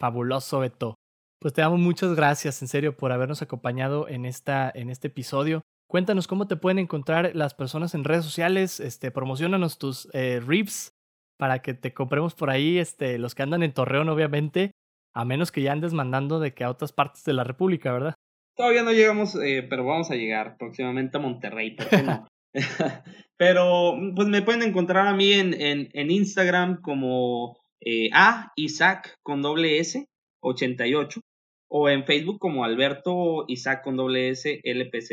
[0.00, 0.96] Fabuloso, Beto.
[1.40, 5.62] Pues te damos muchas gracias, en serio, por habernos acompañado en, esta, en este episodio.
[5.88, 10.90] Cuéntanos cómo te pueden encontrar las personas en redes sociales, este, promocionanos tus eh, rips
[11.38, 14.72] para que te compremos por ahí, este, los que andan en Torreón, obviamente,
[15.14, 18.14] a menos que ya andes mandando de que a otras partes de la República, ¿verdad?
[18.56, 21.76] Todavía no llegamos, eh, pero vamos a llegar próximamente a Monterrey,
[23.36, 29.16] pero pues me pueden encontrar a mí en, en, en Instagram como eh, A Isaac
[29.22, 30.06] con doble S
[30.40, 31.20] 88
[31.68, 35.10] o en Facebook como Alberto Isaac con doble S LPZ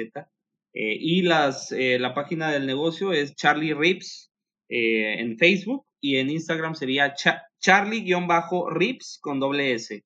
[0.73, 4.29] eh, y las, eh, la página del negocio es Charlie Rips
[4.69, 7.13] en Facebook y en Instagram sería
[7.59, 10.01] Charlie-Rips con doble S.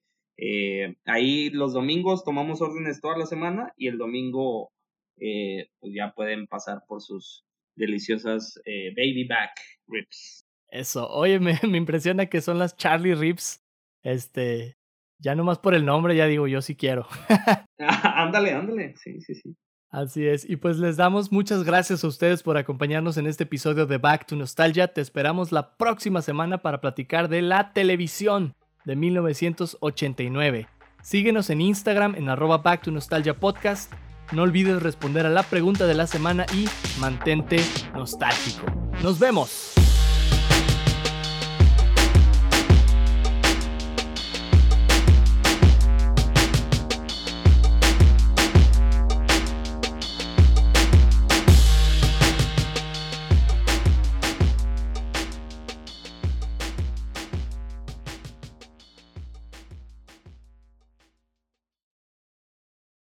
[1.06, 4.72] ahí los domingos tomamos órdenes toda la semana y el domingo
[5.18, 7.44] pues ya pueden pasar por sus
[7.76, 8.60] deliciosas
[8.96, 9.52] baby back
[9.88, 10.48] rips.
[10.70, 13.64] Eso, oye, me, me, impresiona que son las Charlie Rips.
[14.04, 14.78] Este,
[15.20, 17.08] ya nomás por el nombre ya digo yo sí quiero.
[17.80, 19.56] ándale, ándale, sí, sí, sí.
[19.90, 23.86] Así es, y pues les damos muchas gracias a ustedes por acompañarnos en este episodio
[23.86, 24.90] de Back to Nostalgia.
[24.90, 28.54] Te esperamos la próxima semana para platicar de la televisión
[28.88, 30.68] de 1989.
[31.04, 33.94] Síguenos en Instagram en arroba Back to Nostalgia Podcast.
[34.32, 36.68] No olvides responder a la pregunta de la semana y
[37.00, 37.60] mantente
[37.94, 38.66] nostálgico.
[39.04, 39.77] Nos vemos.